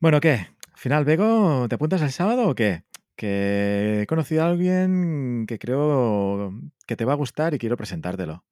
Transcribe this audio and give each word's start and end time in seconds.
Bueno, 0.00 0.20
¿qué? 0.20 0.48
¿Final 0.74 1.04
Bego? 1.04 1.66
¿Te 1.68 1.74
apuntas 1.74 2.02
el 2.02 2.12
sábado 2.12 2.48
o 2.48 2.54
qué? 2.54 2.84
Que 3.16 4.02
he 4.02 4.06
conocido 4.06 4.44
a 4.44 4.48
alguien 4.48 5.44
que 5.48 5.58
creo 5.58 6.52
que 6.86 6.96
te 6.96 7.04
va 7.04 7.12
a 7.14 7.16
gustar 7.16 7.54
y 7.54 7.58
quiero 7.58 7.76
presentártelo. 7.76 8.44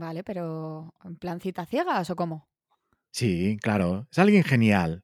Vale, 0.00 0.24
pero 0.24 0.92
¿en 1.04 1.16
plan 1.16 1.40
citas 1.40 1.68
ciegas 1.68 2.10
o 2.10 2.16
cómo? 2.16 2.48
Sí, 3.12 3.56
claro, 3.60 4.06
es 4.10 4.18
alguien 4.18 4.44
genial. 4.44 5.02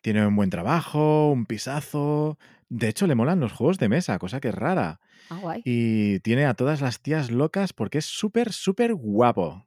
Tiene 0.00 0.26
un 0.26 0.36
buen 0.36 0.50
trabajo, 0.50 1.30
un 1.30 1.46
pisazo. 1.46 2.38
De 2.68 2.88
hecho, 2.88 3.06
le 3.06 3.14
molan 3.14 3.40
los 3.40 3.52
juegos 3.52 3.78
de 3.78 3.88
mesa, 3.88 4.18
cosa 4.18 4.40
que 4.40 4.48
es 4.48 4.54
rara. 4.54 5.00
Ah, 5.30 5.38
guay. 5.40 5.64
Y 5.64 6.20
tiene 6.20 6.46
a 6.46 6.54
todas 6.54 6.80
las 6.82 7.00
tías 7.02 7.30
locas 7.30 7.72
porque 7.72 7.98
es 7.98 8.06
súper, 8.06 8.52
súper 8.52 8.94
guapo. 8.94 9.66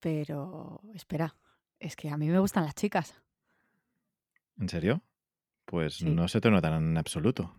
Pero 0.00 0.80
espera, 0.94 1.36
es 1.78 1.96
que 1.96 2.08
a 2.10 2.16
mí 2.16 2.28
me 2.28 2.38
gustan 2.38 2.64
las 2.64 2.74
chicas. 2.74 3.14
¿En 4.58 4.68
serio? 4.68 5.02
Pues 5.64 5.94
Sí. 5.96 6.04
no 6.06 6.28
se 6.28 6.40
te 6.40 6.50
nota 6.50 6.76
en 6.76 6.96
absoluto. 6.96 7.54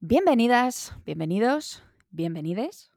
Bienvenidas, 0.00 0.94
bienvenidos, 1.04 1.82
bienvenides 2.10 2.90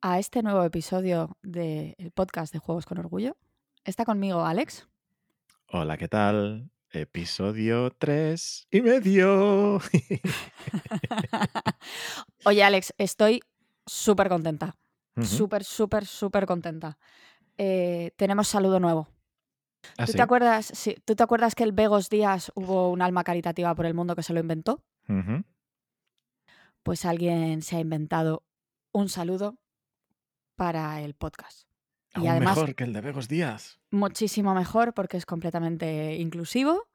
a 0.00 0.18
este 0.18 0.42
nuevo 0.42 0.64
episodio 0.64 1.36
del 1.42 2.10
podcast 2.14 2.52
de 2.52 2.58
Juegos 2.58 2.86
con 2.86 2.98
Orgullo. 2.98 3.36
Está 3.84 4.04
conmigo 4.04 4.44
Alex. 4.44 4.88
Hola, 5.74 5.96
¿qué 5.96 6.06
tal? 6.06 6.70
Episodio 6.90 7.90
3 7.92 8.68
y 8.70 8.82
medio. 8.82 9.78
Oye 12.44 12.62
Alex, 12.62 12.92
estoy 12.98 13.40
súper 13.86 14.28
contenta. 14.28 14.76
Súper, 15.22 15.64
súper, 15.64 16.04
súper 16.04 16.44
contenta. 16.44 16.98
Eh, 17.56 18.10
tenemos 18.16 18.48
saludo 18.48 18.80
nuevo. 18.80 19.08
Ah, 19.96 20.04
¿Tú, 20.04 20.12
sí. 20.12 20.18
te 20.18 20.22
acuerdas, 20.22 20.66
sí, 20.74 20.94
¿Tú 21.06 21.16
te 21.16 21.22
acuerdas 21.22 21.54
que 21.54 21.64
el 21.64 21.72
Vegos 21.72 22.10
Díaz 22.10 22.52
hubo 22.54 22.90
un 22.90 23.00
alma 23.00 23.24
caritativa 23.24 23.74
por 23.74 23.86
el 23.86 23.94
mundo 23.94 24.14
que 24.14 24.22
se 24.22 24.34
lo 24.34 24.40
inventó? 24.40 24.84
Pues 26.82 27.06
alguien 27.06 27.62
se 27.62 27.76
ha 27.76 27.80
inventado 27.80 28.44
un 28.92 29.08
saludo 29.08 29.56
para 30.54 31.00
el 31.00 31.14
podcast. 31.14 31.66
Y 32.14 32.20
Aún 32.20 32.28
además, 32.28 32.56
mejor 32.56 32.74
que 32.74 32.84
el 32.84 32.92
de 32.92 33.00
Vegos 33.00 33.28
Díaz. 33.28 33.78
muchísimo 33.90 34.54
mejor 34.54 34.92
porque 34.94 35.16
es 35.16 35.26
completamente 35.26 36.16
inclusivo 36.16 36.88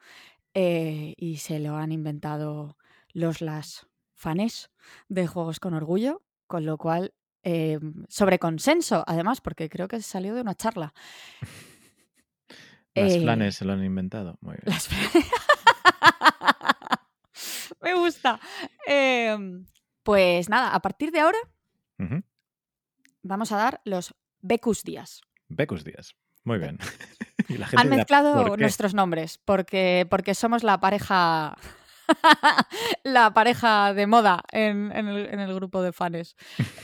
eh, 0.53 1.13
y 1.17 1.37
se 1.37 1.59
lo 1.59 1.75
han 1.75 1.91
inventado 1.91 2.77
los 3.13 3.41
las 3.41 3.87
fanes 4.13 4.69
de 5.09 5.27
Juegos 5.27 5.59
con 5.59 5.73
Orgullo, 5.73 6.23
con 6.47 6.65
lo 6.65 6.77
cual, 6.77 7.13
eh, 7.43 7.79
sobre 8.09 8.39
consenso, 8.39 9.03
además, 9.07 9.41
porque 9.41 9.69
creo 9.69 9.87
que 9.87 10.01
salió 10.01 10.33
de 10.35 10.41
una 10.41 10.55
charla. 10.55 10.93
Las 12.95 13.13
Eh, 13.13 13.21
flanes 13.21 13.55
se 13.55 13.65
lo 13.65 13.73
han 13.73 13.83
inventado. 13.83 14.37
Muy 14.41 14.53
bien. 14.55 14.63
Las 14.65 14.89
Me 17.81 17.93
gusta. 17.93 18.39
Em, 18.87 19.65
pues 20.03 20.49
nada, 20.49 20.73
a 20.73 20.79
partir 20.81 21.11
de 21.11 21.19
ahora 21.19 21.37
vamos 23.23 23.51
a 23.51 23.57
dar 23.57 23.81
los 23.83 24.15
Becus 24.47 24.83
días. 24.83 25.21
Becos 25.49 25.83
Díaz. 25.83 26.15
Muy 26.43 26.57
bien. 26.59 26.77
y 27.49 27.57
la 27.57 27.67
gente 27.67 27.81
Han 27.81 27.89
mezclado 27.89 28.57
nuestros 28.57 28.93
nombres 28.93 29.37
porque, 29.37 30.07
porque 30.09 30.33
somos 30.35 30.63
la 30.63 30.79
pareja 30.79 31.57
la 33.03 33.33
pareja 33.33 33.93
de 33.93 34.07
moda 34.07 34.41
en, 34.51 34.91
en 34.93 35.07
el, 35.07 35.25
en 35.27 35.39
el 35.41 35.53
grupo 35.53 35.81
de 35.81 35.91
fans. 35.91 36.35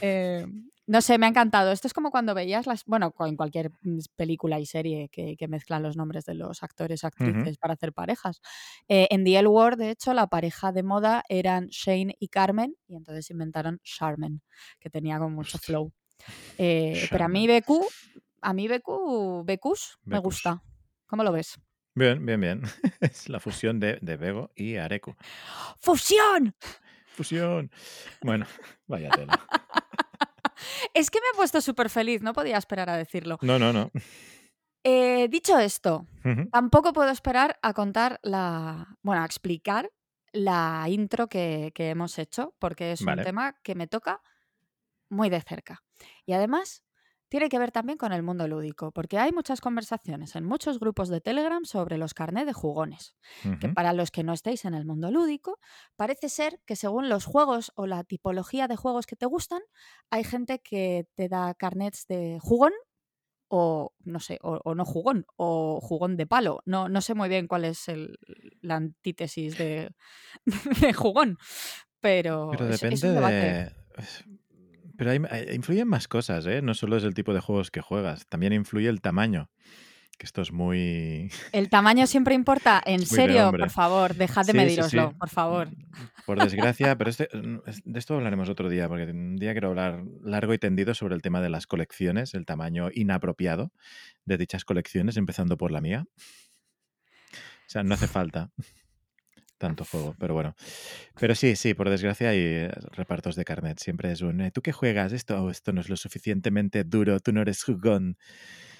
Eh, 0.01 0.45
no 0.85 1.01
sé, 1.01 1.17
me 1.17 1.25
ha 1.25 1.29
encantado. 1.29 1.71
Esto 1.71 1.87
es 1.87 1.93
como 1.93 2.11
cuando 2.11 2.35
veías 2.35 2.67
las, 2.67 2.83
bueno, 2.83 3.13
en 3.21 3.37
cualquier 3.37 3.71
película 4.17 4.59
y 4.59 4.65
serie 4.65 5.07
que, 5.09 5.37
que 5.37 5.47
mezclan 5.47 5.81
los 5.81 5.95
nombres 5.95 6.25
de 6.25 6.33
los 6.33 6.61
actores, 6.61 7.05
actrices 7.05 7.57
para 7.57 7.75
hacer 7.75 7.93
parejas. 7.93 8.41
Eh, 8.89 9.07
en 9.09 9.23
The 9.23 9.39
L 9.39 9.47
Word, 9.47 9.77
de 9.77 9.91
hecho, 9.91 10.13
la 10.13 10.27
pareja 10.27 10.73
de 10.73 10.83
moda 10.83 11.23
eran 11.29 11.67
Shane 11.67 12.17
y 12.19 12.27
Carmen 12.27 12.75
y 12.85 12.97
entonces 12.97 13.31
inventaron 13.31 13.79
Charmen, 13.83 14.41
que 14.81 14.89
tenía 14.89 15.19
como 15.19 15.37
mucho 15.37 15.57
flow. 15.57 15.93
Eh, 16.57 17.07
pero 17.09 17.25
a 17.25 17.27
mí 17.27 17.47
BQ, 17.47 17.71
a 18.41 18.53
mí 18.53 18.67
BQ, 18.67 19.45
Becus 19.45 19.99
me 20.05 20.19
gusta. 20.19 20.63
¿Cómo 21.07 21.23
lo 21.23 21.31
ves? 21.31 21.59
Bien, 21.95 22.25
bien, 22.25 22.41
bien. 22.41 22.61
es 23.01 23.29
la 23.29 23.39
fusión 23.39 23.79
de, 23.79 23.99
de 24.01 24.17
Bego 24.17 24.51
y 24.55 24.77
Areku. 24.77 25.15
¡Fusión! 25.79 26.55
Fusión. 27.07 27.71
Bueno, 28.21 28.45
vaya 28.87 29.09
tela. 29.11 29.39
Es 30.93 31.11
que 31.11 31.19
me 31.19 31.27
ha 31.33 31.37
puesto 31.37 31.61
súper 31.61 31.89
feliz, 31.89 32.21
no 32.21 32.33
podía 32.33 32.57
esperar 32.57 32.89
a 32.89 32.97
decirlo. 32.97 33.37
No, 33.41 33.59
no, 33.59 33.71
no. 33.73 33.91
Eh, 34.83 35.27
dicho 35.29 35.57
esto, 35.59 36.07
tampoco 36.51 36.91
puedo 36.93 37.09
esperar 37.09 37.57
a 37.61 37.73
contar 37.73 38.19
la. 38.23 38.97
Bueno, 39.01 39.21
a 39.21 39.25
explicar 39.25 39.91
la 40.31 40.85
intro 40.89 41.27
que, 41.27 41.71
que 41.75 41.89
hemos 41.89 42.17
hecho, 42.17 42.55
porque 42.59 42.93
es 42.93 43.03
Vale. 43.03 43.21
un 43.21 43.25
tema 43.25 43.55
que 43.63 43.75
me 43.75 43.87
toca 43.87 44.21
muy 45.09 45.29
de 45.29 45.41
cerca. 45.41 45.83
Y 46.25 46.33
además, 46.33 46.83
tiene 47.29 47.49
que 47.49 47.57
ver 47.57 47.71
también 47.71 47.97
con 47.97 48.13
el 48.13 48.21
mundo 48.21 48.47
lúdico, 48.47 48.91
porque 48.91 49.17
hay 49.17 49.31
muchas 49.31 49.59
conversaciones 49.59 50.35
en 50.35 50.43
muchos 50.45 50.79
grupos 50.79 51.09
de 51.09 51.19
Telegram 51.19 51.65
sobre 51.65 51.97
los 51.97 52.13
carnés 52.13 52.45
de 52.45 52.53
jugones. 52.53 53.15
que 53.59 53.69
para 53.69 53.91
los 53.93 54.11
que 54.11 54.23
no 54.23 54.33
estéis 54.33 54.65
en 54.65 54.75
el 54.75 54.85
mundo 54.85 55.09
lúdico, 55.09 55.59
parece 55.95 56.29
ser 56.29 56.61
que 56.67 56.75
según 56.75 57.09
los 57.09 57.25
juegos 57.25 57.71
o 57.75 57.87
la 57.87 58.03
tipología 58.03 58.67
de 58.67 58.75
juegos 58.75 59.07
que 59.07 59.15
te 59.15 59.25
gustan, 59.25 59.61
hay 60.11 60.23
gente 60.23 60.59
que 60.59 61.07
te 61.15 61.27
da 61.27 61.55
carnets 61.55 62.05
de 62.07 62.37
jugón 62.39 62.73
o 63.47 63.93
no 64.03 64.19
sé, 64.19 64.39
o, 64.41 64.59
o 64.63 64.73
no 64.75 64.83
jugón, 64.85 65.25
o 65.35 65.79
jugón 65.81 66.17
de 66.17 66.25
palo. 66.27 66.61
No, 66.65 66.87
no 66.89 67.01
sé 67.01 67.13
muy 67.15 67.29
bien 67.29 67.47
cuál 67.47 67.65
es 67.65 67.87
el- 67.87 68.17
la 68.61 68.75
antítesis 68.77 69.57
de, 69.57 69.93
de 70.81 70.93
jugón, 70.93 71.37
pero, 71.99 72.49
Pero 72.51 72.67
es, 72.69 72.81
es 72.83 73.01
depende 73.01 73.07
un 73.09 73.15
debate. 73.15 73.35
de... 73.35 73.71
Pero 74.97 75.11
hay- 75.11 75.21
influyen 75.53 75.87
más 75.87 76.07
cosas, 76.07 76.45
¿eh? 76.45 76.61
No 76.61 76.73
solo 76.73 76.97
es 76.97 77.03
el 77.03 77.13
tipo 77.13 77.33
de 77.33 77.39
juegos 77.39 77.71
que 77.71 77.81
juegas, 77.81 78.27
también 78.27 78.53
influye 78.53 78.89
el 78.89 79.01
tamaño. 79.01 79.49
Que 80.19 80.27
esto 80.27 80.43
es 80.43 80.51
muy... 80.51 81.31
El 81.51 81.69
tamaño 81.69 82.05
siempre 82.07 82.35
importa. 82.35 82.81
En 82.85 83.03
serio, 83.05 83.51
por 83.51 83.71
favor, 83.71 84.13
dejad 84.13 84.41
de 84.45 84.51
Sí, 84.51 84.51
sí, 84.51 84.57
medíroslo, 84.57 85.09
sí. 85.09 85.15
por 85.19 85.29
favor. 85.29 85.69
Por 86.25 86.39
desgracia, 86.41 86.97
pero 86.97 87.09
este- 87.09 87.27
de 87.33 87.99
esto 87.99 88.13
hablaremos 88.15 88.47
otro 88.47 88.69
día, 88.69 88.87
porque 88.87 89.11
un 89.11 89.35
día 89.35 89.51
quiero 89.51 89.69
hablar 89.69 90.03
largo 90.23 90.53
y 90.53 90.57
tendido 90.57 90.93
sobre 90.93 91.15
el 91.15 91.21
tema 91.21 91.41
de 91.41 91.49
las 91.49 91.67
colecciones, 91.67 92.33
el 92.33 92.45
tamaño 92.45 92.89
inapropiado 92.93 93.73
de 94.23 94.37
dichas 94.37 94.63
colecciones, 94.63 95.17
empezando 95.17 95.57
por 95.57 95.71
la 95.71 95.81
mía. 95.81 96.05
O 97.33 97.67
sea, 97.67 97.83
no 97.83 97.95
hace 97.95 98.07
falta 98.07 98.51
tanto 99.63 99.85
juego, 99.85 100.15
pero 100.19 100.33
bueno. 100.33 100.55
Pero 101.19 101.35
sí, 101.35 101.55
sí, 101.55 101.73
por 101.73 101.89
desgracia 101.89 102.29
hay 102.29 102.39
eh, 102.39 102.71
repartos 102.93 103.35
de 103.35 103.45
carnet. 103.45 103.79
Siempre 103.79 104.11
es 104.11 104.21
un, 104.21 104.41
eh, 104.41 104.51
¿tú 104.51 104.61
qué 104.61 104.71
juegas? 104.73 105.13
Esto, 105.13 105.41
"Oh, 105.43 105.49
esto 105.49 105.73
no 105.73 105.81
es 105.81 105.89
lo 105.89 105.97
suficientemente 105.97 106.83
duro, 106.83 107.19
tú 107.19 107.31
no 107.33 107.41
eres 107.41 107.63
jugón. 107.63 108.17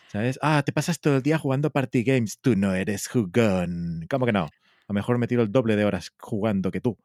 ¿Sabes? 0.07 0.39
Ah, 0.41 0.63
te 0.65 0.73
pasas 0.73 0.99
todo 0.99 1.17
el 1.17 1.23
día 1.23 1.37
jugando 1.39 1.71
party 1.71 2.03
games, 2.03 2.39
tú 2.41 2.55
no 2.55 2.73
eres 2.75 3.07
jugón. 3.07 4.05
¿Cómo 4.09 4.25
que 4.25 4.33
no? 4.33 4.45
A 4.45 4.51
lo 4.89 4.93
mejor 4.95 5.17
me 5.17 5.27
tiro 5.27 5.43
el 5.43 5.51
doble 5.51 5.75
de 5.75 5.85
horas 5.85 6.11
jugando 6.19 6.71
que 6.71 6.81
tú. 6.81 6.97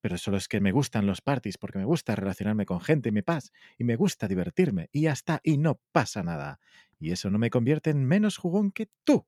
Pero 0.00 0.16
solo 0.18 0.36
es 0.36 0.48
que 0.48 0.60
me 0.60 0.72
gustan 0.72 1.06
los 1.06 1.20
parties, 1.20 1.58
porque 1.58 1.78
me 1.78 1.84
gusta 1.84 2.14
relacionarme 2.16 2.66
con 2.66 2.80
gente 2.80 3.08
y 3.08 3.12
me 3.12 3.22
paz, 3.24 3.52
y 3.78 3.84
me 3.84 3.96
gusta 3.96 4.28
divertirme, 4.28 4.88
y 4.92 5.02
ya 5.02 5.12
está, 5.12 5.40
y 5.42 5.58
no 5.58 5.80
pasa 5.92 6.22
nada. 6.22 6.60
Y 7.00 7.10
eso 7.12 7.30
no 7.30 7.38
me 7.38 7.50
convierte 7.50 7.90
en 7.90 8.04
menos 8.04 8.36
jugón 8.36 8.70
que 8.70 8.88
tú. 9.04 9.26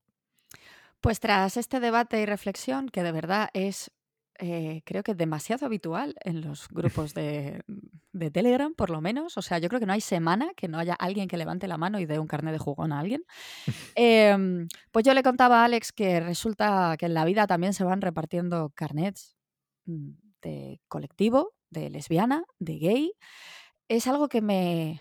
Pues 1.01 1.19
tras 1.19 1.57
este 1.57 1.81
debate 1.81 2.21
y 2.21 2.27
reflexión, 2.27 2.89
que 2.89 3.03
de 3.03 3.13
verdad 3.13 3.49
es, 3.55 3.91
eh, 4.39 4.83
creo 4.85 5.03
que 5.03 5.15
demasiado 5.15 5.65
habitual 5.65 6.15
en 6.23 6.43
los 6.43 6.69
grupos 6.69 7.15
de, 7.15 7.63
de 8.13 8.31
Telegram, 8.31 8.75
por 8.75 8.91
lo 8.91 9.01
menos, 9.01 9.39
o 9.39 9.43
sea, 9.43 9.59
yo 9.59 9.69
creo 9.69 9.81
que 9.81 9.87
no 9.87 9.95
hay 9.95 10.03
semana 10.03 10.53
que 10.57 10.69
no 10.69 10.79
haya 10.79 10.95
alguien 10.95 11.29
que 11.29 11.39
levante 11.39 11.69
la 11.69 11.79
mano 11.79 11.99
y 12.01 12.07
dé 12.07 12.19
un 12.19 12.27
carnet 12.27 12.53
de 12.53 12.59
jugón 12.59 12.93
a 12.93 13.01
alguien. 13.01 13.25
Em, 13.95 14.69
pues 14.91 15.05
yo 15.05 15.15
le 15.15 15.23
contaba 15.23 15.63
a 15.63 15.65
Alex 15.65 15.93
que 15.93 16.21
resulta 16.21 16.97
que 16.99 17.07
en 17.07 17.15
la 17.15 17.25
vida 17.25 17.47
también 17.47 17.73
se 17.73 17.85
van 17.85 18.03
repartiendo 18.03 18.71
carnets 18.75 19.37
mm, 19.87 20.11
de 20.43 20.81
colectivo, 20.89 21.55
de 21.71 21.89
lesbiana, 21.89 22.45
de 22.59 22.79
gay. 22.79 23.13
Es 23.89 24.07
algo 24.07 24.29
que 24.29 24.43
me... 24.43 25.01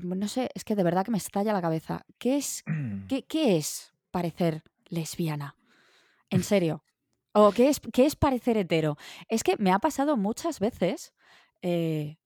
No 0.00 0.26
sé, 0.26 0.48
es 0.54 0.64
que 0.64 0.74
de 0.74 0.84
verdad 0.84 1.04
que 1.04 1.10
me 1.10 1.18
estalla 1.18 1.52
la 1.52 1.60
cabeza. 1.60 2.06
¿Qué 2.18 2.36
es 2.36 2.64
¿Qué, 3.08 3.24
qué 3.24 3.56
es 3.58 3.91
parecer 4.12 4.62
lesbiana? 4.88 5.56
En 6.30 6.44
serio. 6.44 6.84
¿O 7.32 7.50
qué 7.50 7.68
es, 7.68 7.80
qué 7.92 8.06
es 8.06 8.14
parecer 8.14 8.56
hetero? 8.56 8.96
Es 9.28 9.42
que 9.42 9.56
me 9.56 9.72
ha 9.72 9.78
pasado 9.80 10.16
muchas 10.16 10.60
veces 10.60 11.12
eh, 11.62 12.18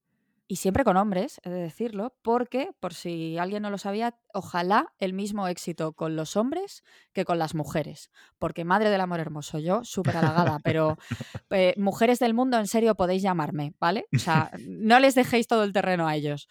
y 0.49 0.57
siempre 0.57 0.85
con 0.85 0.97
hombres, 0.97 1.41
he 1.43 1.51
de 1.51 1.61
decirlo, 1.61 2.15
porque, 2.23 2.71
por 2.79 2.95
si 2.95 3.37
alguien 3.37 3.63
no 3.63 3.71
lo 3.71 3.79
sabía, 3.79 4.17
ojalá 4.33 4.95
el 4.99 5.13
mismo 5.13 5.49
éxito 5.49 5.93
con 5.93 6.15
los 6.15 6.37
hombres 6.37 6.85
que 7.13 7.25
con 7.25 7.39
las 7.39 7.57
mujeres. 7.57 8.11
Porque 8.39 8.65
madre 8.65 8.91
del 8.91 9.01
amor 9.01 9.19
hermoso, 9.19 9.59
yo 9.59 9.83
súper 9.85 10.19
halagada, 10.19 10.61
pero 10.63 10.99
eh, 11.51 11.75
mujeres 11.77 12.21
del 12.21 12.35
mundo, 12.35 12.59
en 12.59 12.69
serio 12.69 12.95
podéis 12.95 13.23
llamarme, 13.23 13.75
¿vale? 13.81 14.07
O 14.15 14.21
sea, 14.21 14.53
no 14.69 15.01
les 15.01 15.17
dejéis 15.17 15.49
todo 15.49 15.65
el 15.65 15.73
terreno 15.73 16.07
a 16.07 16.15
ellos. 16.15 16.49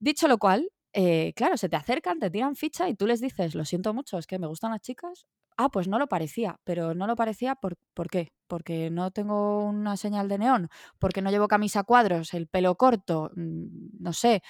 Dicho 0.00 0.26
lo 0.26 0.38
cual, 0.38 0.70
eh, 0.92 1.32
claro, 1.34 1.56
se 1.56 1.68
te 1.68 1.76
acercan, 1.76 2.18
te 2.18 2.30
tiran 2.30 2.56
ficha 2.56 2.88
y 2.88 2.94
tú 2.94 3.06
les 3.06 3.20
dices, 3.20 3.54
lo 3.54 3.64
siento 3.64 3.94
mucho, 3.94 4.18
es 4.18 4.26
que 4.26 4.38
me 4.38 4.46
gustan 4.46 4.70
las 4.72 4.80
chicas. 4.80 5.26
Ah, 5.60 5.70
pues 5.70 5.88
no 5.88 5.98
lo 5.98 6.06
parecía, 6.08 6.60
pero 6.64 6.94
no 6.94 7.06
lo 7.08 7.16
parecía 7.16 7.56
por, 7.56 7.74
¿por 7.92 8.08
qué? 8.08 8.28
Porque 8.46 8.90
no 8.90 9.10
tengo 9.10 9.64
una 9.64 9.96
señal 9.96 10.28
de 10.28 10.38
neón, 10.38 10.68
porque 11.00 11.20
no 11.20 11.30
llevo 11.32 11.48
camisa 11.48 11.80
a 11.80 11.84
cuadros, 11.84 12.32
el 12.34 12.46
pelo 12.46 12.76
corto, 12.76 13.30
mm, 13.34 13.98
no 14.00 14.12
sé. 14.12 14.40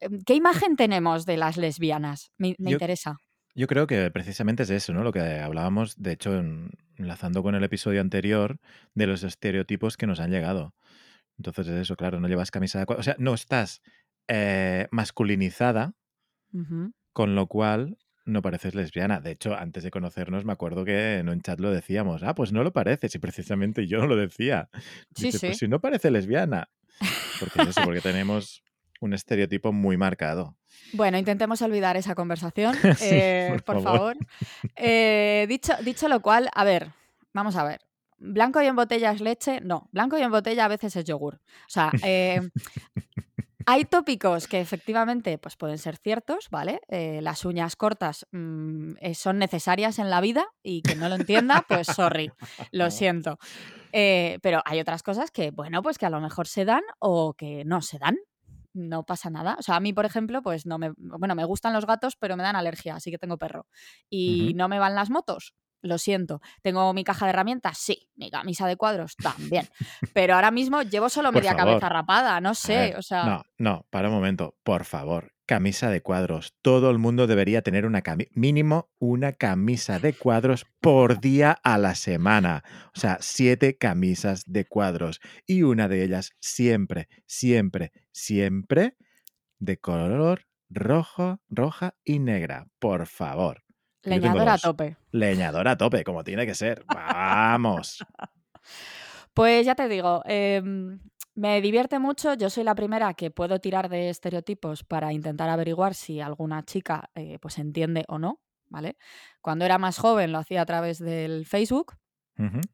Em, 0.00 0.20
¿Qué 0.26 0.34
imagen 0.34 0.76
tenemos 0.76 1.24
de 1.24 1.36
las 1.36 1.56
lesbianas? 1.56 2.32
Me, 2.38 2.56
me 2.58 2.70
Yo- 2.72 2.74
interesa. 2.76 3.16
Yo 3.54 3.66
creo 3.68 3.86
que 3.86 4.10
precisamente 4.10 4.64
es 4.64 4.70
eso, 4.70 4.92
¿no? 4.92 5.02
Lo 5.02 5.12
que 5.12 5.20
hablábamos, 5.20 5.96
de 5.96 6.12
hecho, 6.12 6.36
en- 6.38 6.70
enlazando 6.96 7.42
con 7.42 7.54
el 7.54 7.64
episodio 7.64 8.00
anterior, 8.02 8.58
de 8.94 9.06
los 9.06 9.22
estereotipos 9.22 9.96
que 9.96 10.06
nos 10.06 10.20
han 10.20 10.30
llegado. 10.30 10.74
Entonces 11.38 11.68
es 11.68 11.80
eso, 11.82 11.96
claro, 11.96 12.20
no 12.20 12.28
llevas 12.28 12.50
camisa 12.50 12.78
de 12.78 12.86
cuadros. 12.86 13.02
O 13.04 13.08
sea, 13.10 13.16
no 13.18 13.34
estás 13.34 13.82
eh, 14.28 14.86
masculinizada, 14.90 15.94
con 17.12 17.34
lo 17.34 17.46
cual 17.46 17.98
no 18.24 18.42
pareces 18.42 18.74
lesbiana. 18.74 19.20
De 19.20 19.30
hecho, 19.30 19.54
antes 19.54 19.84
de 19.84 19.90
conocernos, 19.90 20.44
me 20.44 20.52
acuerdo 20.52 20.84
que 20.84 21.18
en 21.18 21.28
un 21.28 21.40
chat 21.42 21.60
lo 21.60 21.70
decíamos. 21.70 22.22
Ah, 22.22 22.34
pues 22.34 22.52
no 22.52 22.62
lo 22.64 22.72
pareces. 22.72 23.14
Y 23.14 23.18
precisamente 23.18 23.86
yo 23.86 23.98
no 23.98 24.06
lo 24.06 24.16
decía. 24.16 24.68
Sí, 25.14 25.26
Dice, 25.26 25.46
pues 25.48 25.58
si 25.58 25.68
no 25.68 25.80
parece 25.80 26.10
lesbiana. 26.10 26.68
Porque 27.38 27.62
es 27.62 27.68
eso, 27.68 27.82
porque 27.84 28.00
tenemos 28.02 28.62
un 29.00 29.12
estereotipo 29.12 29.72
muy 29.72 29.96
marcado. 29.96 30.56
Bueno, 30.92 31.18
intentemos 31.18 31.60
olvidar 31.62 31.96
esa 31.96 32.14
conversación, 32.14 32.74
Sí, 32.96 33.08
eh, 33.12 33.48
por 33.50 33.64
por 33.64 33.82
favor. 33.82 33.98
favor. 34.00 34.16
Eh, 34.76 35.46
dicho, 35.48 35.74
dicho 35.84 36.08
lo 36.08 36.20
cual, 36.20 36.48
a 36.54 36.64
ver, 36.64 36.88
vamos 37.32 37.54
a 37.56 37.64
ver. 37.64 37.80
Blanco 38.18 38.62
y 38.62 38.66
en 38.66 38.74
botella 38.76 39.12
es 39.12 39.20
leche. 39.20 39.60
No, 39.60 39.88
blanco 39.92 40.18
y 40.18 40.22
en 40.22 40.30
botella 40.30 40.64
a 40.64 40.68
veces 40.68 40.96
es 40.96 41.04
yogur. 41.04 41.34
O 41.34 41.68
sea, 41.68 41.92
eh, 42.02 42.40
hay 43.66 43.84
tópicos 43.84 44.46
que 44.46 44.60
efectivamente 44.60 45.38
pues, 45.38 45.56
pueden 45.56 45.78
ser 45.78 45.96
ciertos, 45.96 46.48
¿vale? 46.50 46.80
Eh, 46.88 47.20
las 47.20 47.44
uñas 47.44 47.74
cortas 47.74 48.26
mm, 48.30 48.92
eh, 49.00 49.14
son 49.14 49.38
necesarias 49.38 49.98
en 49.98 50.08
la 50.08 50.20
vida 50.20 50.46
y 50.62 50.82
que 50.82 50.94
no 50.94 51.08
lo 51.08 51.16
entienda, 51.16 51.64
pues 51.68 51.88
sorry, 51.88 52.30
lo 52.70 52.90
siento. 52.90 53.38
Eh, 53.92 54.38
pero 54.40 54.62
hay 54.64 54.78
otras 54.78 55.02
cosas 55.02 55.32
que, 55.32 55.50
bueno, 55.50 55.82
pues 55.82 55.98
que 55.98 56.06
a 56.06 56.10
lo 56.10 56.20
mejor 56.20 56.46
se 56.46 56.64
dan 56.64 56.82
o 57.00 57.34
que 57.34 57.64
no 57.64 57.82
se 57.82 57.98
dan. 57.98 58.16
No 58.72 59.04
pasa 59.04 59.30
nada. 59.30 59.56
O 59.58 59.62
sea, 59.62 59.76
a 59.76 59.80
mí, 59.80 59.92
por 59.92 60.04
ejemplo, 60.04 60.42
pues 60.42 60.66
no 60.66 60.78
me. 60.78 60.92
Bueno, 60.98 61.34
me 61.34 61.44
gustan 61.46 61.72
los 61.72 61.86
gatos, 61.86 62.14
pero 62.14 62.36
me 62.36 62.42
dan 62.42 62.56
alergia, 62.56 62.94
así 62.94 63.10
que 63.10 63.18
tengo 63.18 63.38
perro. 63.38 63.66
Y 64.10 64.52
no 64.54 64.68
me 64.68 64.78
van 64.78 64.94
las 64.94 65.08
motos. 65.08 65.54
Lo 65.82 65.98
siento. 65.98 66.40
¿Tengo 66.62 66.92
mi 66.94 67.04
caja 67.04 67.26
de 67.26 67.30
herramientas? 67.30 67.78
Sí. 67.78 68.08
Mi 68.16 68.30
camisa 68.30 68.66
de 68.66 68.76
cuadros 68.76 69.16
también. 69.16 69.68
Pero 70.12 70.34
ahora 70.34 70.50
mismo 70.50 70.82
llevo 70.82 71.08
solo 71.08 71.28
Por 71.28 71.42
media 71.42 71.52
favor. 71.52 71.66
cabeza 71.66 71.88
rapada, 71.88 72.40
no 72.40 72.54
sé. 72.54 72.76
ver, 72.76 72.96
o 72.96 73.02
sea. 73.02 73.24
no, 73.24 73.44
no, 73.58 73.86
para 73.90 74.08
un 74.08 74.14
momento, 74.14 74.56
por 74.62 74.84
favor. 74.84 75.32
Camisa 75.46 75.90
de 75.90 76.02
cuadros. 76.02 76.56
Todo 76.60 76.90
el 76.90 76.98
mundo 76.98 77.28
debería 77.28 77.62
tener 77.62 77.86
una 77.86 78.02
mínimo 78.32 78.90
una 78.98 79.32
camisa 79.32 80.00
de 80.00 80.12
cuadros 80.12 80.66
por 80.80 81.20
día 81.20 81.52
a 81.62 81.78
la 81.78 81.94
semana. 81.94 82.64
O 82.96 82.98
sea, 82.98 83.18
siete 83.20 83.78
camisas 83.78 84.42
de 84.46 84.64
cuadros. 84.64 85.20
Y 85.46 85.62
una 85.62 85.86
de 85.86 86.02
ellas 86.02 86.32
siempre, 86.40 87.08
siempre, 87.26 87.92
siempre 88.10 88.96
de 89.60 89.78
color 89.78 90.46
rojo, 90.68 91.40
roja 91.48 91.94
y 92.04 92.18
negra. 92.18 92.66
Por 92.78 93.06
favor. 93.06 93.62
Leñadora 94.06 94.54
a 94.54 94.58
tope. 94.58 94.96
Leñadora 95.10 95.72
a 95.72 95.76
tope, 95.76 96.04
como 96.04 96.24
tiene 96.24 96.46
que 96.46 96.54
ser. 96.54 96.84
Vamos. 96.86 98.04
Pues 99.34 99.66
ya 99.66 99.74
te 99.74 99.86
digo, 99.86 100.22
em, 100.24 100.98
me 101.34 101.60
divierte 101.60 101.98
mucho. 101.98 102.32
Yo 102.32 102.48
soy 102.48 102.64
la 102.64 102.74
primera 102.74 103.12
que 103.12 103.30
puedo 103.30 103.60
tirar 103.60 103.90
de 103.90 104.08
estereotipos 104.08 104.82
para 104.82 105.12
intentar 105.12 105.50
averiguar 105.50 105.94
si 105.94 106.22
alguna 106.22 106.64
chica 106.64 107.10
eh, 107.14 107.38
pues 107.38 107.58
entiende 107.58 108.06
o 108.08 108.18
no, 108.18 108.40
¿vale? 108.70 108.96
Cuando 109.42 109.66
era 109.66 109.76
más 109.76 109.98
joven 109.98 110.32
lo 110.32 110.38
hacía 110.38 110.62
a 110.62 110.66
través 110.66 110.98
del 110.98 111.44
Facebook 111.44 111.98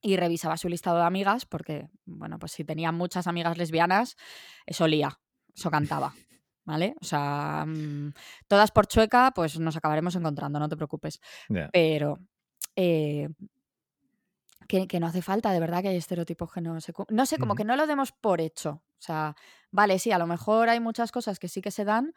y 0.00 0.16
revisaba 0.16 0.56
su 0.56 0.68
listado 0.68 0.98
de 0.98 1.04
amigas 1.04 1.46
porque, 1.46 1.88
bueno, 2.04 2.38
pues 2.38 2.52
si 2.52 2.64
tenía 2.64 2.92
muchas 2.92 3.26
amigas 3.26 3.58
lesbianas, 3.58 4.16
eso 4.64 4.84
olía, 4.84 5.18
eso 5.52 5.68
cantaba, 5.68 6.14
¿vale? 6.64 6.94
O 7.00 7.04
sea, 7.04 7.64
mm, 7.66 8.12
todas 8.48 8.70
por 8.70 8.86
chueca, 8.86 9.32
pues 9.34 9.58
nos 9.58 9.76
acabaremos 9.76 10.14
encontrando, 10.16 10.58
no 10.58 10.68
te 10.68 10.76
preocupes. 10.76 11.20
Pero 11.72 12.18
eh, 12.76 13.28
que, 14.68 14.86
que 14.86 15.00
no 15.00 15.06
hace 15.06 15.22
falta, 15.22 15.52
de 15.52 15.60
verdad 15.60 15.82
que 15.82 15.88
hay 15.88 15.96
estereotipos 15.96 16.52
que 16.52 16.60
no 16.60 16.80
se... 16.80 16.92
No 17.08 17.26
sé, 17.26 17.38
como 17.38 17.54
que 17.54 17.64
no 17.64 17.76
lo 17.76 17.86
demos 17.86 18.12
por 18.12 18.40
hecho. 18.40 18.82
O 18.98 19.04
sea, 19.04 19.34
vale, 19.70 19.98
sí, 19.98 20.12
a 20.12 20.18
lo 20.18 20.26
mejor 20.26 20.68
hay 20.68 20.80
muchas 20.80 21.10
cosas 21.10 21.38
que 21.38 21.48
sí 21.48 21.60
que 21.60 21.70
se 21.70 21.84
dan, 21.84 22.14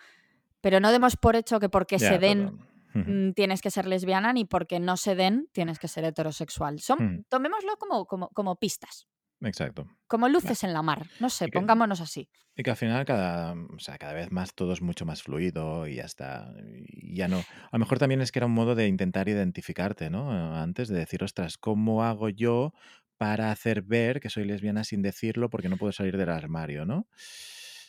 pero 0.61 0.79
no 0.79 0.91
demos 0.91 1.15
por 1.17 1.35
hecho 1.35 1.59
que 1.59 1.69
porque 1.69 1.99
se 1.99 2.19
den 2.19 2.59
mm, 2.93 3.31
tienes 3.33 3.61
que 3.61 3.71
ser 3.71 3.87
lesbiana 3.87 4.33
ni 4.33 4.45
porque 4.45 4.79
no 4.79 4.95
se 4.97 5.15
den 5.15 5.49
tienes 5.51 5.79
que 5.79 5.87
ser 5.87 6.05
heterosexual. 6.05 6.79
Son, 6.79 7.25
tomémoslo 7.29 7.77
como, 7.77 8.05
como, 8.05 8.29
como 8.29 8.55
pistas, 8.55 9.07
Exacto. 9.41 9.87
como 10.07 10.27
luces 10.29 10.63
en 10.63 10.73
la 10.73 10.81
mar. 10.81 11.07
No 11.19 11.29
sé, 11.29 11.45
que, 11.45 11.51
pongámonos 11.51 12.01
así. 12.01 12.29
y 12.55 12.63
que 12.63 12.71
al 12.71 12.77
final 12.77 13.05
cada, 13.05 13.53
o 13.53 13.79
sea, 13.79 13.97
cada 13.97 14.13
vez 14.13 14.31
más 14.31 14.53
todo 14.55 14.73
es 14.73 14.81
mucho 14.81 15.05
más 15.05 15.23
fluido 15.23 15.87
y 15.87 15.95
ya 15.95 16.05
está. 16.05 16.53
Y 16.87 17.15
ya 17.15 17.27
no. 17.27 17.39
A 17.39 17.69
lo 17.73 17.79
mejor 17.79 17.99
también 17.99 18.21
es 18.21 18.31
que 18.31 18.39
era 18.39 18.45
un 18.45 18.53
modo 18.53 18.75
de 18.75 18.87
intentar 18.87 19.27
identificarte, 19.29 20.09
¿no? 20.09 20.31
Eh, 20.33 20.59
Antes 20.59 20.87
de 20.87 20.97
decir, 20.97 21.23
ostras, 21.23 21.57
¿cómo 21.57 22.03
hago 22.03 22.29
yo 22.29 22.73
para 23.17 23.51
hacer 23.51 23.81
ver 23.81 24.19
que 24.19 24.29
soy 24.29 24.45
lesbiana 24.45 24.83
sin 24.83 25.01
decirlo 25.01 25.49
porque 25.49 25.69
no 25.69 25.77
puedo 25.77 25.91
salir 25.91 26.17
del 26.17 26.29
armario, 26.29 26.85
¿no? 26.85 27.07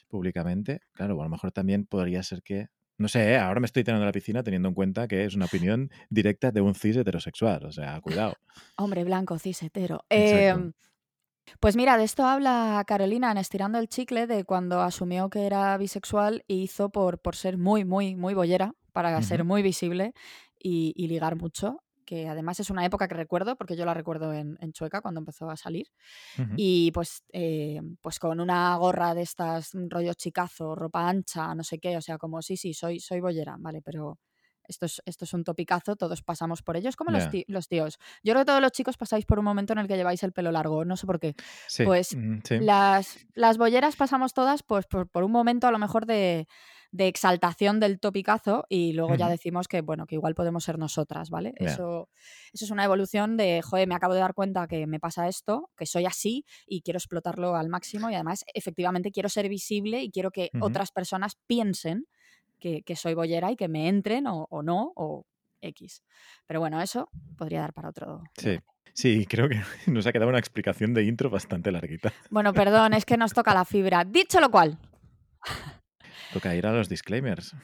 Públicamente. 0.09 0.81
Claro, 0.93 1.21
a 1.21 1.25
lo 1.25 1.31
mejor 1.31 1.53
también 1.53 1.87
podría 1.87 2.23
ser 2.23 2.43
que. 2.43 2.69
No 2.99 3.09
sé, 3.09 3.33
¿eh? 3.33 3.39
ahora 3.39 3.61
me 3.61 3.67
estoy 3.67 3.85
tirando 3.85 4.05
a 4.05 4.07
la 4.07 4.13
piscina 4.13 4.43
teniendo 4.43 4.69
en 4.69 4.75
cuenta 4.75 5.07
que 5.07 5.25
es 5.25 5.35
una 5.35 5.45
opinión 5.47 5.91
directa 6.09 6.51
de 6.51 6.63
un 6.63 6.75
cis 6.75 6.97
heterosexual. 6.97 7.67
O 7.67 7.73
sea, 7.73 8.01
cuidado. 8.01 8.35
Hombre 8.77 9.05
blanco, 9.05 9.39
cis, 9.39 9.63
hetero. 9.63 10.05
Exacto. 10.09 10.73
Pues 11.61 11.77
mira, 11.77 11.97
de 11.97 12.05
esto 12.05 12.25
habla 12.25 12.83
Carolina 12.87 13.31
en 13.31 13.39
Estirando 13.39 13.79
el 13.79 13.89
Chicle, 13.89 14.27
de 14.27 14.45
cuando 14.45 14.81
asumió 14.81 15.31
que 15.31 15.47
era 15.47 15.77
bisexual 15.79 16.45
y 16.47 16.63
hizo 16.63 16.91
por, 16.91 17.21
por 17.21 17.37
ser 17.37 17.57
muy, 17.57 17.85
muy, 17.85 18.17
muy 18.17 18.35
bollera, 18.35 18.73
para 18.93 19.21
ser 19.23 19.45
muy 19.45 19.63
visible 19.63 20.13
y, 20.59 20.93
y 20.97 21.07
ligar 21.09 21.37
mucho, 21.37 21.83
que 22.05 22.29
además 22.29 22.61
es 22.61 22.71
una 22.71 22.85
época 22.85 23.09
que 23.09 23.15
recuerdo, 23.15 23.57
porque 23.57 23.77
yo 23.77 23.85
la 23.85 23.95
recuerdo 23.95 24.33
en, 24.33 24.57
en 24.61 24.73
Chueca 24.73 25.01
cuando 25.03 25.21
empezó 25.21 25.49
a 25.51 25.57
salir, 25.57 25.87
y 26.55 26.91
pues, 26.93 27.25
eh, 27.33 27.81
pues 28.01 28.19
con 28.19 28.41
una 28.41 28.77
gorra 28.77 29.15
de 29.15 29.23
estas, 29.23 29.75
un 29.75 29.91
rollo 29.91 30.15
chicazo, 30.15 30.75
ropa 30.75 31.09
ancha, 31.09 31.55
no 31.55 31.63
sé 31.65 31.79
qué, 31.79 31.97
o 31.97 32.03
sea, 32.03 32.19
como 32.19 32.43
sí, 32.43 32.57
sí, 32.57 32.75
soy, 32.75 33.01
soy 33.01 33.21
bollera, 33.21 33.57
vale, 33.59 33.83
pero 33.83 34.19
esto 34.69 34.87
es, 34.87 35.03
esto 35.07 35.25
es 35.25 35.35
un 35.35 35.45
topicazo, 35.45 35.97
todos 35.97 36.23
pasamos 36.23 36.63
por 36.63 36.77
ello, 36.77 36.89
es 36.89 36.97
como 36.97 37.11
los, 37.11 37.29
los 37.47 37.69
tíos. 37.69 37.99
Yo 38.23 38.33
creo 38.33 38.43
que 38.43 38.47
todos 38.47 38.61
los 38.61 38.73
chicos 38.73 38.97
pasáis 38.97 39.25
por 39.25 39.39
un 39.39 39.45
momento 39.45 39.73
en 39.73 39.81
el 39.81 39.89
que 39.89 39.97
lleváis 39.97 40.23
el 40.23 40.33
pelo 40.33 40.53
largo, 40.53 40.85
no 40.85 40.97
sé 40.97 41.07
por 41.07 41.21
qué. 41.21 41.35
Sí. 41.67 41.85
Pues 41.85 42.17
mm, 42.17 42.39
sí. 42.45 42.59
las, 42.61 43.27
las 43.35 43.59
bolleras 43.59 43.97
pasamos 43.97 44.33
todas 44.35 44.63
pues, 44.63 44.87
por, 44.87 45.09
por 45.09 45.25
un 45.25 45.33
momento 45.33 45.67
a 45.67 45.71
lo 45.71 45.79
mejor 45.79 46.07
de, 46.07 46.47
de 46.97 47.09
exaltación 47.09 47.79
del 47.81 48.01
topicazo 48.01 48.65
y 48.69 48.93
luego 48.93 49.15
ya 49.17 49.29
decimos 49.29 49.69
que, 49.69 49.81
bueno, 49.83 50.07
que 50.07 50.15
igual 50.15 50.35
podemos 50.35 50.65
ser 50.65 50.79
nosotras, 50.79 51.31
¿vale? 51.31 51.53
Eso, 51.57 52.09
eso 52.53 52.65
es 52.65 52.71
una 52.71 52.85
evolución 52.85 53.37
de, 53.37 53.61
joder, 53.63 53.87
me 53.87 53.95
acabo 53.95 54.15
de 54.15 54.21
dar 54.21 54.35
cuenta 54.35 54.67
que 54.67 54.87
me 54.87 54.99
pasa 54.99 55.29
esto, 55.29 55.71
que 55.77 55.87
soy 55.87 56.07
así 56.07 56.45
y 56.67 56.83
quiero 56.83 56.99
explotarlo 56.99 57.55
al 57.57 57.69
máximo 57.69 58.11
y 58.11 58.15
además 58.15 58.45
efectivamente 58.55 59.13
quiero 59.13 59.29
ser 59.29 59.49
visible 59.49 60.03
y 60.03 60.11
quiero 60.11 60.31
que 60.31 60.51
otras 60.61 60.91
personas 60.91 61.37
piensen 61.47 62.07
que, 62.67 62.83
que 62.83 62.97
soy 62.97 63.15
bollera 63.15 63.53
y 63.53 63.57
que 63.57 63.69
me 63.69 63.89
entren 63.89 64.27
o, 64.27 64.47
o 64.51 64.63
no 64.63 64.93
o 64.97 65.25
X. 65.61 66.03
Pero 66.47 66.59
bueno, 66.61 66.81
eso 66.81 67.09
podría 67.39 67.61
dar 67.61 67.73
para 67.73 67.91
otro 67.91 68.23
Sí. 68.37 68.59
Sí, 68.93 69.27
creo 69.27 69.49
que 69.49 69.61
nos 69.91 70.07
ha 70.07 70.13
quedado 70.13 70.29
una 70.31 70.39
explicación 70.39 70.95
de 70.95 71.05
intro 71.05 71.29
bastante 71.31 71.71
larguita. 71.71 72.13
Bueno, 72.31 72.53
perdón, 72.55 72.95
es 72.95 73.05
que 73.05 73.17
nos 73.17 73.33
toca 73.35 73.53
la 73.55 73.65
fibra. 73.65 74.05
Dicho 74.05 74.41
lo 74.41 74.51
cual, 74.51 74.79
Toca 76.33 76.55
ir 76.57 76.67
a 76.67 76.73
los 76.73 76.89
disclaimers. 76.89 77.55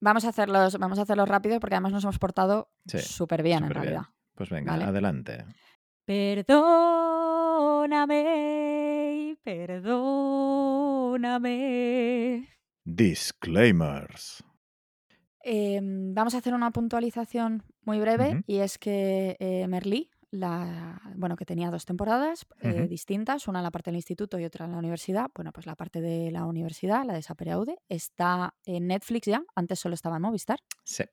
Vamos 0.00 0.24
a 0.26 0.28
hacerlos, 0.28 0.76
vamos 0.78 0.98
a 0.98 1.02
hacerlos 1.02 1.28
rápidos 1.28 1.58
porque 1.60 1.76
además 1.76 1.92
nos 1.92 2.02
hemos 2.04 2.18
portado 2.18 2.68
Sí, 2.86 2.98
súper 2.98 3.42
bien 3.42 3.62
en 3.62 3.68
bien. 3.70 3.74
realidad. 3.82 4.02
Pues 4.34 4.50
venga, 4.50 4.72
¿Vale? 4.72 4.84
adelante. 4.84 5.44
Perdóname, 7.64 9.38
perdóname. 9.44 10.14
Disclaimers. 12.84 14.44
Em, 15.40 16.14
vamos 16.14 16.34
a 16.34 16.38
hacer 16.38 16.54
una 16.54 16.70
puntualización 16.70 17.62
muy 17.82 17.98
breve 18.00 18.42
y 18.46 18.58
es 18.58 18.78
que 18.78 19.36
eh, 19.40 19.66
Merlí, 19.68 20.10
la, 20.30 21.00
bueno, 21.16 21.36
que 21.36 21.44
tenía 21.44 21.70
dos 21.70 21.84
temporadas 21.84 22.46
eh, 22.60 22.86
distintas, 22.88 23.46
una 23.46 23.58
en 23.60 23.62
la 23.64 23.70
parte 23.70 23.90
del 23.90 23.96
instituto 23.96 24.38
y 24.38 24.44
otra 24.44 24.64
en 24.64 24.72
la 24.72 24.78
universidad. 24.78 25.30
Bueno, 25.34 25.52
pues 25.52 25.66
la 25.66 25.76
parte 25.76 26.00
de 26.00 26.30
la 26.30 26.44
universidad, 26.46 27.04
la 27.04 27.12
de 27.14 27.22
Saperaude, 27.22 27.76
está 27.88 28.54
en 28.64 28.86
Netflix 28.88 29.26
ya, 29.26 29.42
antes 29.54 29.78
solo 29.78 29.94
estaba 29.94 30.16
en 30.16 30.22
Movistar 30.22 30.58
Sí, 30.84 31.04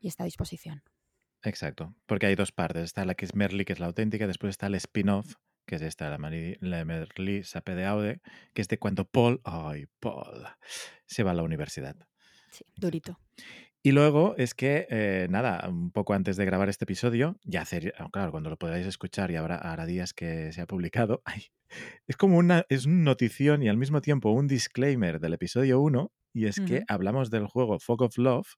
y 0.00 0.08
está 0.08 0.24
a 0.24 0.26
disposición. 0.26 0.82
exacto. 1.42 1.94
Porque 2.06 2.26
hay 2.26 2.34
dos 2.34 2.52
partes. 2.52 2.82
Está 2.84 3.04
la 3.04 3.14
que 3.14 3.24
es 3.24 3.34
Merly, 3.34 3.64
que 3.64 3.72
es 3.72 3.80
la 3.80 3.86
auténtica, 3.86 4.26
después 4.26 4.50
está 4.50 4.66
el 4.66 4.74
spin-off, 4.74 5.34
que 5.68 5.76
es 5.76 5.82
esta, 5.82 6.10
la, 6.10 6.18
Mari- 6.18 6.56
la 6.60 6.84
Merly 6.84 7.44
Sape 7.44 7.76
de 7.76 7.84
Aude, 7.84 8.20
que 8.54 8.62
es 8.62 8.68
de 8.68 8.78
cuando 8.78 9.04
Paul, 9.04 9.40
ay, 9.44 9.86
Paul, 10.00 10.46
se 11.06 11.22
va 11.22 11.30
a 11.30 11.34
la 11.34 11.44
universidad. 11.44 11.94
Sí, 12.50 12.64
durito. 12.76 13.20
Y 13.82 13.92
luego 13.92 14.34
es 14.36 14.54
que, 14.54 14.86
eh, 14.90 15.28
nada, 15.30 15.68
un 15.68 15.92
poco 15.92 16.14
antes 16.14 16.36
de 16.36 16.44
grabar 16.44 16.68
este 16.68 16.84
episodio, 16.84 17.38
ya 17.44 17.62
hacer, 17.62 17.94
ah, 17.98 18.08
claro, 18.12 18.32
cuando 18.32 18.50
lo 18.50 18.56
podáis 18.56 18.86
escuchar 18.86 19.30
y 19.30 19.36
habrá, 19.36 19.56
hará 19.56 19.86
días 19.86 20.12
que 20.14 20.52
se 20.52 20.60
ha 20.60 20.66
publicado, 20.66 21.22
ay, 21.24 21.44
es 22.06 22.16
como 22.16 22.38
una, 22.38 22.64
es 22.68 22.86
una 22.86 23.04
notición 23.04 23.62
y 23.62 23.68
al 23.68 23.76
mismo 23.76 24.00
tiempo 24.00 24.30
un 24.30 24.48
disclaimer 24.48 25.20
del 25.20 25.34
episodio 25.34 25.80
1, 25.80 26.12
y 26.34 26.46
es 26.46 26.60
que 26.60 26.82
hablamos 26.88 27.30
del 27.30 27.46
juego 27.46 27.78
Fog 27.78 28.02
of 28.02 28.18
Love, 28.18 28.48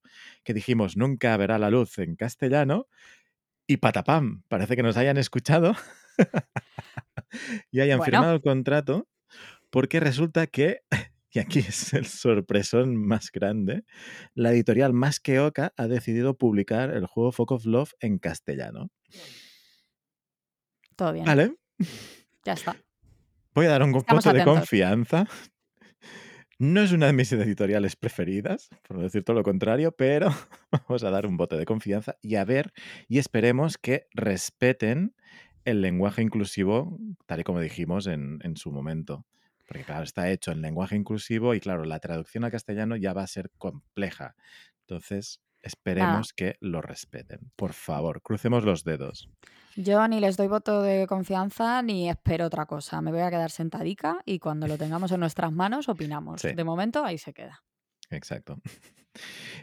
que 0.44 0.54
dijimos 0.54 0.96
nunca 0.96 1.36
verá 1.36 1.58
la 1.58 1.70
luz 1.70 1.98
en 1.98 2.16
castellano, 2.16 2.86
y 3.66 3.76
patapam, 3.76 4.42
parece 4.48 4.74
que 4.74 4.82
nos 4.82 4.96
hayan 4.96 5.16
escuchado 5.16 5.74
y 7.70 7.80
hayan 7.80 7.98
Bueno. 7.98 8.12
firmado 8.12 8.34
el 8.34 8.40
contrato, 8.40 9.08
porque 9.70 10.00
resulta 10.00 10.46
que, 10.46 10.80
y 11.32 11.38
aquí 11.38 11.60
es 11.60 11.92
el 11.94 12.06
sorpresón 12.06 12.96
más 12.96 13.30
grande, 13.30 13.84
la 14.34 14.52
editorial 14.52 14.92
Más 14.92 15.20
que 15.20 15.40
Oca 15.40 15.72
ha 15.76 15.86
decidido 15.86 16.36
publicar 16.36 16.90
el 16.90 17.06
juego 17.06 17.32
Fog 17.32 17.52
of 17.52 17.66
Love 17.66 17.92
en 18.00 18.18
castellano. 18.18 18.90
Todo 20.96 21.12
bien. 21.12 21.24
¿Vale? 21.24 21.56
Ya 22.44 22.52
está. 22.52 22.76
Voy 23.54 23.66
a 23.66 23.70
dar 23.70 23.82
un 23.82 23.94
Estamos 23.94 24.24
voto 24.24 24.36
de 24.36 24.44
confianza. 24.44 25.26
No 26.58 26.82
es 26.82 26.92
una 26.92 27.06
de 27.06 27.14
mis 27.14 27.32
editoriales 27.32 27.96
preferidas, 27.96 28.68
por 28.86 28.98
no 28.98 29.02
decir 29.02 29.24
todo 29.24 29.34
lo 29.34 29.42
contrario, 29.42 29.92
pero 29.92 30.28
vamos 30.70 31.02
a 31.02 31.10
dar 31.10 31.26
un 31.26 31.38
voto 31.38 31.56
de 31.56 31.64
confianza 31.64 32.16
y 32.20 32.34
a 32.34 32.44
ver, 32.44 32.72
y 33.08 33.18
esperemos 33.18 33.78
que 33.78 34.08
respeten 34.12 35.14
el 35.64 35.82
lenguaje 35.82 36.22
inclusivo, 36.22 36.98
tal 37.26 37.40
y 37.40 37.44
como 37.44 37.60
dijimos 37.60 38.06
en, 38.06 38.38
en 38.42 38.56
su 38.56 38.72
momento. 38.72 39.26
Porque 39.66 39.84
claro, 39.84 40.02
está 40.02 40.28
hecho 40.30 40.50
en 40.50 40.62
lenguaje 40.62 40.96
inclusivo 40.96 41.54
y 41.54 41.60
claro, 41.60 41.84
la 41.84 42.00
traducción 42.00 42.44
al 42.44 42.50
castellano 42.50 42.96
ya 42.96 43.12
va 43.12 43.22
a 43.22 43.28
ser 43.28 43.50
compleja. 43.56 44.34
Entonces, 44.80 45.40
esperemos 45.62 46.32
que 46.32 46.56
lo 46.60 46.80
respeten. 46.80 47.52
Por 47.56 47.72
favor, 47.72 48.22
crucemos 48.22 48.64
los 48.64 48.84
dedos. 48.84 49.28
Yo 49.76 50.06
ni 50.08 50.20
les 50.20 50.36
doy 50.36 50.48
voto 50.48 50.82
de 50.82 51.06
confianza 51.06 51.82
ni 51.82 52.10
espero 52.10 52.46
otra 52.46 52.66
cosa. 52.66 53.00
Me 53.00 53.12
voy 53.12 53.20
a 53.20 53.30
quedar 53.30 53.50
sentadica 53.50 54.20
y 54.24 54.38
cuando 54.38 54.66
lo 54.66 54.76
tengamos 54.76 55.12
en 55.12 55.20
nuestras 55.20 55.52
manos 55.52 55.88
opinamos. 55.88 56.40
Sí. 56.40 56.52
De 56.52 56.64
momento 56.64 57.04
ahí 57.04 57.18
se 57.18 57.32
queda. 57.32 57.62
Exacto. 58.10 58.60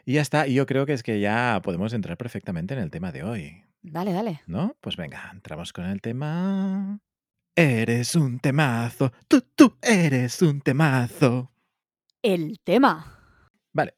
Y 0.04 0.14
ya 0.14 0.22
está. 0.22 0.46
Y 0.46 0.56
yo 0.56 0.66
creo 0.66 0.86
que 0.86 0.92
es 0.92 1.04
que 1.04 1.22
ya 1.22 1.62
podemos 1.64 1.94
entrar 1.94 2.18
perfectamente 2.18 2.74
en 2.74 2.82
el 2.82 2.92
tema 2.92 3.14
de 3.14 3.24
hoy. 3.24 3.64
Dale, 3.92 4.12
dale. 4.12 4.42
¿No? 4.48 4.76
Pues 4.82 4.98
venga, 4.98 5.30
entramos 5.34 5.72
con 5.72 5.86
el 5.86 6.02
tema. 6.02 7.00
Eres 7.56 8.16
un 8.16 8.40
temazo. 8.40 9.12
Tú, 9.28 9.42
tú 9.56 9.78
eres 9.82 10.42
un 10.42 10.62
temazo. 10.62 11.52
El 12.22 12.60
tema. 12.60 13.18
Vale. 13.74 13.96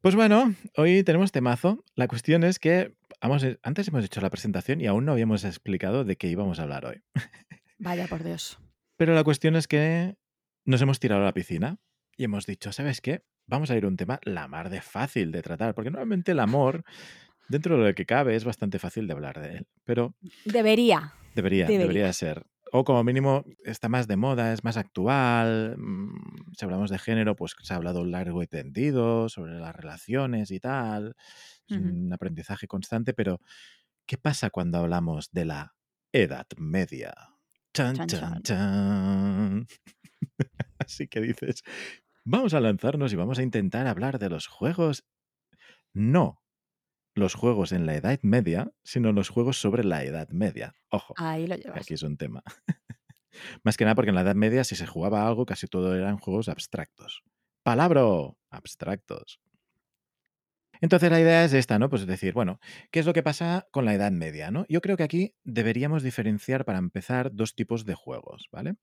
Pues 0.00 0.14
bueno, 0.14 0.54
hoy 0.76 1.04
tenemos 1.04 1.30
temazo. 1.30 1.84
La 1.94 2.08
cuestión 2.08 2.42
es 2.42 2.58
que 2.58 2.96
vamos, 3.20 3.46
antes 3.62 3.88
hemos 3.88 4.04
hecho 4.04 4.20
la 4.22 4.30
presentación 4.30 4.80
y 4.80 4.86
aún 4.86 5.04
no 5.04 5.12
habíamos 5.12 5.44
explicado 5.44 6.04
de 6.04 6.16
qué 6.16 6.28
íbamos 6.28 6.58
a 6.58 6.62
hablar 6.62 6.86
hoy. 6.86 7.02
Vaya 7.78 8.06
por 8.06 8.24
Dios. 8.24 8.58
Pero 8.96 9.14
la 9.14 9.24
cuestión 9.24 9.56
es 9.56 9.68
que 9.68 10.16
nos 10.64 10.80
hemos 10.80 11.00
tirado 11.00 11.20
a 11.22 11.26
la 11.26 11.34
piscina 11.34 11.78
y 12.16 12.24
hemos 12.24 12.46
dicho, 12.46 12.72
¿sabes 12.72 13.00
qué? 13.02 13.24
Vamos 13.46 13.70
a 13.70 13.76
ir 13.76 13.84
a 13.84 13.88
un 13.88 13.96
tema 13.96 14.20
la 14.22 14.48
mar 14.48 14.70
de 14.70 14.80
fácil 14.80 15.32
de 15.32 15.42
tratar, 15.42 15.74
porque 15.74 15.90
normalmente 15.90 16.32
el 16.32 16.40
amor, 16.40 16.84
dentro 17.48 17.78
de 17.78 17.88
lo 17.88 17.94
que 17.94 18.06
cabe, 18.06 18.36
es 18.36 18.44
bastante 18.44 18.78
fácil 18.78 19.06
de 19.06 19.12
hablar 19.12 19.40
de 19.40 19.58
él, 19.58 19.66
pero 19.84 20.14
Debería. 20.44 21.12
debería, 21.34 21.66
Debería. 21.66 21.78
debería 21.78 22.12
ser. 22.12 22.44
O 22.74 22.84
como 22.84 23.04
mínimo 23.04 23.44
está 23.64 23.88
más 23.90 24.08
de 24.08 24.16
moda, 24.16 24.52
es 24.54 24.64
más 24.64 24.78
actual. 24.78 25.76
mm, 25.76 26.52
Si 26.56 26.64
hablamos 26.64 26.90
de 26.90 26.98
género, 26.98 27.36
pues 27.36 27.54
se 27.62 27.74
ha 27.74 27.76
hablado 27.76 28.04
largo 28.04 28.42
y 28.42 28.46
tendido 28.46 29.28
sobre 29.28 29.58
las 29.58 29.76
relaciones 29.76 30.50
y 30.50 30.58
tal. 30.60 31.14
Es 31.68 31.76
un 31.76 32.12
aprendizaje 32.12 32.66
constante, 32.66 33.12
pero 33.14 33.40
¿qué 34.06 34.18
pasa 34.18 34.50
cuando 34.50 34.78
hablamos 34.78 35.30
de 35.32 35.44
la 35.46 35.74
Edad 36.12 36.46
Media? 36.56 37.14
Chan, 37.74 38.06
chan. 38.06 38.42
chan. 38.42 39.66
Así 40.78 41.08
que 41.08 41.20
dices, 41.20 41.62
vamos 42.24 42.54
a 42.54 42.60
lanzarnos 42.60 43.12
y 43.12 43.16
vamos 43.16 43.38
a 43.38 43.42
intentar 43.42 43.86
hablar 43.86 44.18
de 44.18 44.30
los 44.30 44.46
juegos. 44.46 45.04
No 45.94 46.41
los 47.14 47.34
juegos 47.34 47.72
en 47.72 47.86
la 47.86 47.94
Edad 47.94 48.18
Media, 48.22 48.72
sino 48.82 49.12
los 49.12 49.28
juegos 49.28 49.60
sobre 49.60 49.84
la 49.84 50.04
Edad 50.04 50.28
Media. 50.30 50.74
Ojo, 50.90 51.14
Ahí 51.16 51.46
lo 51.46 51.56
llevas. 51.56 51.82
aquí 51.82 51.94
es 51.94 52.02
un 52.02 52.16
tema. 52.16 52.42
Más 53.64 53.76
que 53.76 53.84
nada 53.84 53.94
porque 53.94 54.10
en 54.10 54.14
la 54.14 54.22
Edad 54.22 54.34
Media, 54.34 54.64
si 54.64 54.76
se 54.76 54.86
jugaba 54.86 55.26
algo, 55.26 55.46
casi 55.46 55.66
todo 55.66 55.94
eran 55.94 56.18
juegos 56.18 56.48
abstractos. 56.48 57.22
Palabra, 57.62 58.02
abstractos. 58.50 59.40
Entonces 60.80 61.12
la 61.12 61.20
idea 61.20 61.44
es 61.44 61.52
esta, 61.52 61.78
¿no? 61.78 61.88
Pues 61.88 62.06
decir, 62.06 62.34
bueno, 62.34 62.58
¿qué 62.90 62.98
es 62.98 63.06
lo 63.06 63.12
que 63.12 63.22
pasa 63.22 63.68
con 63.70 63.84
la 63.84 63.94
Edad 63.94 64.10
Media, 64.10 64.50
¿no? 64.50 64.66
Yo 64.68 64.80
creo 64.80 64.96
que 64.96 65.04
aquí 65.04 65.36
deberíamos 65.44 66.02
diferenciar 66.02 66.64
para 66.64 66.78
empezar 66.80 67.32
dos 67.32 67.54
tipos 67.54 67.84
de 67.84 67.94
juegos, 67.94 68.48
¿vale? 68.50 68.74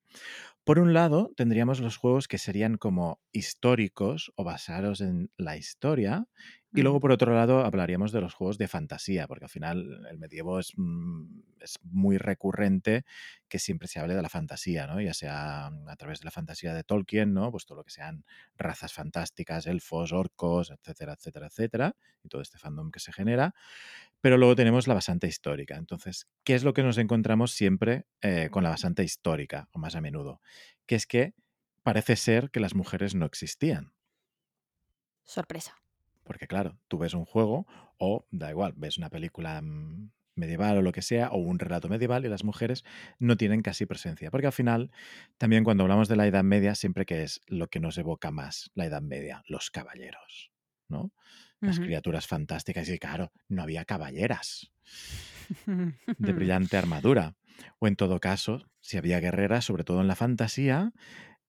Por 0.63 0.79
un 0.79 0.93
lado, 0.93 1.33
tendríamos 1.35 1.81
los 1.81 1.97
juegos 1.97 2.29
que 2.29 2.37
serían 2.37 2.77
como 2.77 3.19
históricos 3.33 4.31
o 4.37 4.45
basados 4.45 5.01
en 5.01 5.29
la 5.35 5.57
historia. 5.57 6.25
Y 6.71 6.83
luego, 6.83 6.99
por 6.99 7.11
otro 7.11 7.33
lado, 7.33 7.65
hablaríamos 7.65 8.11
de 8.11 8.21
los 8.21 8.35
juegos 8.35 8.59
de 8.59 8.67
fantasía, 8.67 9.27
porque 9.27 9.45
al 9.45 9.49
final 9.49 10.05
el 10.07 10.19
medievo 10.19 10.59
es, 10.59 10.73
mm, 10.77 11.41
es 11.61 11.79
muy 11.81 12.19
recurrente 12.19 13.05
que 13.47 13.57
siempre 13.57 13.87
se 13.87 13.99
hable 13.99 14.13
de 14.13 14.21
la 14.21 14.29
fantasía, 14.29 14.85
¿no? 14.85 15.01
Ya 15.01 15.15
sea 15.15 15.65
a 15.67 15.95
través 15.97 16.19
de 16.19 16.25
la 16.25 16.31
fantasía 16.31 16.75
de 16.75 16.83
Tolkien, 16.83 17.33
¿no? 17.33 17.51
Pues 17.51 17.65
todo 17.65 17.79
lo 17.79 17.83
que 17.83 17.89
sean 17.89 18.23
razas 18.55 18.93
fantásticas, 18.93 19.65
elfos, 19.65 20.13
orcos, 20.13 20.69
etcétera, 20.69 21.13
etcétera, 21.13 21.47
etcétera, 21.47 21.95
y 22.23 22.29
todo 22.29 22.41
este 22.41 22.59
fandom 22.59 22.91
que 22.91 22.99
se 22.99 23.13
genera. 23.13 23.55
Pero 24.21 24.37
luego 24.37 24.55
tenemos 24.55 24.87
la 24.87 24.93
basante 24.93 25.25
histórica. 25.27 25.75
Entonces, 25.75 26.27
¿qué 26.43 26.53
es 26.53 26.63
lo 26.63 26.73
que 26.73 26.83
nos 26.83 26.99
encontramos 26.99 27.51
siempre 27.51 28.05
eh, 28.21 28.49
con 28.51 28.63
la 28.63 28.69
basante 28.69 29.03
histórica, 29.03 29.69
o 29.71 29.79
más 29.79 29.95
a 29.95 30.01
menudo? 30.01 30.39
Que 30.85 30.95
es 30.95 31.07
que 31.07 31.33
parece 31.81 32.15
ser 32.15 32.51
que 32.51 32.59
las 32.59 32.75
mujeres 32.75 33.15
no 33.15 33.25
existían. 33.25 33.93
Sorpresa. 35.23 35.75
Porque 36.29 36.45
claro, 36.45 36.77
tú 36.87 36.99
ves 36.99 37.15
un 37.15 37.25
juego 37.25 37.65
o 37.97 38.27
da 38.29 38.51
igual, 38.51 38.73
ves 38.77 38.99
una 38.99 39.09
película 39.09 39.59
mm, 39.63 40.11
medieval 40.35 40.77
o 40.77 40.83
lo 40.83 40.91
que 40.91 41.01
sea, 41.01 41.29
o 41.29 41.39
un 41.39 41.57
relato 41.57 41.89
medieval 41.89 42.23
y 42.23 42.29
las 42.29 42.43
mujeres 42.43 42.85
no 43.17 43.35
tienen 43.35 43.63
casi 43.63 43.87
presencia. 43.87 44.29
Porque 44.29 44.45
al 44.45 44.53
final, 44.53 44.91
también 45.39 45.63
cuando 45.63 45.81
hablamos 45.81 46.07
de 46.07 46.15
la 46.15 46.27
Edad 46.27 46.43
Media, 46.43 46.75
siempre 46.75 47.07
que 47.07 47.23
es 47.23 47.41
lo 47.47 47.67
que 47.67 47.79
nos 47.79 47.97
evoca 47.97 48.29
más 48.29 48.69
la 48.75 48.85
Edad 48.85 49.01
Media, 49.01 49.41
los 49.47 49.71
caballeros, 49.71 50.51
¿no? 50.87 51.11
Las 51.61 51.79
criaturas 51.79 52.27
fantásticas 52.27 52.87
y 52.89 52.99
claro, 52.99 53.31
no 53.47 53.63
había 53.63 53.83
caballeras 53.85 54.71
de 55.65 56.31
brillante 56.33 56.77
armadura. 56.77 57.37
O 57.79 57.87
en 57.87 57.95
todo 57.95 58.19
caso, 58.19 58.69
si 58.81 58.97
había 58.97 59.19
guerreras, 59.19 59.65
sobre 59.65 59.83
todo 59.83 59.99
en 59.99 60.07
la 60.07 60.15
fantasía, 60.15 60.93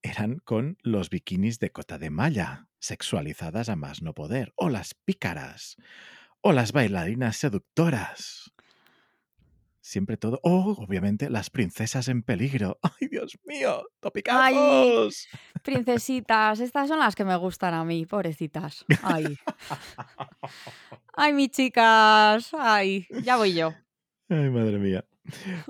eran 0.00 0.38
con 0.38 0.78
los 0.82 1.10
bikinis 1.10 1.58
de 1.58 1.70
cota 1.70 1.98
de 1.98 2.08
malla, 2.08 2.69
sexualizadas 2.80 3.68
a 3.68 3.76
más 3.76 4.02
no 4.02 4.14
poder. 4.14 4.52
O 4.56 4.68
las 4.68 4.94
pícaras. 4.94 5.76
O 6.40 6.52
las 6.52 6.72
bailarinas 6.72 7.36
seductoras. 7.36 8.52
Siempre 9.80 10.16
todo. 10.16 10.40
O, 10.42 10.76
obviamente, 10.78 11.30
las 11.30 11.50
princesas 11.50 12.08
en 12.08 12.22
peligro. 12.22 12.78
¡Ay, 12.82 13.08
Dios 13.08 13.38
mío! 13.44 13.78
Ay, 13.78 13.86
¡Topicazos! 14.00 15.28
princesitas, 15.62 16.60
estas 16.60 16.88
son 16.88 16.98
las 16.98 17.14
que 17.14 17.24
me 17.24 17.36
gustan 17.36 17.74
a 17.74 17.84
mí, 17.84 18.06
pobrecitas. 18.06 18.84
Ay, 19.02 19.36
ay, 21.14 21.32
mis 21.32 21.50
chicas. 21.50 22.50
Ay, 22.58 23.06
ya 23.22 23.36
voy 23.36 23.54
yo. 23.54 23.72
Ay, 24.28 24.50
madre 24.50 24.78
mía. 24.78 25.04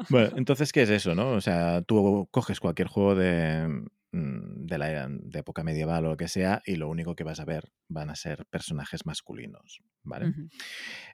Bueno, 0.08 0.36
entonces, 0.36 0.72
¿qué 0.72 0.82
es 0.82 0.90
eso, 0.90 1.14
no? 1.14 1.30
O 1.30 1.40
sea, 1.40 1.82
tú 1.82 2.28
coges 2.30 2.60
cualquier 2.60 2.88
juego 2.88 3.14
de, 3.14 3.66
mm, 4.12 4.59
de 4.70 4.78
la 4.78 5.08
de 5.08 5.38
época 5.40 5.64
medieval 5.64 6.06
o 6.06 6.10
lo 6.10 6.16
que 6.16 6.28
sea 6.28 6.62
y 6.64 6.76
lo 6.76 6.88
único 6.88 7.14
que 7.14 7.24
vas 7.24 7.40
a 7.40 7.44
ver 7.44 7.72
van 7.88 8.08
a 8.08 8.14
ser 8.14 8.46
personajes 8.46 9.04
masculinos, 9.04 9.82
¿vale? 10.04 10.32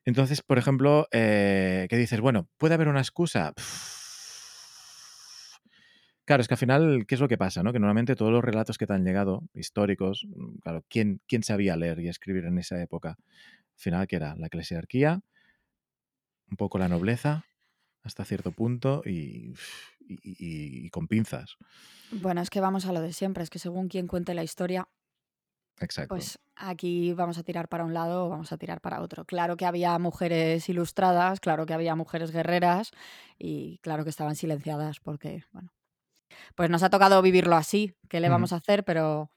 Entonces, 0.05 0.43
por 0.43 0.59
ejemplo, 0.59 1.09
eh, 1.11 1.87
¿qué 1.89 1.97
dices? 1.97 2.21
Bueno, 2.21 2.49
¿puede 2.59 2.75
haber 2.75 2.89
una 2.89 3.01
excusa? 3.01 3.55
Claro, 6.27 6.43
es 6.43 6.49
que 6.49 6.55
al 6.55 6.59
final, 6.59 7.07
¿qué 7.07 7.15
es 7.15 7.21
lo 7.21 7.29
que 7.29 7.39
pasa? 7.39 7.63
No? 7.63 7.73
Que 7.73 7.79
normalmente 7.79 8.15
todos 8.15 8.33
los 8.33 8.45
relatos 8.45 8.77
que 8.79 8.87
te 8.87 8.93
han 8.93 9.05
llegado, 9.05 9.49
históricos, 9.55 10.27
mm, 10.29 10.59
claro, 10.59 10.85
¿quién, 10.89 11.21
quién 11.27 11.43
sabía 11.43 11.77
leer 11.77 12.01
y 12.01 12.09
escribir 12.09 12.45
en 12.45 12.59
esa 12.59 12.81
época? 12.83 13.17
Al 13.19 13.79
final, 13.79 14.07
¿qué 14.07 14.17
era? 14.17 14.35
La 14.37 14.49
eclesiarquía, 14.49 15.21
un 16.51 16.57
poco 16.57 16.79
la 16.79 16.89
nobleza, 16.89 17.47
hasta 18.03 18.25
cierto 18.25 18.53
punto 18.53 19.03
y, 19.07 19.55
y, 20.09 20.89
con 20.91 21.07
pinzas. 21.09 21.57
Bueno, 22.11 22.41
es 22.41 22.51
que 22.51 22.61
vamos 22.61 22.87
a 22.87 22.93
lo 22.93 23.01
de 23.01 23.13
siempre, 23.13 23.43
es 23.43 23.51
que 23.51 23.59
según 23.59 23.89
quien 23.89 24.07
cuente 24.07 24.35
la 24.35 24.45
historia, 24.45 24.89
Exacto. 25.79 26.15
pues 26.15 26.39
aquí 26.55 27.13
vamos 27.13 27.39
a 27.39 27.43
tirar 27.43 27.69
para 27.69 27.85
un 27.85 27.93
lado 27.93 28.27
o 28.27 28.29
vamos 28.29 28.53
a 28.53 28.57
tirar 28.57 28.81
para 28.81 29.03
otro. 29.03 29.25
Claro 29.25 29.57
que 29.57 29.67
había 29.67 29.99
mujeres 29.99 30.69
ilustradas, 30.69 31.41
claro 31.41 31.67
que 31.67 31.75
había 31.75 31.95
mujeres 31.95 32.31
guerreras 32.31 32.93
y 33.39 33.79
claro 33.79 34.05
que 34.05 34.11
estaban 34.11 34.37
silenciadas 34.37 35.01
porque, 35.01 35.45
bueno, 35.53 35.73
pues 36.55 36.71
nos 36.71 36.83
ha 36.83 36.91
tocado 36.91 37.21
vivirlo 37.23 37.57
así, 37.57 37.95
¿qué 38.09 38.21
le 38.21 38.29
vamos 38.29 38.53
a 38.53 38.57
hacer? 38.57 38.85
Pero 38.85 39.31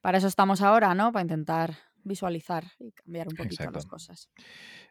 para 0.00 0.18
eso 0.18 0.26
estamos 0.26 0.62
ahora, 0.62 0.94
¿no? 0.94 1.12
Para 1.12 1.22
intentar 1.22 1.76
visualizar 2.06 2.64
y 2.78 2.92
cambiar 2.92 3.28
un 3.28 3.34
poquito 3.34 3.70
las 3.70 3.86
cosas. 3.86 4.30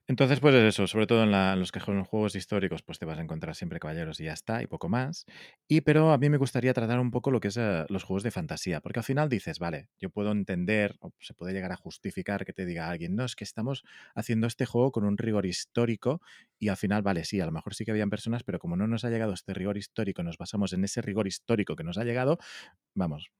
Entonces, 0.07 0.39
pues 0.39 0.53
eso, 0.53 0.85
sobre 0.85 1.07
todo 1.07 1.23
en, 1.23 1.59
los 1.59 1.71
que 1.71 1.79
los 1.79 2.07
juegos 2.07 2.35
históricos, 2.35 2.83
pues 2.83 2.99
te 2.99 3.05
vas 3.05 3.17
a 3.17 3.21
encontrar 3.21 3.55
siempre 3.55 3.79
caballeros 3.79 4.19
y 4.19 4.25
ya 4.25 4.33
está, 4.33 4.61
y 4.61 4.67
poco 4.67 4.89
más. 4.89 5.25
Y 5.67 5.81
pero 5.81 6.11
a 6.11 6.17
mí 6.17 6.29
me 6.29 6.37
gustaría 6.37 6.73
tratar 6.73 6.99
un 6.99 7.11
poco 7.11 7.31
lo 7.31 7.39
que 7.39 7.47
es 7.47 7.57
eh, 7.57 7.85
los 7.89 8.03
juegos 8.03 8.23
de 8.23 8.31
fantasía, 8.31 8.81
porque 8.81 8.99
al 8.99 9.03
final 9.03 9.29
dices, 9.29 9.57
vale, 9.59 9.89
yo 9.99 10.09
puedo 10.09 10.31
entender, 10.31 10.95
o 10.99 11.11
se 11.19 11.33
puede 11.33 11.53
llegar 11.53 11.71
a 11.71 11.77
justificar 11.77 12.45
que 12.45 12.53
te 12.53 12.65
diga 12.65 12.89
alguien, 12.89 13.15
no, 13.15 13.25
es 13.25 13.35
que 13.35 13.43
estamos 13.43 13.83
haciendo 14.13 14.47
este 14.47 14.65
juego 14.65 14.91
con 14.91 15.05
un 15.05 15.17
rigor 15.17 15.45
histórico, 15.45 16.21
y 16.59 16.67
al 16.67 16.77
final, 16.77 17.01
vale, 17.01 17.25
sí, 17.25 17.39
a 17.39 17.45
lo 17.45 17.51
mejor 17.51 17.73
sí 17.73 17.85
que 17.85 17.91
habían 17.91 18.09
personas, 18.09 18.43
pero 18.43 18.59
como 18.59 18.75
no 18.77 18.87
nos 18.87 19.05
ha 19.05 19.09
llegado 19.09 19.33
este 19.33 19.53
rigor 19.53 19.77
histórico, 19.77 20.21
nos 20.21 20.37
basamos 20.37 20.73
en 20.73 20.83
ese 20.83 21.01
rigor 21.01 21.27
histórico 21.27 21.75
que 21.75 21.83
nos 21.83 21.97
ha 21.97 22.03
llegado, 22.03 22.37
vamos, 22.93 23.31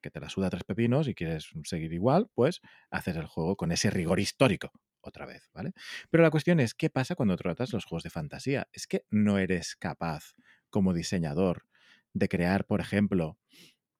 que 0.00 0.10
te 0.10 0.20
la 0.20 0.28
suda 0.28 0.50
tres 0.50 0.64
pepinos 0.64 1.08
y 1.08 1.14
quieres 1.14 1.48
seguir 1.64 1.92
igual, 1.92 2.28
pues 2.34 2.60
haces 2.90 3.16
el 3.16 3.26
juego 3.26 3.56
con 3.56 3.72
ese 3.72 3.90
rigor 3.90 4.20
histórico 4.20 4.70
otra 5.00 5.26
vez, 5.26 5.48
¿vale? 5.54 5.72
Pero 6.10 6.22
la 6.22 6.30
cuestión 6.30 6.60
es, 6.60 6.74
¿qué 6.74 6.90
pasa 6.90 7.14
cuando 7.14 7.36
tratas 7.36 7.72
los 7.72 7.84
juegos 7.84 8.02
de 8.02 8.10
fantasía? 8.10 8.68
Es 8.72 8.86
que 8.86 9.04
no 9.10 9.38
eres 9.38 9.76
capaz, 9.76 10.34
como 10.70 10.92
diseñador, 10.92 11.64
de 12.12 12.28
crear, 12.28 12.66
por 12.66 12.80
ejemplo, 12.80 13.38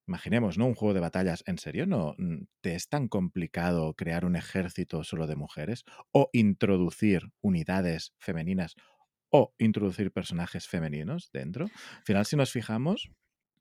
imaginemos, 0.07 0.59
¿no? 0.59 0.67
Un 0.67 0.75
juego 0.75 0.95
de 0.95 1.01
batallas. 1.01 1.45
¿En 1.47 1.59
serio 1.59 1.87
no 1.87 2.17
te 2.61 2.75
es 2.75 2.89
tan 2.89 3.09
complicado 3.09 3.95
crear 3.95 4.25
un 4.25 4.37
ejército 4.37 5.05
solo 5.05 5.27
de 5.27 5.37
mujeres? 5.37 5.85
O 6.13 6.31
introducir 6.33 7.31
unidades 7.41 8.15
femeninas 8.19 8.75
o 9.31 9.55
introducir 9.59 10.11
personajes 10.11 10.67
femeninos 10.67 11.31
dentro. 11.33 11.67
Al 11.67 12.05
final, 12.05 12.25
si 12.25 12.37
nos 12.37 12.51
fijamos, 12.51 13.11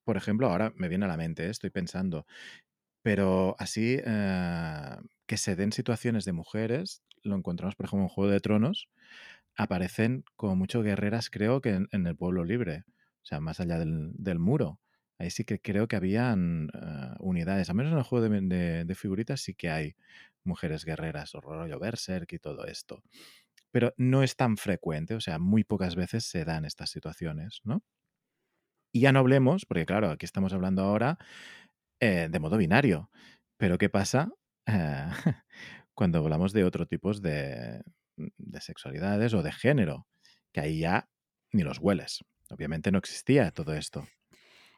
por 0.08 0.16
ejemplo, 0.16 0.48
ahora 0.48 0.72
me 0.78 0.88
viene 0.88 1.04
a 1.04 1.10
la 1.10 1.18
mente, 1.18 1.48
¿eh? 1.48 1.50
estoy 1.50 1.70
pensando, 1.70 2.26
pero 3.02 3.58
así 3.60 4.00
eh, 4.06 4.96
que 5.26 5.36
se 5.36 5.58
den 5.58 5.74
situaciones 5.74 6.24
de 6.24 6.32
mujeres, 6.32 7.04
lo 7.24 7.36
encontramos, 7.36 7.76
por 7.76 7.88
ejemplo, 7.88 8.06
en 8.06 8.08
Juego 8.08 8.32
de 8.32 8.40
Tronos, 8.40 8.88
aparecen 9.58 10.24
como 10.38 10.56
mucho 10.56 10.82
guerreras, 10.82 11.30
creo 11.30 11.60
que 11.60 11.86
en, 11.92 12.08
el 12.08 12.16
pueblo 12.16 12.46
libre, 12.46 12.86
o 13.22 13.26
sea, 13.26 13.42
más 13.42 13.60
allá 13.60 13.80
del, 13.80 14.40
muro. 14.40 14.80
Ahí 15.20 15.30
sí 15.30 15.44
que 15.44 15.60
creo 15.60 15.90
que 15.90 15.98
habían 15.98 16.70
eh, 16.74 17.16
unidades, 17.20 17.70
al 17.70 17.76
menos 17.76 17.92
en 17.92 17.98
el 17.98 18.06
juego 18.06 18.30
de, 18.30 18.96
figuritas 18.96 19.42
sí 19.42 19.56
que 19.56 19.70
hay 19.70 19.96
mujeres 20.46 20.86
guerreras, 20.86 21.36
o 21.36 21.42
rollo 21.42 21.80
berserk 21.80 22.32
y 22.32 22.40
todo 22.40 22.66
esto. 22.66 23.04
Pero 23.72 23.94
no 23.98 24.24
es 24.24 24.38
tan 24.38 24.56
frecuente, 24.56 25.16
o 25.16 25.20
sea, 25.20 25.38
muy 25.38 25.66
pocas 25.66 25.98
veces 25.98 26.24
se 26.24 26.46
dan 26.46 26.64
estas 26.64 26.92
situaciones, 26.92 27.60
¿no? 27.66 27.84
Y 28.98 29.00
ya 29.00 29.12
no 29.12 29.20
hablemos, 29.20 29.68
porque 29.68 29.86
claro, 29.86 30.10
aquí 30.10 30.25
estamos 30.25 30.54
hablando 30.54 30.82
ahora 30.82 31.20
eh, 32.00 32.30
de 32.32 32.39
modo 32.39 32.58
binario. 32.58 33.12
Pero 33.56 33.77
¿qué 33.77 33.89
pasa 33.89 34.32
eh, 34.66 35.06
cuando 35.94 36.18
hablamos 36.18 36.51
de 36.51 36.63
otro 36.63 36.88
tipos 36.88 37.22
de, 37.22 37.84
de 38.16 38.60
sexualidades 38.60 39.36
o 39.36 39.44
de 39.44 39.51
género? 39.51 40.08
Que 40.51 40.62
ahí 40.62 40.80
ya 40.80 41.12
ni 41.51 41.62
los 41.62 41.77
hueles. 41.77 42.25
Obviamente 42.50 42.92
no 42.92 42.98
existía 42.98 43.51
todo 43.51 43.75
esto. 43.75 44.08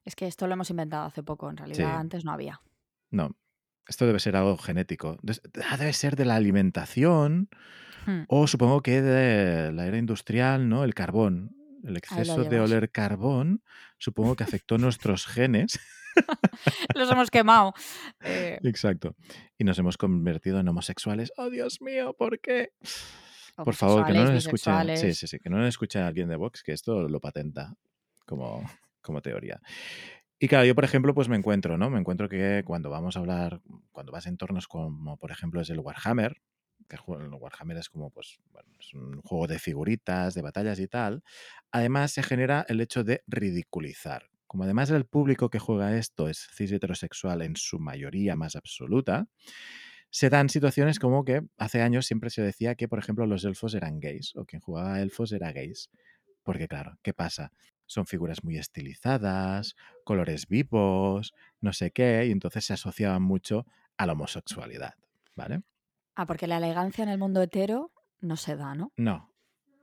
Es 0.03 0.17
que 0.17 0.27
esto 0.27 0.47
lo 0.47 0.53
hemos 0.53 0.69
inventado 0.69 1.05
hace 1.05 1.23
poco, 1.23 1.49
en 1.49 1.55
realidad 1.55 1.95
antes 1.95 2.25
no 2.25 2.33
había. 2.33 2.59
No, 3.11 3.37
esto 3.87 4.05
debe 4.05 4.19
ser 4.19 4.35
algo 4.35 4.57
genético. 4.57 5.17
Ah, 5.65 5.77
debe 5.77 5.93
ser 5.93 6.17
de 6.17 6.25
la 6.25 6.35
alimentación 6.35 7.47
hmm. 8.05 8.23
o 8.27 8.47
supongo 8.47 8.81
que 8.81 9.01
de 9.01 9.71
la 9.71 9.85
era 9.85 9.97
industrial, 9.97 10.67
¿no? 10.67 10.83
El 10.83 10.93
carbón. 10.93 11.55
El 11.83 11.97
exceso 11.97 12.43
de 12.43 12.59
oler 12.59 12.91
carbón 12.91 13.63
supongo 13.97 14.35
que 14.35 14.43
afectó 14.43 14.77
nuestros 14.77 15.25
genes. 15.25 15.79
Los 16.95 17.11
hemos 17.11 17.29
quemado. 17.31 17.73
Eh. 18.21 18.59
Exacto. 18.63 19.15
Y 19.57 19.63
nos 19.63 19.79
hemos 19.79 19.97
convertido 19.97 20.59
en 20.59 20.67
homosexuales. 20.67 21.31
¡Oh, 21.37 21.49
Dios 21.49 21.81
mío! 21.81 22.13
¿Por 22.17 22.39
qué? 22.39 22.73
Por 23.55 23.75
favor, 23.75 24.05
que 24.05 24.13
no 24.13 24.25
nos 24.25 24.45
escuche. 24.45 24.97
Sí, 24.97 25.13
sí, 25.13 25.27
sí, 25.27 25.39
que 25.39 25.49
no 25.49 25.57
nos 25.57 25.69
escuche 25.69 25.99
alguien 25.99 26.29
de 26.29 26.35
Vox, 26.35 26.63
que 26.63 26.73
esto 26.73 27.07
lo 27.07 27.19
patenta 27.19 27.73
como, 28.25 28.63
como 29.01 29.21
teoría. 29.21 29.61
Y 30.37 30.47
claro, 30.47 30.65
yo, 30.65 30.75
por 30.75 30.85
ejemplo, 30.85 31.13
pues 31.13 31.27
me 31.27 31.35
encuentro, 31.35 31.77
¿no? 31.77 31.89
Me 31.89 31.99
encuentro 31.99 32.29
que 32.29 32.63
cuando 32.65 32.89
vamos 32.89 33.17
a 33.17 33.19
hablar, 33.19 33.61
cuando 33.91 34.11
vas 34.11 34.25
a 34.25 34.29
entornos 34.29 34.67
como, 34.67 35.17
por 35.17 35.31
ejemplo, 35.31 35.59
es 35.59 35.69
el 35.69 35.79
Warhammer, 35.79 36.41
que 36.89 36.97
el 36.97 37.33
Warhammer 37.33 37.77
es 37.77 37.89
como, 37.89 38.09
pues, 38.09 38.39
bueno, 38.51 38.69
es 38.79 38.93
un 38.93 39.21
juego 39.21 39.47
de 39.47 39.59
figuritas, 39.59 40.33
de 40.33 40.41
batallas 40.41 40.79
y 40.79 40.87
tal, 40.87 41.23
además 41.71 42.11
se 42.11 42.23
genera 42.23 42.65
el 42.67 42.81
hecho 42.81 43.03
de 43.03 43.23
ridiculizar. 43.27 44.29
Como 44.47 44.63
además 44.63 44.89
el 44.89 45.05
público 45.05 45.49
que 45.49 45.59
juega 45.59 45.95
esto 45.95 46.27
es 46.27 46.49
cis 46.55 46.71
heterosexual 46.71 47.43
en 47.43 47.55
su 47.55 47.79
mayoría 47.79 48.35
más 48.35 48.55
absoluta, 48.55 49.27
se 50.09 50.29
dan 50.29 50.49
situaciones 50.49 50.99
como 50.99 51.23
que 51.23 51.43
hace 51.57 51.81
años 51.81 52.07
siempre 52.07 52.31
se 52.31 52.41
decía 52.41 52.75
que, 52.75 52.87
por 52.87 52.99
ejemplo, 52.99 53.27
los 53.27 53.45
elfos 53.45 53.75
eran 53.75 53.99
gays 53.99 54.35
o 54.35 54.45
quien 54.45 54.61
jugaba 54.61 55.01
elfos 55.01 55.31
era 55.31 55.51
gays. 55.51 55.89
Porque 56.43 56.67
claro, 56.67 56.97
¿qué 57.03 57.13
pasa? 57.13 57.51
Son 57.85 58.07
figuras 58.07 58.43
muy 58.43 58.57
estilizadas, 58.57 59.75
colores 60.03 60.47
vivos, 60.47 61.33
no 61.61 61.73
sé 61.73 61.91
qué, 61.91 62.25
y 62.27 62.31
entonces 62.31 62.65
se 62.65 62.73
asociaban 62.73 63.21
mucho 63.21 63.67
a 63.97 64.07
la 64.07 64.13
homosexualidad, 64.13 64.95
¿vale? 65.35 65.61
Ah, 66.19 66.25
porque 66.25 66.47
la 66.47 66.57
elegancia 66.57 67.01
en 67.01 67.07
el 67.07 67.17
mundo 67.17 67.41
hetero 67.41 67.93
no 68.19 68.35
se 68.35 68.57
da, 68.57 68.75
¿no? 68.75 68.91
No, 68.97 69.33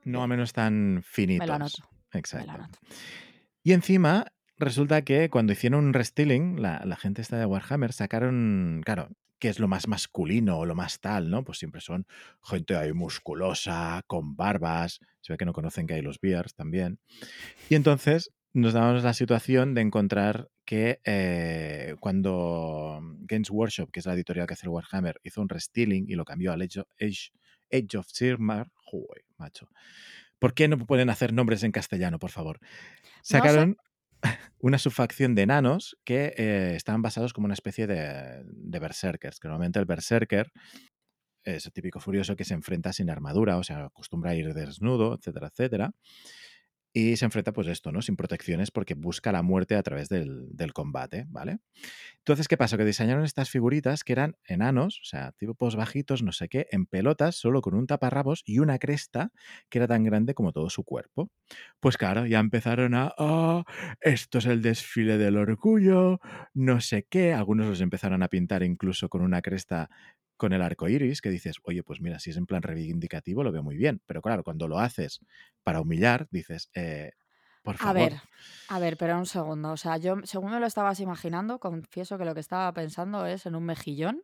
no 0.03 0.21
a 0.21 0.27
menos 0.27 0.53
tan 0.53 1.01
finitos. 1.03 1.39
Me 1.39 1.47
lo 1.47 1.55
anoto. 1.55 1.89
Exacto. 2.13 2.77
Y 3.63 3.73
encima, 3.73 4.27
resulta 4.55 5.01
que 5.01 5.31
cuando 5.31 5.53
hicieron 5.53 5.85
un 5.85 5.93
restyling, 5.93 6.61
la, 6.61 6.83
la 6.85 6.95
gente 6.95 7.23
esta 7.23 7.39
de 7.39 7.47
Warhammer 7.47 7.91
sacaron, 7.91 8.83
claro, 8.85 9.09
¿qué 9.39 9.49
es 9.49 9.57
lo 9.57 9.67
más 9.67 9.87
masculino 9.87 10.59
o 10.59 10.67
lo 10.67 10.75
más 10.75 10.99
tal, 10.99 11.31
¿no? 11.31 11.43
Pues 11.43 11.57
siempre 11.57 11.81
son 11.81 12.05
gente 12.43 12.75
ahí 12.75 12.93
musculosa, 12.93 14.03
con 14.05 14.35
barbas, 14.35 14.99
se 15.21 15.33
ve 15.33 15.37
que 15.37 15.45
no 15.45 15.53
conocen 15.53 15.87
que 15.87 15.95
hay 15.95 16.03
los 16.03 16.19
bears 16.21 16.53
también. 16.53 16.99
Y 17.67 17.73
entonces 17.73 18.31
nos 18.53 18.73
damos 18.73 19.03
la 19.03 19.13
situación 19.13 19.73
de 19.73 19.81
encontrar 19.81 20.49
que 20.65 20.99
eh, 21.05 21.95
cuando 21.99 22.99
Games 23.21 23.49
Workshop, 23.49 23.91
que 23.91 23.99
es 23.99 24.05
la 24.05 24.13
editorial 24.13 24.47
que 24.47 24.53
hace 24.53 24.65
el 24.65 24.69
Warhammer, 24.69 25.19
hizo 25.23 25.41
un 25.41 25.49
restyling 25.49 26.05
y 26.09 26.15
lo 26.15 26.25
cambió 26.25 26.51
al 26.51 26.61
Age 26.61 26.81
of, 26.81 26.87
Age, 26.99 27.97
of 27.97 28.07
Sigmar, 28.07 28.69
joder, 28.75 29.23
macho. 29.37 29.69
¿Por 30.39 30.53
qué 30.53 30.67
no 30.67 30.77
pueden 30.77 31.09
hacer 31.09 31.33
nombres 31.33 31.63
en 31.63 31.71
castellano, 31.71 32.19
por 32.19 32.31
favor? 32.31 32.59
Sacaron 33.21 33.77
una 34.59 34.77
subfacción 34.77 35.35
de 35.35 35.43
enanos 35.43 35.97
que 36.03 36.33
eh, 36.37 36.73
estaban 36.75 37.01
basados 37.01 37.33
como 37.33 37.45
una 37.45 37.53
especie 37.53 37.87
de, 37.87 38.43
de 38.45 38.79
berserkers, 38.79 39.39
que 39.39 39.47
normalmente 39.47 39.79
el 39.79 39.85
berserker 39.85 40.51
es 41.43 41.65
el 41.65 41.71
típico 41.71 41.99
furioso 41.99 42.35
que 42.35 42.43
se 42.43 42.53
enfrenta 42.53 42.91
sin 42.91 43.09
armadura, 43.09 43.57
o 43.57 43.63
sea, 43.63 43.85
acostumbra 43.85 44.31
a 44.31 44.35
ir 44.35 44.53
desnudo, 44.53 45.15
etcétera, 45.15 45.47
etcétera 45.47 45.93
y 46.97 47.15
se 47.15 47.25
enfrenta 47.25 47.53
pues 47.53 47.67
esto, 47.67 47.91
¿no? 47.91 48.01
Sin 48.01 48.15
protecciones 48.15 48.71
porque 48.71 48.95
busca 48.95 49.31
la 49.31 49.43
muerte 49.43 49.75
a 49.75 49.83
través 49.83 50.09
del, 50.09 50.47
combate, 50.73 51.27
¿vale? 51.29 51.59
Entonces, 52.17 52.47
¿qué 52.47 52.57
pasó? 52.57 52.75
Que 52.75 52.85
diseñaron 52.85 53.23
estas 53.23 53.51
figuritas 53.51 54.03
que 54.03 54.13
eran 54.13 54.35
enanos, 54.45 54.99
o 55.01 55.05
sea, 55.05 55.31
tipos 55.33 55.75
bajitos, 55.75 56.23
no 56.23 56.31
sé 56.31 56.49
qué, 56.49 56.65
en 56.71 56.87
pelotas, 56.87 57.35
solo 57.35 57.61
con 57.61 57.75
un 57.75 57.85
taparrabos 57.85 58.41
y 58.45 58.57
una 58.57 58.79
cresta 58.79 59.31
que 59.69 59.77
era 59.77 59.87
tan 59.87 60.03
grande 60.03 60.33
como 60.33 60.51
todo 60.53 60.71
su 60.71 60.83
cuerpo. 60.83 61.29
Pues 61.79 61.97
claro, 61.97 62.25
ya 62.25 62.39
empezaron 62.39 62.95
a, 62.95 63.13
oh, 63.19 63.63
esto 64.01 64.39
es 64.39 64.47
el 64.47 64.63
desfile 64.63 65.19
del 65.19 65.37
orgullo, 65.37 66.19
no 66.55 66.81
sé 66.81 67.05
qué, 67.07 67.31
algunos 67.31 67.67
los 67.67 67.81
empezaron 67.81 68.23
a 68.23 68.27
pintar 68.27 68.63
incluso 68.63 69.07
con 69.07 69.21
una 69.21 69.43
cresta 69.43 69.91
con 70.37 70.53
el 70.53 70.61
arco 70.61 70.87
iris, 70.87 71.21
que 71.21 71.29
dices, 71.29 71.57
oye, 71.63 71.83
pues 71.83 71.99
mira, 71.99 72.19
si 72.19 72.29
es 72.29 72.37
en 72.37 72.45
plan 72.45 72.61
reivindicativo, 72.61 73.43
lo 73.43 73.51
veo 73.51 73.63
muy 73.63 73.75
bien. 73.75 74.01
Pero 74.05 74.21
claro, 74.21 74.43
cuando 74.43 74.67
lo 74.67 74.79
haces 74.79 75.19
para 75.63 75.81
humillar, 75.81 76.27
dices, 76.31 76.69
eh, 76.73 77.11
por 77.67 77.75
favor. 77.75 77.97
A 77.97 78.05
ver, 78.05 78.21
a 78.69 78.79
ver, 78.79 78.95
pero 78.95 79.17
un 79.17 79.25
segundo. 79.25 79.71
O 79.71 79.77
sea, 79.77 79.97
yo, 79.97 80.15
según 80.23 80.51
me 80.51 80.59
lo 80.61 80.67
estabas 80.67 81.01
imaginando, 81.01 81.59
confieso 81.59 82.17
que 82.17 82.23
lo 82.23 82.33
que 82.33 82.39
estaba 82.39 82.71
pensando 82.71 83.25
es 83.25 83.45
en 83.45 83.55
un 83.55 83.65
mejillón 83.65 84.23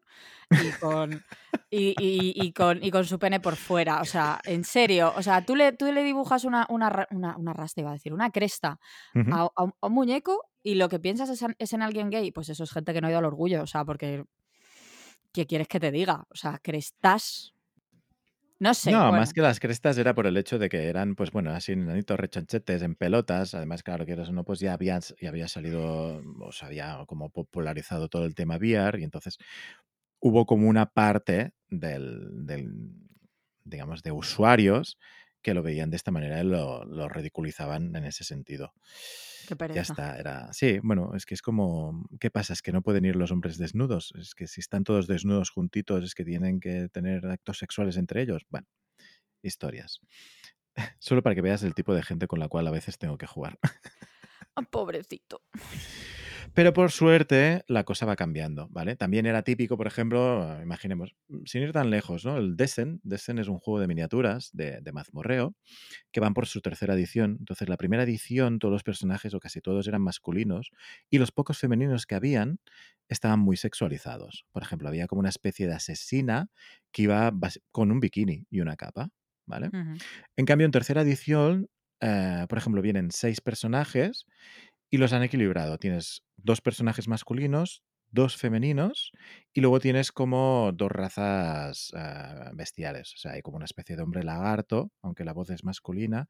y 0.50 0.72
con, 0.80 1.22
y, 1.70 2.54
con, 2.54 2.82
y 2.82 2.90
con 2.90 3.04
su 3.04 3.20
pene 3.20 3.42
por 3.42 3.58
fuera. 3.58 4.00
O 4.00 4.06
sea, 4.06 4.40
en 4.46 4.64
serio. 4.64 5.12
O 5.18 5.22
sea, 5.22 5.46
tú 5.46 5.58
le, 5.58 5.74
tú 5.74 5.92
le 5.92 6.06
dibujas 6.06 6.46
una, 6.46 6.66
una, 6.70 7.06
una, 7.12 7.36
una 7.36 7.52
rasta, 7.52 7.82
iba 7.82 7.90
a 7.90 7.96
decir, 7.96 8.14
una 8.14 8.32
cresta 8.32 8.80
a, 9.14 9.50
un, 9.62 9.94
muñeco 9.94 10.46
y 10.64 10.76
lo 10.76 10.88
que 10.88 11.00
piensas 11.00 11.30
es 11.30 11.44
es 11.60 11.74
en 11.74 11.82
alguien 11.82 12.12
gay. 12.12 12.32
Pues 12.32 12.48
eso 12.48 12.64
es 12.64 12.72
gente 12.72 12.94
que 12.94 13.02
no 13.02 13.08
ha 13.08 13.10
ido 13.10 13.20
al 13.20 13.26
orgullo. 13.26 13.62
O 13.64 13.68
sea, 13.68 13.84
porque 13.84 14.24
¿qué 15.34 15.46
quieres 15.48 15.68
que 15.68 15.80
te 15.80 15.92
diga? 15.92 16.26
O 16.30 16.36
sea, 16.36 16.60
crestas 16.60 17.54
No 18.60 18.74
sé. 18.74 18.92
No, 18.92 19.00
bueno. 19.08 19.14
más 19.14 19.34
que 19.34 19.42
las 19.42 19.60
crestas 19.62 19.98
era 19.98 20.14
por 20.14 20.28
el 20.28 20.36
hecho 20.36 20.60
de 20.60 20.68
que 20.70 20.88
eran, 20.90 21.16
pues 21.16 21.32
bueno, 21.32 21.52
así 21.52 21.76
nanitos 21.76 22.20
rechonchetes 22.20 22.82
en 22.82 22.96
pelotas. 22.96 23.54
Además, 23.56 23.82
claro, 23.82 24.06
que 24.06 24.12
eres 24.12 24.28
uno, 24.30 24.44
pues 24.44 24.60
ya 24.60 24.74
había, 24.74 25.00
ya 25.22 25.30
había 25.30 25.48
salido, 25.48 26.22
o 26.42 26.52
se 26.52 26.66
había 26.66 27.04
como 27.08 27.30
popularizado 27.30 28.10
todo 28.10 28.26
el 28.26 28.36
tema 28.36 28.58
VR 28.58 29.00
y 29.00 29.04
entonces 29.04 29.38
hubo 30.20 30.46
como 30.46 30.68
una 30.70 30.88
parte 30.88 31.54
del, 31.70 32.46
del 32.46 32.74
digamos, 33.64 34.04
de 34.04 34.12
usuarios 34.12 34.98
que 35.44 35.54
lo 35.54 35.62
veían 35.62 35.92
de 35.92 35.98
esta 35.98 36.10
manera 36.12 36.42
y 36.42 36.44
lo, 36.46 36.84
lo 36.86 37.08
ridiculizaban 37.10 37.96
en 37.96 38.06
ese 38.06 38.24
sentido. 38.24 38.74
Qué 39.48 39.50
Ya 39.50 39.56
pereza. 39.58 39.82
está, 39.82 40.18
era. 40.18 40.54
Sí, 40.54 40.80
bueno, 40.82 41.12
es 41.16 41.26
que 41.26 41.34
es 41.34 41.42
como. 41.42 42.08
¿Qué 42.20 42.32
pasa? 42.32 42.54
Es 42.54 42.62
que 42.62 42.72
no 42.72 42.82
pueden 42.82 43.06
ir 43.06 43.16
los 43.16 43.32
hombres 43.32 43.58
desnudos. 43.58 44.14
Es 44.18 44.34
que 44.36 44.48
si 44.48 44.62
están 44.62 44.84
todos 44.86 45.06
desnudos 45.06 45.50
juntitos, 45.52 46.04
es 46.04 46.16
que 46.16 46.24
tienen 46.24 46.60
que 46.60 46.88
tener 46.90 47.26
actos 47.28 47.58
sexuales 47.58 47.98
entre 47.98 48.22
ellos. 48.22 48.44
Bueno, 48.50 48.68
historias. 49.44 50.00
Solo 51.00 51.22
para 51.22 51.36
que 51.36 51.42
veas 51.42 51.62
el 51.64 51.76
tipo 51.76 51.94
de 51.94 52.04
gente 52.04 52.26
con 52.28 52.40
la 52.40 52.48
cual 52.48 52.68
a 52.68 52.72
veces 52.72 52.98
tengo 52.98 53.18
que 53.18 53.28
jugar. 53.28 53.60
Ah, 54.56 54.62
pobrecito. 54.62 55.42
Pero 56.54 56.72
por 56.72 56.92
suerte 56.92 57.64
la 57.68 57.84
cosa 57.84 58.06
va 58.06 58.16
cambiando, 58.16 58.68
¿vale? 58.70 58.96
También 58.96 59.26
era 59.26 59.42
típico, 59.42 59.76
por 59.76 59.88
ejemplo, 59.88 60.60
imaginemos, 60.62 61.16
sin 61.46 61.64
ir 61.64 61.72
tan 61.72 61.90
lejos, 61.90 62.26
¿no? 62.26 62.38
El 62.38 62.56
Descent. 62.56 63.02
Descent 63.04 63.40
es 63.40 63.48
un 63.48 63.58
juego 63.58 63.80
de 63.80 63.88
miniaturas 63.88 64.52
de, 64.54 64.80
de 64.82 64.92
mazmorreo 64.92 65.56
que 66.12 66.20
van 66.20 66.34
por 66.34 66.46
su 66.46 66.62
tercera 66.62 66.94
edición. 66.94 67.38
Entonces, 67.40 67.70
la 67.70 67.78
primera 67.78 68.04
edición, 68.04 68.60
todos 68.60 68.72
los 68.72 68.84
personajes, 68.84 69.34
o 69.34 69.40
casi 69.40 69.62
todos, 69.62 69.88
eran 69.88 70.02
masculinos, 70.02 70.70
y 71.10 71.18
los 71.18 71.32
pocos 71.32 71.58
femeninos 71.58 72.06
que 72.06 72.16
habían 72.16 72.60
estaban 73.10 73.40
muy 73.40 73.58
sexualizados. 73.58 74.46
Por 74.52 74.62
ejemplo, 74.62 74.88
había 74.88 75.08
como 75.08 75.22
una 75.22 75.30
especie 75.30 75.68
de 75.68 75.74
asesina 75.74 76.50
que 76.92 77.04
iba 77.04 77.32
con 77.72 77.92
un 77.92 78.00
bikini 78.00 78.46
y 78.50 78.62
una 78.62 78.76
capa, 78.76 79.10
¿vale? 79.46 79.70
En 80.36 80.46
cambio, 80.46 80.66
en 80.66 80.72
tercera 80.72 81.02
edición, 81.02 81.68
eh, 82.00 82.46
por 82.48 82.58
ejemplo, 82.58 82.82
vienen 82.82 83.12
seis 83.12 83.42
personajes 83.42 84.26
y 84.94 84.98
los 85.00 85.12
han 85.12 85.24
equilibrado. 85.24 85.80
Tienes 85.80 86.24
dos 86.38 86.62
personajes 86.62 87.08
masculinos, 87.08 87.82
dos 88.12 88.38
femeninos 88.38 89.12
y 89.52 89.60
luego 89.62 89.80
tienes 89.80 90.12
como 90.12 90.70
dos 90.72 90.92
razas 90.92 91.92
eh, 91.98 92.52
bestiales. 92.54 93.16
O 93.16 93.18
sea, 93.18 93.32
hay 93.32 93.42
como 93.42 93.58
una 93.58 93.66
especie 93.66 93.96
de 93.96 94.04
hombre 94.04 94.22
lagarto, 94.22 94.92
aunque 95.02 95.26
la 95.26 95.34
voz 95.34 95.50
es 95.50 95.64
masculina, 95.64 96.28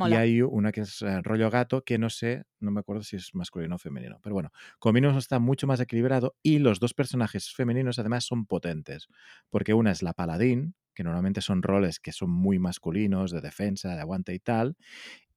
y 0.00 0.14
hay 0.14 0.40
una 0.40 0.72
que 0.72 0.80
es 0.80 1.02
eh, 1.02 1.20
rollo 1.20 1.50
gato, 1.50 1.84
que 1.84 1.98
no 1.98 2.08
sé, 2.08 2.44
no 2.58 2.70
me 2.70 2.80
acuerdo 2.80 3.02
si 3.02 3.16
es 3.16 3.34
masculino 3.34 3.74
o 3.74 3.78
femenino. 3.78 4.18
Pero 4.22 4.32
bueno, 4.32 4.50
como 4.78 4.94
mínimo 4.94 5.18
está 5.18 5.38
mucho 5.38 5.66
más 5.66 5.80
equilibrado 5.80 6.36
y 6.42 6.58
los 6.58 6.80
dos 6.80 6.94
personajes 6.94 7.52
femeninos 7.52 7.98
además 7.98 8.24
son 8.24 8.46
potentes, 8.46 9.08
porque 9.50 9.74
una 9.74 9.90
es 9.90 10.02
la 10.02 10.14
paladín, 10.14 10.74
que 10.94 11.04
normalmente 11.04 11.42
son 11.42 11.62
roles 11.62 12.00
que 12.00 12.12
son 12.12 12.30
muy 12.30 12.58
masculinos, 12.58 13.30
de 13.30 13.42
defensa, 13.42 13.94
de 13.94 14.00
aguante 14.00 14.32
y 14.32 14.38
tal, 14.38 14.78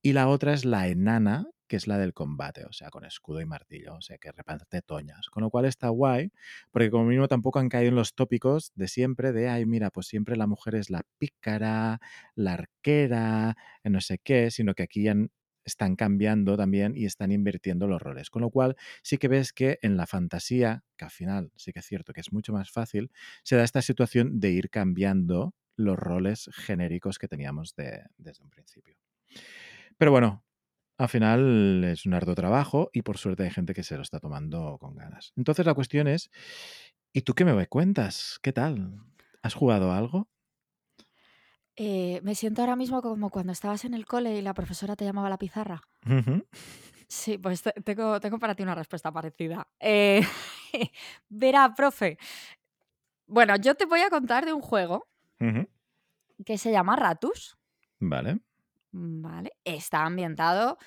y 0.00 0.14
la 0.14 0.28
otra 0.28 0.54
es 0.54 0.64
la 0.64 0.88
enana, 0.88 1.44
que 1.70 1.76
es 1.76 1.86
la 1.86 1.98
del 1.98 2.12
combate, 2.14 2.64
o 2.66 2.72
sea, 2.72 2.90
con 2.90 3.04
escudo 3.04 3.40
y 3.40 3.46
martillo, 3.46 3.94
o 3.94 4.00
sea, 4.02 4.18
que 4.18 4.32
reparte 4.32 4.82
toñas. 4.82 5.30
Con 5.30 5.44
lo 5.44 5.50
cual 5.50 5.66
está 5.66 5.88
guay, 5.88 6.32
porque 6.72 6.90
como 6.90 7.04
mínimo 7.04 7.28
tampoco 7.28 7.60
han 7.60 7.68
caído 7.68 7.90
en 7.90 7.94
los 7.94 8.14
tópicos 8.16 8.72
de 8.74 8.88
siempre 8.88 9.32
de, 9.32 9.48
ay, 9.48 9.66
mira, 9.66 9.90
pues 9.90 10.08
siempre 10.08 10.36
la 10.36 10.48
mujer 10.48 10.74
es 10.74 10.90
la 10.90 11.02
pícara, 11.18 12.00
la 12.34 12.54
arquera, 12.54 13.56
eh, 13.84 13.90
no 13.90 14.00
sé 14.00 14.18
qué, 14.18 14.50
sino 14.50 14.74
que 14.74 14.82
aquí 14.82 15.06
están 15.64 15.94
cambiando 15.94 16.56
también 16.56 16.96
y 16.96 17.04
están 17.06 17.30
invirtiendo 17.30 17.86
los 17.86 18.02
roles. 18.02 18.30
Con 18.30 18.42
lo 18.42 18.50
cual 18.50 18.76
sí 19.02 19.18
que 19.18 19.28
ves 19.28 19.52
que 19.52 19.78
en 19.82 19.96
la 19.96 20.06
fantasía, 20.08 20.82
que 20.96 21.04
al 21.04 21.10
final 21.12 21.52
sí 21.56 21.72
que 21.72 21.78
es 21.80 21.86
cierto 21.86 22.12
que 22.12 22.20
es 22.20 22.32
mucho 22.32 22.52
más 22.52 22.70
fácil, 22.72 23.12
se 23.44 23.56
da 23.56 23.62
esta 23.64 23.82
situación 23.82 24.40
de 24.40 24.50
ir 24.50 24.70
cambiando 24.70 25.54
los 25.76 25.96
roles 25.98 26.50
genéricos 26.52 27.18
que 27.18 27.28
teníamos 27.28 27.74
de- 27.76 28.02
desde 28.18 28.42
un 28.44 28.50
principio. 28.50 28.96
Pero 29.98 30.10
bueno, 30.10 30.44
al 31.00 31.08
final 31.08 31.84
es 31.84 32.06
un 32.06 32.14
arduo 32.14 32.34
trabajo 32.34 32.90
y 32.92 33.02
por 33.02 33.18
suerte 33.18 33.44
hay 33.44 33.50
gente 33.50 33.74
que 33.74 33.82
se 33.82 33.96
lo 33.96 34.02
está 34.02 34.20
tomando 34.20 34.76
con 34.78 34.94
ganas. 34.96 35.32
Entonces 35.36 35.66
la 35.66 35.74
cuestión 35.74 36.08
es, 36.08 36.30
¿y 37.12 37.22
tú 37.22 37.34
qué 37.34 37.44
me 37.44 37.66
cuentas? 37.66 38.38
¿Qué 38.42 38.52
tal? 38.52 39.00
¿Has 39.42 39.54
jugado 39.54 39.92
algo? 39.92 40.28
Eh, 41.76 42.20
me 42.22 42.34
siento 42.34 42.60
ahora 42.62 42.76
mismo 42.76 43.00
como 43.02 43.30
cuando 43.30 43.52
estabas 43.52 43.84
en 43.84 43.94
el 43.94 44.06
cole 44.06 44.36
y 44.36 44.42
la 44.42 44.54
profesora 44.54 44.96
te 44.96 45.04
llamaba 45.04 45.28
a 45.28 45.30
la 45.30 45.38
pizarra. 45.38 45.82
Sí, 47.08 47.38
pues 47.38 47.62
te- 47.62 47.72
tengo, 47.84 48.20
tengo 48.20 48.38
para 48.38 48.54
ti 48.54 48.62
una 48.62 48.74
respuesta 48.74 49.10
parecida. 49.12 49.66
Eh, 49.80 50.22
verá, 51.28 51.74
profe. 51.74 52.18
Bueno, 53.26 53.56
yo 53.56 53.74
te 53.76 53.86
voy 53.86 54.00
a 54.00 54.10
contar 54.10 54.44
de 54.44 54.52
un 54.52 54.60
juego 54.60 55.08
que 56.44 56.58
se 56.58 56.70
llama 56.72 56.96
Ratus. 56.96 57.56
Vale. 58.00 58.40
¿Vale? 58.92 59.52
Está 59.64 60.04
ambientado 60.04 60.78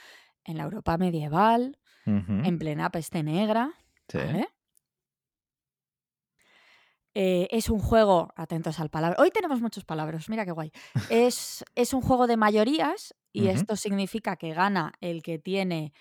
en 0.43 0.57
la 0.57 0.63
Europa 0.63 0.97
medieval, 0.97 1.79
en 2.05 2.59
plena 2.59 2.89
peste 2.89 3.23
negra. 3.23 3.73
sí. 4.09 4.17
¿Vale? 4.17 4.47
Eh, 7.15 7.47
es 7.51 7.69
un 7.69 7.79
juego, 7.79 8.33
atentos 8.35 8.79
al 8.79 8.89
palabra. 8.89 9.21
Hoy 9.21 9.29
tenemos 9.29 9.61
muchos 9.61 9.85
palabras, 9.85 10.29
mira 10.29 10.45
qué 10.45 10.51
guay. 10.51 10.71
Es, 11.09 11.63
es 11.75 11.93
un 11.93 12.01
juego 12.01 12.25
de 12.25 12.37
mayorías 12.37 13.13
y 13.31 13.47
esto 13.47 13.75
significa 13.75 14.35
que 14.35 14.53
gana 14.53 14.93
el 14.99 15.21
que 15.21 15.37
tiene 15.37 15.93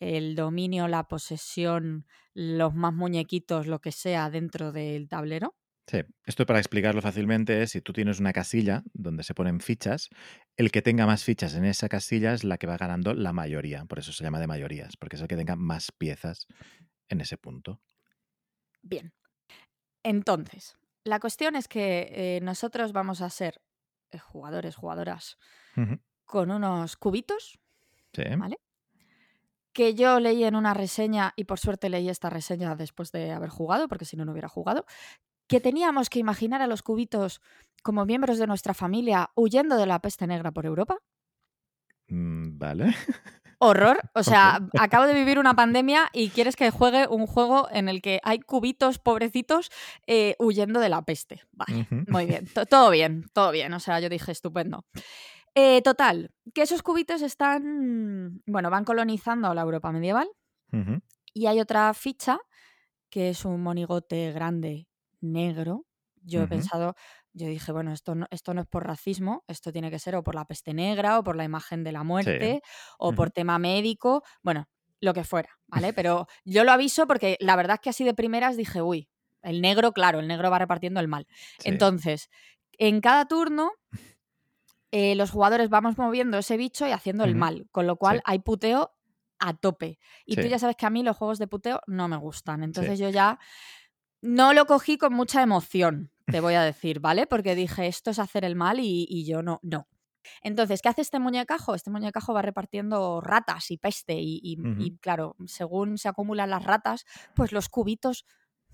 el 0.00 0.34
dominio, 0.34 0.88
la 0.88 1.06
posesión, 1.06 2.06
los 2.34 2.74
más 2.74 2.92
muñequitos, 2.92 3.66
lo 3.66 3.80
que 3.80 3.92
sea 3.92 4.28
dentro 4.28 4.72
del 4.72 5.08
tablero. 5.08 5.54
Sí, 5.88 6.00
esto 6.24 6.46
para 6.46 6.58
explicarlo 6.58 7.00
fácilmente 7.00 7.62
es 7.62 7.70
si 7.70 7.80
tú 7.80 7.92
tienes 7.92 8.18
una 8.18 8.32
casilla 8.32 8.82
donde 8.92 9.22
se 9.22 9.34
ponen 9.34 9.60
fichas, 9.60 10.08
el 10.56 10.72
que 10.72 10.82
tenga 10.82 11.06
más 11.06 11.22
fichas 11.22 11.54
en 11.54 11.64
esa 11.64 11.88
casilla 11.88 12.32
es 12.32 12.42
la 12.42 12.58
que 12.58 12.66
va 12.66 12.76
ganando 12.76 13.14
la 13.14 13.32
mayoría, 13.32 13.84
por 13.84 14.00
eso 14.00 14.12
se 14.12 14.24
llama 14.24 14.40
de 14.40 14.48
mayorías, 14.48 14.96
porque 14.96 15.14
es 15.14 15.22
el 15.22 15.28
que 15.28 15.36
tenga 15.36 15.54
más 15.54 15.92
piezas 15.92 16.48
en 17.08 17.20
ese 17.20 17.38
punto. 17.38 17.80
Bien. 18.82 19.12
Entonces, 20.02 20.76
la 21.04 21.20
cuestión 21.20 21.54
es 21.54 21.68
que 21.68 22.08
eh, 22.10 22.40
nosotros 22.42 22.92
vamos 22.92 23.20
a 23.22 23.30
ser 23.30 23.60
eh, 24.10 24.18
jugadores, 24.18 24.74
jugadoras, 24.76 25.38
con 26.24 26.50
unos 26.50 26.96
cubitos, 26.96 27.60
Sí. 28.12 28.22
¿vale? 28.36 28.56
Que 29.72 29.94
yo 29.94 30.20
leí 30.20 30.42
en 30.44 30.56
una 30.56 30.72
reseña, 30.74 31.34
y 31.36 31.44
por 31.44 31.58
suerte 31.58 31.90
leí 31.90 32.08
esta 32.08 32.30
reseña 32.30 32.74
después 32.76 33.12
de 33.12 33.30
haber 33.32 33.50
jugado, 33.50 33.88
porque 33.88 34.06
si 34.06 34.16
no, 34.16 34.24
no 34.24 34.32
hubiera 34.32 34.48
jugado, 34.48 34.86
que 35.48 35.60
teníamos 35.60 36.08
que 36.10 36.18
imaginar 36.18 36.62
a 36.62 36.66
los 36.66 36.82
cubitos 36.82 37.40
como 37.82 38.04
miembros 38.04 38.38
de 38.38 38.46
nuestra 38.46 38.74
familia 38.74 39.30
huyendo 39.36 39.76
de 39.76 39.86
la 39.86 40.00
peste 40.00 40.26
negra 40.26 40.50
por 40.52 40.66
Europa. 40.66 40.98
Mm, 42.08 42.58
Vale. 42.58 42.86
Horror. 43.58 43.98
O 44.14 44.22
sea, 44.22 44.60
acabo 44.78 45.06
de 45.06 45.14
vivir 45.14 45.38
una 45.38 45.54
pandemia 45.54 46.08
y 46.12 46.28
quieres 46.28 46.56
que 46.56 46.70
juegue 46.70 47.06
un 47.08 47.26
juego 47.26 47.68
en 47.70 47.88
el 47.88 48.02
que 48.02 48.20
hay 48.22 48.38
cubitos 48.40 48.98
pobrecitos 48.98 49.70
eh, 50.06 50.36
huyendo 50.38 50.78
de 50.80 50.88
la 50.90 51.02
peste. 51.02 51.42
Vale, 51.52 51.86
muy 52.08 52.26
bien. 52.26 52.46
To- 52.52 52.66
todo 52.66 52.90
bien, 52.90 53.24
todo 53.32 53.50
bien. 53.52 53.72
O 53.72 53.80
sea, 53.80 53.98
yo 54.00 54.08
dije 54.10 54.30
estupendo. 54.32 54.84
Eh, 55.54 55.80
total, 55.80 56.32
que 56.52 56.60
esos 56.62 56.82
cubitos 56.82 57.22
están, 57.22 58.42
bueno, 58.46 58.68
van 58.68 58.84
colonizando 58.84 59.54
la 59.54 59.62
Europa 59.62 59.90
medieval 59.90 60.28
y 61.32 61.46
hay 61.46 61.60
otra 61.60 61.94
ficha 61.94 62.38
que 63.08 63.30
es 63.30 63.46
un 63.46 63.62
monigote 63.62 64.32
grande 64.32 64.86
negro. 65.32 65.84
Yo 66.22 66.42
he 66.42 66.48
pensado, 66.48 66.96
yo 67.32 67.46
dije, 67.46 67.70
bueno, 67.70 67.92
esto 67.92 68.16
no, 68.16 68.26
esto 68.30 68.52
no 68.52 68.60
es 68.62 68.66
por 68.66 68.84
racismo, 68.84 69.44
esto 69.46 69.70
tiene 69.70 69.90
que 69.92 70.00
ser 70.00 70.16
o 70.16 70.24
por 70.24 70.34
la 70.34 70.44
peste 70.44 70.74
negra 70.74 71.18
o 71.20 71.22
por 71.22 71.36
la 71.36 71.44
imagen 71.44 71.84
de 71.84 71.92
la 71.92 72.02
muerte 72.02 72.62
o 72.98 73.12
por 73.12 73.30
tema 73.30 73.58
médico, 73.60 74.24
bueno, 74.42 74.68
lo 75.00 75.14
que 75.14 75.22
fuera, 75.22 75.50
¿vale? 75.68 75.92
Pero 75.92 76.26
yo 76.44 76.64
lo 76.64 76.72
aviso 76.72 77.06
porque 77.06 77.36
la 77.38 77.54
verdad 77.54 77.74
es 77.74 77.80
que 77.80 77.90
así 77.90 78.02
de 78.02 78.12
primeras 78.14 78.56
dije, 78.56 78.82
uy, 78.82 79.08
el 79.42 79.60
negro, 79.60 79.92
claro, 79.92 80.18
el 80.18 80.26
negro 80.26 80.50
va 80.50 80.58
repartiendo 80.58 80.98
el 80.98 81.06
mal. 81.06 81.28
Sí. 81.60 81.68
Entonces, 81.68 82.28
en 82.72 83.00
cada 83.00 83.26
turno, 83.28 83.70
eh, 84.90 85.14
los 85.14 85.30
jugadores 85.30 85.68
vamos 85.68 85.98
moviendo 85.98 86.38
ese 86.38 86.56
bicho 86.56 86.86
y 86.88 86.90
haciendo 86.90 87.24
el 87.24 87.36
mal, 87.36 87.68
con 87.70 87.86
lo 87.86 87.96
cual 87.96 88.16
Sí. 88.16 88.22
hay 88.24 88.38
puteo 88.40 88.92
a 89.38 89.54
tope. 89.54 89.98
Y 90.24 90.36
tú 90.36 90.42
ya 90.48 90.58
sabes 90.58 90.76
que 90.76 90.86
a 90.86 90.90
mí 90.90 91.02
los 91.02 91.16
juegos 91.16 91.38
de 91.38 91.46
puteo 91.46 91.80
no 91.86 92.08
me 92.08 92.16
gustan. 92.16 92.62
Entonces 92.62 92.98
yo 92.98 93.10
ya 93.10 93.38
no 94.26 94.52
lo 94.52 94.66
cogí 94.66 94.98
con 94.98 95.12
mucha 95.14 95.42
emoción, 95.42 96.10
te 96.26 96.40
voy 96.40 96.54
a 96.54 96.62
decir, 96.62 97.00
¿vale? 97.00 97.26
Porque 97.26 97.54
dije, 97.54 97.86
esto 97.86 98.10
es 98.10 98.18
hacer 98.18 98.44
el 98.44 98.56
mal 98.56 98.80
y, 98.80 99.06
y 99.08 99.24
yo 99.26 99.42
no, 99.42 99.60
no. 99.62 99.88
Entonces, 100.42 100.82
¿qué 100.82 100.88
hace 100.88 101.02
este 101.02 101.20
muñecajo? 101.20 101.74
Este 101.76 101.90
muñecajo 101.90 102.34
va 102.34 102.42
repartiendo 102.42 103.20
ratas 103.20 103.70
y 103.70 103.78
peste 103.78 104.14
y, 104.14 104.40
y- 104.42 104.58
Ujú. 104.60 104.80
y, 104.82 104.96
claro, 104.98 105.36
según 105.46 105.98
se 105.98 106.08
acumulan 106.08 106.50
las 106.50 106.64
ratas, 106.64 107.04
pues 107.34 107.52
los 107.52 107.68
cubitos 107.68 108.24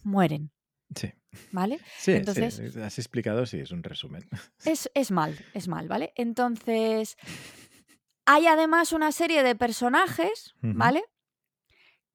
mueren, 0.02 0.50
Sí. 0.94 1.12
¿vale? 1.52 1.78
Sí, 1.98 2.12
Entonces- 2.12 2.54
sí, 2.72 2.80
has 2.80 2.98
explicado, 2.98 3.44
sí, 3.46 3.58
es 3.60 3.70
un 3.70 3.82
resumen. 3.82 4.26
Es, 4.64 4.90
es 4.94 5.10
mal, 5.10 5.38
es 5.52 5.68
mal, 5.68 5.88
¿vale? 5.88 6.12
Entonces, 6.16 7.16
hay 8.24 8.46
además 8.46 8.92
una 8.92 9.12
serie 9.12 9.42
de 9.42 9.54
personajes. 9.54 10.54
¿vale? 10.62 11.02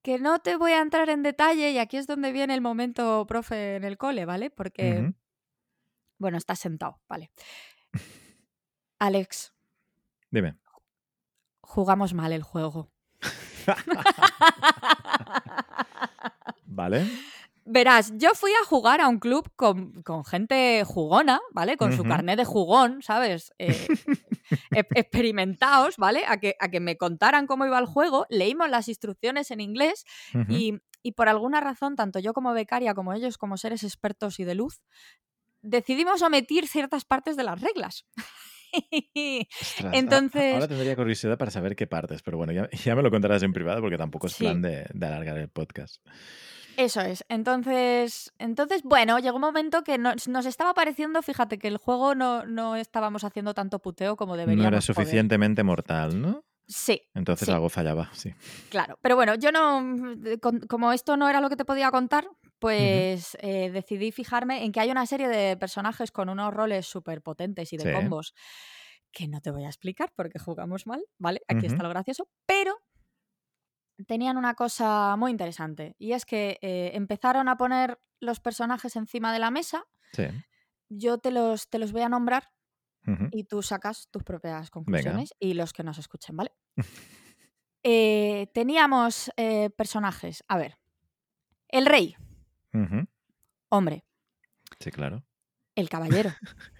Que 0.02 0.18
no 0.18 0.38
te 0.38 0.56
voy 0.56 0.72
a 0.72 0.80
entrar 0.80 1.08
en 1.10 1.22
detalle 1.22 1.70
y 1.70 1.78
aquí 1.78 1.96
es 1.96 2.06
donde 2.06 2.32
viene 2.32 2.54
el 2.54 2.60
momento 2.60 3.26
profe 3.26 3.76
en 3.76 3.84
el 3.84 3.98
cole, 3.98 4.24
¿vale? 4.24 4.50
Porque, 4.50 5.12
bueno, 6.18 6.38
estás 6.38 6.60
sentado, 6.60 7.00
¿vale? 7.08 7.30
Alex, 8.98 9.52
Dime. 10.30 10.56
jugamos 11.60 12.14
mal 12.14 12.32
el 12.32 12.42
juego. 12.42 12.90
¿Vale? 16.64 17.06
Verás, 17.70 18.14
yo 18.16 18.34
fui 18.34 18.50
a 18.52 18.64
jugar 18.64 19.02
a 19.02 19.08
un 19.08 19.18
club 19.18 19.50
con, 19.54 20.02
con 20.02 20.24
gente 20.24 20.84
jugona, 20.86 21.38
¿vale? 21.52 21.76
Con 21.76 21.92
su 21.92 22.02
carnet 22.02 22.38
de 22.38 22.46
jugón, 22.46 23.02
¿sabes? 23.02 23.52
Eh, 23.58 23.86
e- 24.70 24.86
experimentados, 24.94 25.98
¿vale? 25.98 26.24
A 26.26 26.38
que, 26.38 26.54
a 26.60 26.70
que 26.70 26.80
me 26.80 26.96
contaran 26.96 27.46
cómo 27.46 27.66
iba 27.66 27.78
el 27.78 27.84
juego. 27.84 28.26
Leímos 28.30 28.70
las 28.70 28.88
instrucciones 28.88 29.50
en 29.50 29.60
inglés 29.60 30.06
y, 30.48 30.80
y 31.02 31.12
por 31.12 31.28
alguna 31.28 31.60
razón, 31.60 31.94
tanto 31.94 32.20
yo 32.20 32.32
como 32.32 32.54
becaria, 32.54 32.94
como 32.94 33.12
ellos 33.12 33.36
como 33.36 33.58
seres 33.58 33.82
expertos 33.82 34.40
y 34.40 34.44
de 34.44 34.54
luz, 34.54 34.80
decidimos 35.60 36.22
omitir 36.22 36.68
ciertas 36.68 37.04
partes 37.04 37.36
de 37.36 37.44
las 37.44 37.60
reglas. 37.60 38.06
Ostras, 39.60 39.94
Entonces, 39.94 40.54
ahora 40.54 40.68
tendría 40.68 40.96
curiosidad 40.96 41.36
para 41.36 41.50
saber 41.50 41.76
qué 41.76 41.86
partes, 41.86 42.22
pero 42.22 42.38
bueno, 42.38 42.52
ya, 42.52 42.68
ya 42.70 42.94
me 42.94 43.02
lo 43.02 43.10
contarás 43.10 43.42
en 43.42 43.52
privado 43.52 43.80
porque 43.80 43.98
tampoco 43.98 44.26
es 44.26 44.34
sí. 44.34 44.44
plan 44.44 44.62
de, 44.62 44.86
de 44.92 45.06
alargar 45.06 45.36
el 45.36 45.48
podcast. 45.48 46.02
Eso 46.78 47.00
es. 47.00 47.24
Entonces, 47.28 48.32
entonces, 48.38 48.82
bueno, 48.84 49.18
llegó 49.18 49.34
un 49.34 49.40
momento 49.42 49.82
que 49.82 49.98
nos, 49.98 50.28
nos 50.28 50.46
estaba 50.46 50.74
pareciendo, 50.74 51.20
fíjate, 51.22 51.58
que 51.58 51.66
el 51.66 51.76
juego 51.76 52.14
no, 52.14 52.46
no 52.46 52.76
estábamos 52.76 53.24
haciendo 53.24 53.52
tanto 53.52 53.80
puteo 53.80 54.14
como 54.16 54.36
No 54.36 54.42
era 54.42 54.46
deberíamos 54.50 54.70
poder. 54.70 54.82
suficientemente 54.96 55.64
mortal, 55.64 56.20
¿no? 56.22 56.44
Sí, 56.68 57.02
Entonces 57.14 57.46
sí, 57.46 57.52
algo 57.52 57.68
fallaba, 57.68 58.10
sí. 58.12 58.32
claro. 58.70 58.96
Pero 59.02 59.16
bueno, 59.16 59.34
yo 59.34 59.50
no, 59.50 59.82
como 60.68 60.92
esto 60.92 61.16
no 61.16 61.28
era 61.28 61.40
lo 61.40 61.48
que 61.48 61.56
te 61.56 61.64
podía 61.64 61.90
contar, 61.90 62.28
pues 62.60 63.36
eh, 63.40 63.70
decidí 63.72 64.12
fijarme 64.12 64.64
en 64.64 64.70
que 64.70 64.78
hay 64.78 64.90
una 64.92 65.06
serie 65.06 65.26
de 65.28 65.56
personajes 65.56 66.12
con 66.12 66.28
unos 66.28 66.54
roles 66.54 66.86
súper 66.86 67.22
potentes 67.22 67.72
y 67.72 67.76
de 67.76 67.84
Sí. 67.84 67.92
combos 67.92 68.34
que 69.10 69.26
no 69.26 69.40
te 69.40 69.50
voy 69.50 69.64
a 69.64 69.68
explicar 69.68 70.12
porque 70.14 70.38
jugamos 70.38 70.86
mal, 70.86 71.02
¿vale? 71.18 71.40
Aquí 71.48 71.66
está 71.66 71.82
lo 71.82 71.88
gracioso, 71.88 72.28
pero 72.46 72.76
tenían 74.06 74.36
una 74.36 74.54
cosa 74.54 75.16
muy 75.16 75.30
interesante 75.30 75.94
y 75.98 76.12
es 76.12 76.24
que 76.24 76.58
eh, 76.62 76.90
empezaron 76.94 77.48
a 77.48 77.56
poner 77.56 78.00
los 78.20 78.40
personajes 78.40 78.94
encima 78.96 79.32
de 79.32 79.38
la 79.38 79.50
mesa, 79.50 79.84
Sí. 80.12 80.24
yo 80.88 81.18
te 81.18 81.30
los, 81.30 81.68
te 81.68 81.78
los 81.78 81.92
voy 81.92 82.02
a 82.02 82.08
nombrar 82.08 82.50
y 83.32 83.44
tú 83.44 83.62
sacas 83.62 84.08
tus 84.10 84.22
propias 84.22 84.52
Venga. 84.54 84.70
conclusiones 84.70 85.34
y 85.40 85.54
los 85.54 85.72
que 85.72 85.82
nos 85.82 85.98
escuchen, 85.98 86.36
¿vale? 86.36 86.52
Eh, 87.84 88.48
teníamos 88.52 89.30
eh, 89.36 89.70
personajes, 89.70 90.42
a 90.48 90.58
ver, 90.58 90.76
el 91.68 91.86
rey, 91.86 92.16
hombre, 93.70 94.04
Sí, 94.80 94.90
claro. 94.90 95.24
el 95.76 95.88
caballero, 95.88 96.30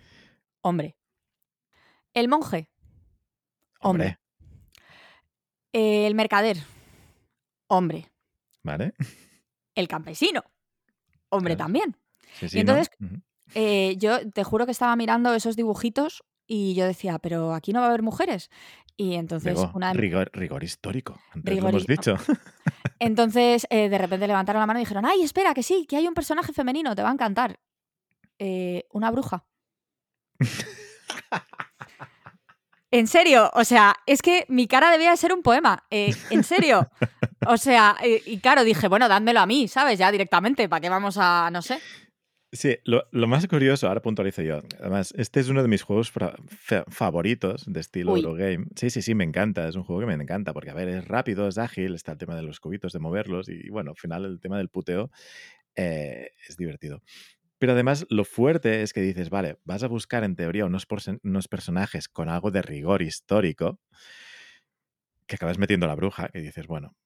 hombre, 0.61 0.97
el 2.15 2.29
monje, 2.29 2.69
hombre, 3.81 4.19
Hombre, 4.19 4.19
el 5.73 6.15
mercader, 6.17 6.59
hombre, 7.69 8.11
¿vale? 8.63 8.93
el 9.75 9.87
campesino, 9.89 10.43
hombre 11.29 11.55
también. 11.57 11.97
Sí, 12.35 12.47
Y 12.47 12.49
sí, 12.49 12.57
¿no? 12.65 12.73
entonces. 12.73 12.91
Eh, 13.55 13.95
yo 13.97 14.29
te 14.31 14.45
juro 14.45 14.67
que 14.67 14.73
estaba 14.73 14.95
mirando 14.97 15.33
esos 15.33 15.57
dibujitos 15.57 16.23
y 16.47 16.75
yo 16.75 16.85
decía, 16.87 17.19
pero 17.19 17.55
aquí 17.55 17.73
no 17.73 17.81
va 17.81 17.87
a 17.87 17.89
haber 17.89 18.03
mujeres. 18.03 18.51
Y 18.97 19.15
entonces 19.15 19.57
una 19.75 19.93
rigor, 19.93 20.29
rigor 20.35 20.65
histórico. 20.65 21.19
Antes 21.33 21.57
lo 21.61 21.69
hemos 21.69 21.85
y- 21.85 21.87
dicho. 21.87 22.17
entonces 22.99 23.67
eh, 23.71 23.89
de 23.89 23.97
repente 23.99 24.27
levantaron 24.27 24.61
la 24.61 24.67
mano 24.67 24.81
y 24.81 24.83
dijeron, 24.83 25.07
ay, 25.07 25.23
espera, 25.23 25.55
que 25.55 25.63
sí, 25.63 25.87
que 25.89 25.97
hay 25.97 26.09
un 26.09 26.15
personaje 26.15 26.53
femenino, 26.53 26.95
te 26.97 27.03
va 27.03 27.11
a 27.11 27.13
encantar. 27.13 27.59
Eh, 28.39 28.87
una 28.91 29.11
bruja. 29.11 29.47
En 32.91 33.07
serio, 33.07 33.51
o 33.55 33.65
sea, 33.65 33.95
es 34.07 34.23
que 34.23 34.47
mi 34.49 34.67
cara 34.67 34.91
debía 34.91 35.11
de 35.11 35.17
ser 35.17 35.33
un 35.33 35.43
poema. 35.43 35.85
eh, 35.91 36.15
en 36.31 36.43
serio. 36.45 36.89
O 37.47 37.57
sea, 37.57 37.97
eh, 38.03 38.23
y 38.27 38.39
claro, 38.41 38.65
dije, 38.65 38.89
bueno, 38.89 39.09
dádmelo 39.09 39.41
a 39.41 39.47
mí, 39.47 39.69
¿sabes? 39.69 39.99
Ya 39.99 40.11
directamente, 40.11 40.69
¿para 40.69 40.81
qué 40.81 40.89
vamos 40.89 41.17
a, 41.19 41.51
no 41.51 41.63
sé? 41.63 41.79
Sí, 42.51 42.79
lo, 42.85 43.05
lo 43.13 43.29
más 43.29 43.47
curioso, 43.47 43.89
ahora 43.89 44.01
puntualizo 44.01 44.41
yo. 44.41 44.63
Además, 44.81 45.13
este 45.19 45.41
es 45.41 45.51
uno 45.51 45.61
de 45.63 45.69
mis 45.69 45.83
juegos 45.83 46.11
favoritos 46.89 47.65
de 47.67 47.81
estilo 47.81 48.13
Uy. 48.13 48.21
Eurogame. 48.21 48.67
Sí, 48.75 48.89
sí, 48.89 49.03
sí, 49.03 49.15
me 49.15 49.25
encanta. 49.25 49.69
Es 49.69 49.77
un 49.77 49.85
juego 49.85 50.01
que 50.01 50.07
me 50.07 50.15
encanta 50.15 50.55
porque, 50.55 50.71
a 50.71 50.75
ver, 50.75 50.89
es 50.89 51.07
rápido, 51.07 51.47
es 51.47 51.59
ágil, 51.59 51.95
está 51.95 52.13
el 52.13 52.19
tema 52.19 52.37
de 52.37 52.43
los 52.43 52.59
cubitos, 52.59 52.93
de 52.93 53.01
moverlos 53.01 53.51
y, 53.51 53.69
bueno, 53.69 53.91
al 53.91 53.97
final 53.97 54.25
el 54.25 54.41
tema 54.41 54.57
del 54.57 54.71
puteo 54.71 55.11
eh, 55.77 56.31
es 56.49 56.57
divertido. 56.57 57.03
Pero 57.59 57.73
además, 57.73 58.07
lo 58.09 58.25
fuerte 58.25 58.83
es 58.83 58.93
que 58.93 59.01
dices, 59.01 59.31
vale, 59.31 59.59
vas 59.65 59.83
a 59.83 59.89
buscar 59.89 60.25
en 60.25 60.37
teoría 60.37 60.65
unos, 60.65 60.87
personajes 60.87 62.09
con 62.09 62.29
algo 62.29 62.51
de 62.51 62.63
rigor 62.63 63.03
histórico 63.03 63.81
que 65.27 65.37
acabas 65.37 65.59
metiendo 65.59 65.87
la 65.87 65.95
bruja, 65.95 66.29
que 66.29 66.41
dices, 66.41 66.67
bueno, 66.67 66.97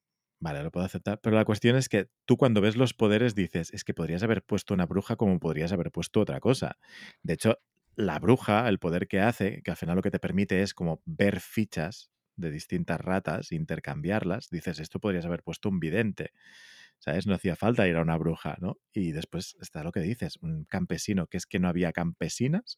vale, 0.41 0.63
lo 0.63 0.71
puedo 0.71 0.87
aceptar. 0.87 1.21
Pero 1.21 1.37
la 1.37 1.45
cuestión 1.45 1.77
es 1.77 1.89
que 1.89 2.09
tú 2.25 2.37
cuando 2.37 2.61
ves 2.61 2.77
los 2.77 2.95
poderes 2.95 3.35
dices, 3.35 3.73
es 3.73 3.85
que 3.85 3.95
podrías 3.95 4.23
haber 4.23 4.45
puesto 4.45 4.75
una 4.75 4.87
bruja 4.87 5.17
como 5.17 5.39
podrías 5.41 5.73
haber 5.73 5.91
puesto 5.91 6.21
otra 6.21 6.39
cosa. 6.41 6.79
De 7.23 7.35
hecho, 7.35 7.59
la 7.97 8.19
bruja, 8.19 8.69
el 8.69 8.79
poder 8.79 9.09
que 9.09 9.21
hace, 9.21 9.63
que 9.63 9.71
al 9.71 9.77
final 9.77 9.97
lo 9.97 10.03
que 10.03 10.11
te 10.11 10.19
permite 10.21 10.63
es 10.63 10.75
como 10.75 11.03
ver 11.05 11.41
fichas 11.41 12.11
de 12.37 12.51
distintas 12.51 13.01
ratas, 13.01 13.53
intercambiarlas, 13.53 14.49
dices, 14.51 14.79
esto 14.79 15.01
podrías 15.01 15.27
haber 15.27 15.43
puesto 15.43 15.69
un 15.69 15.81
vidente. 15.81 16.33
¿Sabes? 17.05 17.27
No 17.27 17.35
hacía 17.35 17.57
falta 17.57 17.89
ir 17.89 17.97
a 17.97 18.03
una 18.03 18.17
bruja, 18.17 18.57
¿no? 18.61 18.79
Y 18.93 19.11
después 19.13 19.57
está 19.61 19.83
lo 19.83 19.91
que 19.93 20.01
dices, 20.01 20.39
un 20.41 20.65
campesino, 20.65 21.27
que 21.27 21.37
es 21.37 21.47
que 21.47 21.59
no 21.59 21.69
había 21.69 21.93
campesinas. 21.93 22.77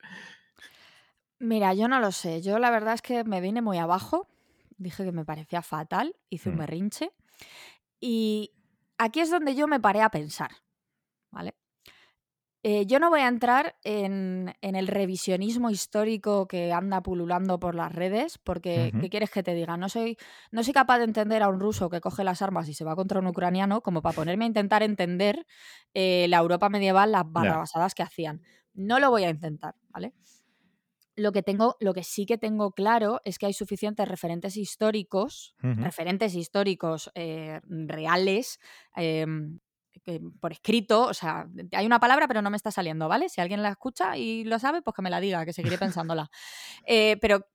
Mira, 1.38 1.74
yo 1.74 1.88
no 1.88 2.00
lo 2.00 2.12
sé. 2.12 2.42
Yo 2.42 2.58
la 2.58 2.70
verdad 2.70 2.94
es 2.94 3.02
que 3.02 3.24
me 3.24 3.40
vine 3.40 3.60
muy 3.62 3.78
abajo. 3.78 4.28
Dije 4.76 5.04
que 5.04 5.12
me 5.12 5.24
parecía 5.24 5.62
fatal. 5.62 6.16
Hice 6.30 6.48
un 6.50 6.56
Mm. 6.56 6.58
berrinche. 6.58 7.12
Y 8.00 8.52
aquí 8.98 9.20
es 9.20 9.30
donde 9.30 9.54
yo 9.54 9.68
me 9.68 9.80
paré 9.80 10.02
a 10.02 10.10
pensar. 10.10 10.50
¿Vale? 11.32 11.54
Eh, 12.66 12.86
yo 12.86 12.98
no 12.98 13.10
voy 13.10 13.20
a 13.20 13.28
entrar 13.28 13.76
en, 13.84 14.54
en 14.62 14.74
el 14.74 14.86
revisionismo 14.86 15.68
histórico 15.68 16.48
que 16.48 16.72
anda 16.72 17.02
pululando 17.02 17.60
por 17.60 17.74
las 17.74 17.94
redes, 17.94 18.38
porque. 18.38 18.90
¿qué 18.98 19.10
quieres 19.10 19.30
que 19.30 19.42
te 19.42 19.52
diga? 19.54 19.76
No 19.76 19.90
soy, 19.90 20.16
no 20.50 20.64
soy 20.64 20.72
capaz 20.72 20.96
de 20.96 21.04
entender 21.04 21.42
a 21.42 21.48
un 21.48 21.60
ruso 21.60 21.90
que 21.90 22.00
coge 22.00 22.24
las 22.24 22.40
armas 22.40 22.66
y 22.70 22.72
se 22.72 22.84
va 22.84 22.96
contra 22.96 23.20
un 23.20 23.26
ucraniano 23.26 23.82
como 23.82 24.00
para 24.00 24.14
ponerme 24.14 24.46
a 24.46 24.48
intentar 24.48 24.82
entender 24.82 25.46
eh, 25.92 26.24
la 26.30 26.38
Europa 26.38 26.70
medieval, 26.70 27.12
las 27.12 27.30
barrabasadas 27.30 27.94
que 27.94 28.02
hacían. 28.02 28.40
No 28.72 28.98
lo 28.98 29.10
voy 29.10 29.24
a 29.24 29.28
intentar, 29.28 29.74
¿vale? 29.90 30.14
Lo 31.16 31.32
que, 31.32 31.42
tengo, 31.42 31.76
lo 31.80 31.92
que 31.92 32.02
sí 32.02 32.24
que 32.24 32.38
tengo 32.38 32.72
claro 32.72 33.20
es 33.24 33.38
que 33.38 33.44
hay 33.44 33.52
suficientes 33.52 34.08
referentes 34.08 34.56
históricos, 34.56 35.54
referentes 35.60 36.34
históricos 36.34 37.10
eh, 37.14 37.60
reales, 37.68 38.58
por 40.40 40.52
escrito, 40.52 41.06
o 41.06 41.14
sea, 41.14 41.46
hay 41.72 41.86
una 41.86 42.00
palabra 42.00 42.28
pero 42.28 42.42
no 42.42 42.50
me 42.50 42.56
está 42.56 42.70
saliendo, 42.70 43.08
¿vale? 43.08 43.28
Si 43.28 43.40
alguien 43.40 43.62
la 43.62 43.70
escucha 43.70 44.16
y 44.16 44.44
lo 44.44 44.58
sabe, 44.58 44.82
pues 44.82 44.94
que 44.94 45.02
me 45.02 45.10
la 45.10 45.20
diga, 45.20 45.44
que 45.44 45.52
seguiré 45.52 45.78
pensándola. 45.78 46.30
Eh, 46.86 47.16
pero 47.20 47.46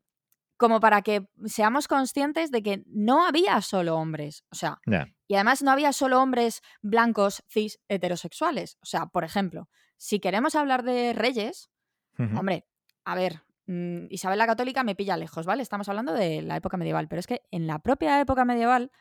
como 0.58 0.82
para 0.82 1.02
que 1.02 1.30
seamos 1.46 1.88
conscientes 1.88 2.52
de 2.52 2.62
que 2.62 2.84
no 2.88 3.26
había 3.26 3.62
solo 3.62 3.96
hombres, 3.96 4.44
o 4.52 4.56
sea, 4.56 4.80
y 5.28 5.36
además 5.36 5.62
no 5.62 5.72
había 5.72 5.94
solo 5.94 6.22
hombres 6.22 6.62
blancos, 6.82 7.44
cis, 7.48 7.80
heterosexuales. 7.88 8.78
O 8.82 8.86
sea, 8.86 9.06
por 9.06 9.24
ejemplo, 9.24 9.70
si 9.96 10.20
queremos 10.20 10.56
hablar 10.56 10.84
de 10.84 11.14
reyes, 11.14 11.70
hombre, 12.18 12.66
a 13.06 13.16
ver, 13.16 13.44
mm, 13.68 14.08
Isabel 14.10 14.38
la 14.38 14.48
Católica 14.48 14.84
me 14.84 14.96
pilla 14.96 15.16
lejos, 15.16 15.46
¿vale? 15.46 15.64
Estamos 15.64 15.88
hablando 15.88 16.12
de 16.12 16.42
la 16.42 16.58
época 16.58 16.76
medieval, 16.76 17.08
pero 17.08 17.22
es 17.22 17.28
que 17.28 17.42
en 17.52 17.66
la 17.66 17.80
propia 17.80 18.20
época 18.20 18.44
medieval 18.44 18.92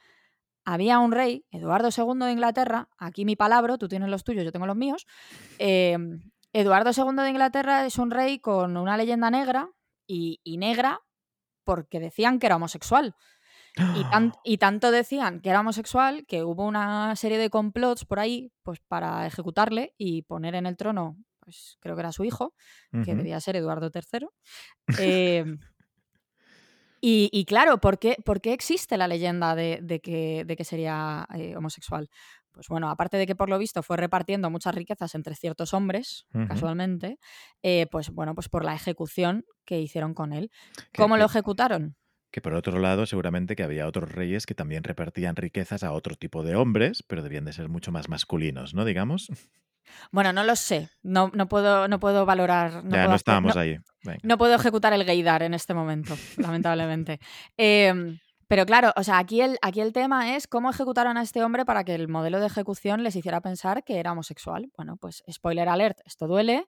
había 0.72 0.98
un 0.98 1.12
rey, 1.12 1.44
Eduardo 1.50 1.88
II 1.96 2.24
de 2.26 2.33
Inglaterra, 2.33 2.88
aquí 2.98 3.24
mi 3.24 3.37
palabra, 3.37 3.78
tú 3.78 3.88
tienes 3.88 4.09
los 4.11 4.22
tuyos, 4.24 4.44
yo 4.44 4.52
tengo 4.52 4.66
los 4.66 4.76
míos. 4.76 5.07
eh, 5.59 5.96
Eduardo 6.52 6.90
II 6.96 7.22
de 7.22 7.28
Inglaterra 7.31 7.85
es 7.87 7.98
un 7.98 8.11
rey 8.11 8.38
con 8.38 8.76
una 8.76 8.96
leyenda 8.96 9.31
negra 9.31 9.70
y, 10.07 10.40
y 10.42 10.57
negra 10.57 11.00
porque 11.64 12.00
decían 12.00 12.38
que 12.38 12.46
era 12.46 12.57
homosexual. 12.57 13.14
Y, 13.76 14.04
tan- 14.11 14.33
y 14.44 14.57
tanto 14.59 14.90
decían 14.90 15.40
que 15.40 15.50
era 15.50 15.61
homosexual 15.61 16.24
que 16.26 16.42
hubo 16.44 16.64
una 16.66 17.14
serie 17.16 17.38
de 17.38 17.50
complots 17.50 18.04
por 18.07 18.18
ahí 18.18 18.50
pues 18.62 18.81
para 18.81 19.26
ejecutarle 19.26 19.94
y 19.98 20.22
poner 20.22 20.54
en 20.54 20.66
el 20.66 20.76
trono, 20.76 21.16
pues 21.40 21.76
creo 21.81 21.94
que 21.94 22.00
era 22.00 22.12
su 22.12 22.24
hijo, 22.24 22.54
que 23.04 23.12
debía 23.18 23.40
ser 23.40 23.57
Eduardo 23.57 23.90
III. 23.94 24.26
Eh, 24.98 25.44
y, 27.00 27.28
y 27.32 27.44
claro, 27.44 27.78
¿por 27.78 27.98
qué, 27.98 28.16
por 28.24 28.40
qué 28.40 28.52
existe 28.52 28.96
la 28.96 29.08
leyenda 29.08 29.54
de, 29.54 29.78
de 29.82 30.00
que, 30.00 30.44
de 30.46 30.56
que 30.56 30.64
sería 30.64 31.26
eh, 31.34 31.56
homosexual? 31.56 32.08
Pues 32.52 32.66
bueno, 32.68 32.90
aparte 32.90 33.16
de 33.16 33.26
que 33.26 33.37
por 33.37 33.48
lo 33.48 33.58
visto 33.58 33.82
fue 33.84 33.96
repartiendo 33.96 34.50
muchas 34.50 34.74
riquezas 34.74 35.14
entre 35.14 35.37
ciertos 35.37 35.74
hombres, 35.74 36.26
casualmente, 36.48 37.18
eh, 37.62 37.87
pues 37.90 38.11
bueno, 38.11 38.34
pues 38.34 38.48
por 38.48 38.64
la 38.64 38.74
ejecución 38.74 39.44
que 39.64 39.80
hicieron 39.80 40.12
con 40.14 40.32
él. 40.32 40.50
Que- 40.92 41.02
¿Cómo 41.02 41.16
lo 41.16 41.24
ejecutaron? 41.26 41.96
Que 42.32 42.40
por 42.42 42.54
otro 42.54 42.78
lado, 42.78 43.06
seguramente 43.06 43.54
que 43.56 43.62
había 43.62 43.87
otros 43.87 44.11
reyes 44.12 44.44
que 44.44 44.54
también 44.54 44.82
repartían 44.84 45.37
riquezas 45.37 45.82
a 45.82 45.92
otro 45.92 46.14
tipo 46.16 46.42
de 46.42 46.56
hombres, 46.56 47.02
pero 47.02 47.22
debían 47.22 47.44
de 47.44 47.52
ser 47.52 47.68
mucho 47.68 47.90
más 47.92 48.08
masculinos, 48.08 48.74
¿no? 48.74 48.84
Digamos. 48.84 49.28
Bueno, 50.12 50.33
no 50.33 50.44
lo 50.44 50.57
sé. 50.57 50.90
No, 51.03 51.31
no, 51.35 51.48
puedo, 51.48 51.88
no 51.88 52.01
puedo 52.01 52.27
valorar. 52.27 52.83
ya, 52.88 53.09
no 53.09 53.14
estábamos 53.14 53.57
ahí. 53.57 53.79
No 54.22 54.38
puedo 54.38 54.55
ejecutar 54.55 54.92
el 54.92 55.05
gaydar 55.05 55.42
en 55.42 55.55
este 55.55 55.74
momento, 55.74 56.16
lamentablemente. 56.37 57.20
Em, 57.57 58.18
pero 58.48 58.64
claro, 58.64 58.92
o 58.96 59.03
sea, 59.03 59.18
aquí 59.18 59.42
el, 59.42 59.59
aquí 59.61 59.81
el 59.81 59.92
tema 59.92 60.35
es 60.35 60.46
cómo 60.46 60.70
ejecutaron 60.70 61.18
a 61.18 61.22
este 61.22 61.42
hombre 61.42 61.66
para 61.66 61.85
que 61.85 61.94
el 61.94 62.09
modelo 62.09 62.40
de 62.40 62.46
ejecución 62.46 63.03
les 63.03 63.14
hiciera 63.14 63.42
pensar 63.42 63.85
que 63.85 63.98
era 63.98 64.12
homosexual. 64.12 64.70
Bueno, 64.77 64.96
pues 64.96 65.22
spoiler 65.31 65.68
alert, 65.68 65.98
esto 66.07 66.27
duele. 66.27 66.64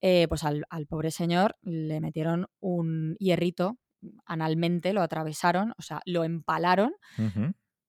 Eh, 0.00 0.26
pues 0.28 0.44
al, 0.44 0.64
pobre 0.88 1.10
señor 1.10 1.56
le 1.62 2.00
metieron 2.00 2.46
un 2.60 3.16
hierrito 3.18 3.78
analmente, 4.26 4.92
lo 4.92 5.02
atravesaron, 5.02 5.72
o 5.78 5.82
sea, 5.82 6.02
lo 6.04 6.24
empalaron 6.24 6.92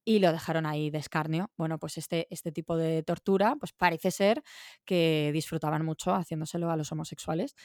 y 0.05 0.19
lo 0.19 0.31
dejaron 0.31 0.65
ahí 0.65 0.91
de 0.91 0.99
escarnio. 0.99 1.51
Bueno, 1.57 1.79
pues 1.79 1.97
este, 1.97 2.27
este 2.29 2.51
tipo 2.51 2.77
de 2.77 3.03
tortura, 3.03 3.55
pues 3.59 3.73
parece 3.73 4.11
ser 4.11 4.43
que 4.85 5.31
disfrutaban 5.33 5.83
mucho 5.83 6.13
haciéndoselo 6.13 6.69
a 6.69 6.77
los 6.77 6.91
homosexuales. 6.91 7.55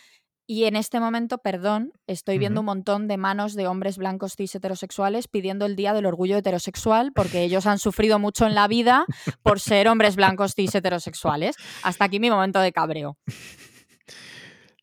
Y 0.46 0.64
en 0.64 0.74
este 0.74 0.98
momento, 0.98 1.38
perdón, 1.38 1.92
estoy 2.08 2.38
viendo 2.38 2.58
un 2.58 2.66
montón 2.66 3.06
de 3.06 3.16
manos 3.16 3.54
de 3.54 3.68
hombres 3.68 3.98
blancos 3.98 4.34
cis 4.34 4.52
heterosexuales 4.52 5.28
pidiendo 5.28 5.64
el 5.64 5.76
Día 5.76 5.92
del 5.92 6.06
Orgullo 6.06 6.36
Heterosexual 6.36 7.12
porque 7.14 7.44
ellos 7.44 7.66
han 7.66 7.78
sufrido 7.78 8.18
mucho 8.18 8.48
en 8.48 8.56
la 8.56 8.66
vida 8.66 9.06
por 9.44 9.60
ser 9.60 9.86
hombres 9.86 10.16
blancos 10.16 10.54
cis 10.56 10.74
heterosexuales. 10.74 11.54
Hasta 11.84 12.06
aquí 12.06 12.18
mi 12.18 12.30
momento 12.30 12.58
de 12.58 12.72
cabreo. 12.72 13.16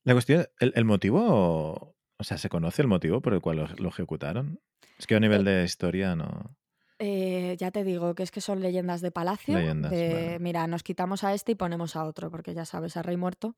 La 0.05 0.13
cuestión, 0.13 0.47
el, 0.59 0.85
motivo, 0.85 1.97
o 2.17 2.23
sea, 2.23 2.37
¿se 2.37 2.47
conoce 2.47 2.81
el 2.81 2.87
motivo 2.87 3.19
por 3.21 3.33
el 3.33 3.41
cual 3.41 3.75
lo, 3.77 3.89
ejecutaron? 3.89 4.61
Es 4.97 5.05
que 5.05 5.15
a 5.15 5.19
nivel 5.19 5.45
eh 5.45 5.51
de 5.51 5.63
historia 5.65 6.15
no... 6.15 6.56
Eh, 6.99 7.55
ya 7.59 7.71
te 7.71 7.83
digo 7.83 8.15
que 8.15 8.23
es 8.23 8.31
que 8.31 8.41
son 8.41 8.61
leyendas 8.61 9.01
de 9.01 9.11
palacio. 9.11 9.57
Mira, 10.39 10.67
nos 10.67 10.83
quitamos 10.83 11.23
a 11.23 11.33
este 11.33 11.51
y 11.53 11.55
ponemos 11.55 11.95
a 11.95 12.05
otro, 12.05 12.31
porque 12.31 12.53
ya 12.53 12.65
sabes, 12.65 12.97
a 12.97 13.03
rey 13.03 13.17
muerto. 13.17 13.55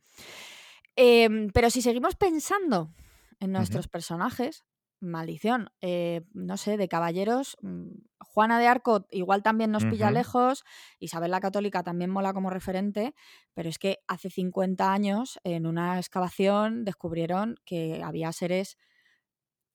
Em, 0.96 1.50
pero 1.52 1.70
si 1.70 1.82
seguimos 1.82 2.16
pensando 2.16 2.92
en 3.40 3.54
nuestros 3.54 3.88
personajes, 3.88 4.66
maldición, 5.00 5.70
eh, 5.80 6.26
no 6.34 6.58
sé, 6.58 6.76
de 6.76 6.90
caballeros, 6.90 7.58
mm, 7.62 7.88
Juana 8.20 8.60
de 8.60 8.68
Arco 8.68 9.08
igual 9.12 9.42
también 9.42 9.72
nos 9.72 9.86
pilla 9.86 10.12
lejos, 10.12 10.66
Isabel 11.00 11.32
la 11.32 11.40
Católica 11.40 11.84
también 11.84 12.10
mola 12.10 12.34
como 12.34 12.50
referente, 12.50 13.16
pero 13.54 13.70
es 13.70 13.80
que 13.80 14.00
hace 14.08 14.30
50 14.30 14.92
años 14.92 15.40
en 15.44 15.66
una 15.66 15.98
excavación 15.98 16.84
descubrieron 16.84 17.56
que 17.66 18.04
había 18.04 18.32
seres 18.34 18.78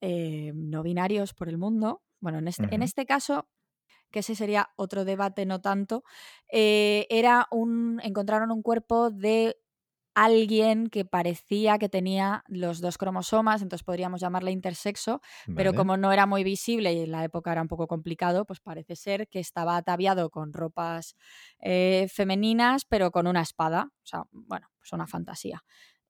eh, 0.02 0.52
no 0.54 0.82
binarios 0.82 1.32
por 1.32 1.48
el 1.48 1.56
mundo. 1.56 2.02
Bueno, 2.20 2.38
en 2.38 2.48
este, 2.48 2.66
en 2.70 2.82
este 2.82 3.06
caso 3.06 3.48
que 4.14 4.20
ese 4.20 4.36
sería 4.36 4.70
otro 4.76 5.04
debate, 5.04 5.44
no 5.44 5.60
tanto, 5.60 6.04
eh, 6.48 7.08
era 7.10 7.48
un, 7.50 8.00
encontraron 8.04 8.52
un 8.52 8.62
cuerpo 8.62 9.10
de 9.10 9.56
alguien 10.14 10.86
que 10.86 11.04
parecía 11.04 11.78
que 11.78 11.88
tenía 11.88 12.44
los 12.46 12.80
dos 12.80 12.96
cromosomas, 12.96 13.60
entonces 13.60 13.84
podríamos 13.84 14.20
llamarle 14.20 14.52
intersexo, 14.52 15.20
pero 15.56 15.74
como 15.74 15.96
no 15.96 16.12
era 16.12 16.26
muy 16.26 16.44
visible 16.44 16.92
y 16.92 17.00
en 17.00 17.10
la 17.10 17.24
época 17.24 17.50
era 17.50 17.60
un 17.60 17.66
poco 17.66 17.88
complicado, 17.88 18.44
pues 18.44 18.60
parece 18.60 18.94
ser 18.94 19.26
que 19.26 19.40
estaba 19.40 19.76
ataviado 19.76 20.30
con 20.30 20.52
ropas 20.52 21.16
eh, 21.58 22.06
femeninas, 22.08 22.84
pero 22.84 23.10
con 23.10 23.26
una 23.26 23.40
espada. 23.40 23.88
O 23.90 24.06
sea, 24.06 24.22
bueno, 24.30 24.68
pues 24.78 24.92
una 24.92 25.08
fantasía 25.08 25.64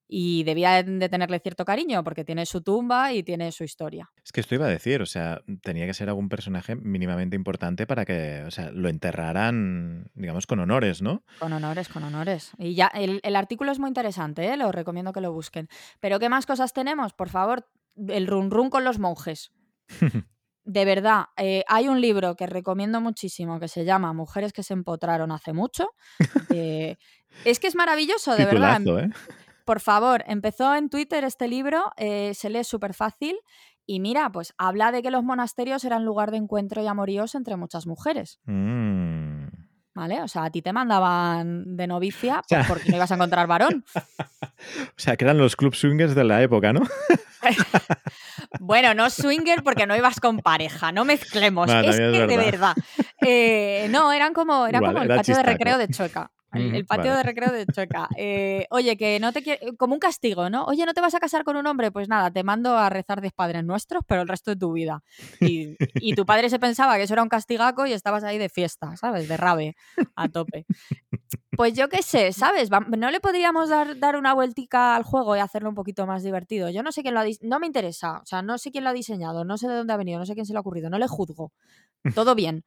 y 0.06 0.44
debía 0.44 0.82
de 0.82 1.08
tenerle 1.08 1.40
cierto 1.40 1.64
cariño 1.64 2.04
porque 2.04 2.24
tiene 2.24 2.46
su 2.46 2.62
tumba 2.62 3.12
y 3.12 3.22
tiene 3.22 3.52
su 3.52 3.64
historia. 3.64 4.10
Es 4.22 4.32
que 4.32 4.40
esto 4.40 4.54
iba 4.54 4.66
a 4.66 4.70
decir, 4.70 5.00
o 5.02 5.06
sea, 5.06 5.42
tenía 5.62 5.86
que 5.86 5.94
ser 5.94 6.08
algún 6.08 6.28
personaje 6.28 6.76
mínimamente 6.76 7.36
importante 7.36 7.86
para 7.86 8.04
que, 8.04 8.42
o 8.46 8.50
sea, 8.50 8.70
lo 8.70 8.88
enterraran, 8.88 10.10
digamos, 10.14 10.46
con 10.46 10.60
honores, 10.60 11.02
¿no? 11.02 11.24
Con 11.38 11.52
honores, 11.52 11.88
con 11.88 12.04
honores. 12.04 12.52
Y 12.58 12.74
ya, 12.74 12.88
el, 12.88 13.36
artículo 13.36 13.72
es 13.72 13.78
muy 13.78 13.88
interesante, 13.88 14.52
¿eh? 14.52 14.56
lo 14.56 14.70
recomiendo 14.72 15.12
que 15.12 15.20
lo 15.20 15.32
busquen. 15.32 15.68
Pero 16.00 16.18
¿qué 16.18 16.28
más 16.28 16.46
cosas 16.46 16.72
tenemos? 16.72 17.12
Por 17.14 17.28
favor, 17.28 17.66
el 18.08 18.26
run 18.26 18.50
run 18.50 18.70
con 18.70 18.84
los 18.84 18.98
monjes. 18.98 19.52
de 20.64 20.84
verdad, 20.84 21.26
eh, 21.36 21.64
hay 21.68 21.88
un 21.88 22.00
libro 22.00 22.36
que 22.36 22.46
recomiendo 22.46 23.00
muchísimo 23.00 23.60
que 23.60 23.68
se 23.68 23.84
llama 23.84 24.12
Mujeres 24.12 24.52
que 24.52 24.62
se 24.62 24.74
empotraron 24.74 25.32
hace 25.32 25.52
mucho. 25.52 25.90
es 26.50 27.58
que 27.60 27.66
es 27.66 27.74
maravilloso, 27.74 28.36
de 28.36 28.44
verdad. 28.44 28.80
¿eh? 28.86 29.10
Por 29.64 29.80
favor, 29.80 30.24
empezó 30.26 30.74
en 30.74 30.90
Twitter 30.90 31.24
este 31.24 31.48
libro, 31.48 31.92
eh, 31.96 32.32
se 32.34 32.50
lee 32.50 32.64
súper 32.64 32.94
fácil 32.94 33.36
y 33.86 34.00
mira, 34.00 34.30
pues 34.30 34.54
habla 34.58 34.92
de 34.92 35.02
que 35.02 35.10
los 35.10 35.24
monasterios 35.24 35.84
eran 35.84 36.04
lugar 36.04 36.30
de 36.30 36.38
encuentro 36.38 36.82
y 36.82 36.86
amoríos 36.86 37.34
entre 37.34 37.56
muchas 37.56 37.86
mujeres. 37.86 38.40
Mm. 38.44 39.46
¿Vale? 39.94 40.22
O 40.22 40.28
sea, 40.28 40.44
a 40.44 40.50
ti 40.50 40.60
te 40.60 40.72
mandaban 40.72 41.76
de 41.76 41.86
novicia 41.86 42.42
porque 42.68 42.90
no 42.90 42.96
ibas 42.96 43.12
a 43.12 43.14
encontrar 43.14 43.46
varón. 43.46 43.84
o 43.94 44.96
sea, 44.96 45.16
que 45.16 45.24
eran 45.24 45.38
los 45.38 45.54
club 45.56 45.74
swingers 45.74 46.14
de 46.14 46.24
la 46.24 46.42
época, 46.42 46.72
¿no? 46.72 46.82
bueno, 48.60 48.94
no 48.94 49.08
swinger 49.08 49.62
porque 49.62 49.86
no 49.86 49.96
ibas 49.96 50.18
con 50.18 50.38
pareja, 50.38 50.92
no 50.92 51.04
mezclemos. 51.04 51.70
es 51.70 51.96
que 51.96 52.26
de 52.26 52.36
verdad. 52.36 52.74
Eh, 53.20 53.86
no, 53.90 54.12
eran 54.12 54.32
como, 54.32 54.66
eran 54.66 54.84
como 54.84 55.02
el 55.02 55.08
patio 55.08 55.36
de 55.36 55.42
recreo 55.42 55.78
de 55.78 55.88
Chueca. 55.88 56.30
El, 56.54 56.86
patio 56.86 57.16
de 57.16 57.22
recreo 57.22 57.52
de 57.52 57.66
Chueca. 57.66 58.08
Eh, 58.16 58.66
oye, 58.70 58.96
que 58.96 59.18
no 59.20 59.32
te 59.32 59.58
como 59.76 59.94
un 59.94 60.00
castigo, 60.00 60.50
¿no? 60.50 60.64
Oye, 60.64 60.86
¿no 60.86 60.94
te 60.94 61.00
vas 61.00 61.14
a 61.14 61.20
casar 61.20 61.44
con 61.44 61.56
un 61.56 61.66
hombre? 61.66 61.90
Pues 61.90 62.08
nada, 62.08 62.30
te 62.30 62.42
mando 62.42 62.76
a 62.76 62.88
rezar 62.90 63.20
10 63.20 63.32
padres 63.32 63.64
nuestros, 63.64 64.02
pero 64.06 64.22
el 64.22 64.28
resto 64.28 64.50
de 64.52 64.56
tu 64.56 64.72
vida. 64.72 65.02
Y, 65.40 66.14
tu 66.14 66.24
padre 66.24 66.48
se 66.48 66.58
pensaba 66.58 66.96
que 66.96 67.02
eso 67.02 67.14
era 67.14 67.22
un 67.22 67.28
castigaco 67.28 67.86
y 67.86 67.92
estabas 67.92 68.24
ahí 68.24 68.38
de 68.38 68.48
fiesta, 68.48 68.96
¿sabes? 68.96 69.28
De 69.28 69.36
rave, 69.36 69.74
a 70.16 70.28
tope. 70.28 70.64
Pues 71.56 71.74
yo 71.74 71.88
qué 71.88 72.02
sé, 72.02 72.32
¿sabes? 72.32 72.70
¿No 72.70 73.10
le 73.10 73.20
podríamos 73.20 73.68
dar, 73.68 73.98
dar 73.98 74.16
una 74.16 74.34
vueltica 74.34 74.96
al 74.96 75.02
juego 75.02 75.36
y 75.36 75.40
hacerlo 75.40 75.68
un 75.68 75.74
poquito 75.74 76.06
más 76.06 76.22
divertido? 76.22 76.70
Yo 76.70 76.82
no 76.82 76.92
sé 76.92 77.02
quién 77.02 77.14
lo 77.14 77.20
ha 77.20 77.24
no 77.42 77.58
me 77.58 77.66
interesa, 77.66 78.20
o 78.22 78.26
sea, 78.26 78.42
no 78.42 78.58
sé 78.58 78.70
quién 78.70 78.84
lo 78.84 78.90
ha 78.90 78.92
diseñado, 78.92 79.44
no 79.44 79.56
sé 79.56 79.68
de 79.68 79.74
dónde 79.74 79.92
ha 79.92 79.96
venido, 79.96 80.18
no 80.18 80.26
sé 80.26 80.34
quién 80.34 80.46
se 80.46 80.52
lo 80.52 80.58
ha 80.58 80.60
ocurrido, 80.60 80.90
no 80.90 80.98
le 80.98 81.08
juzgo. 81.08 81.52
Todo 82.14 82.34
bien. 82.34 82.64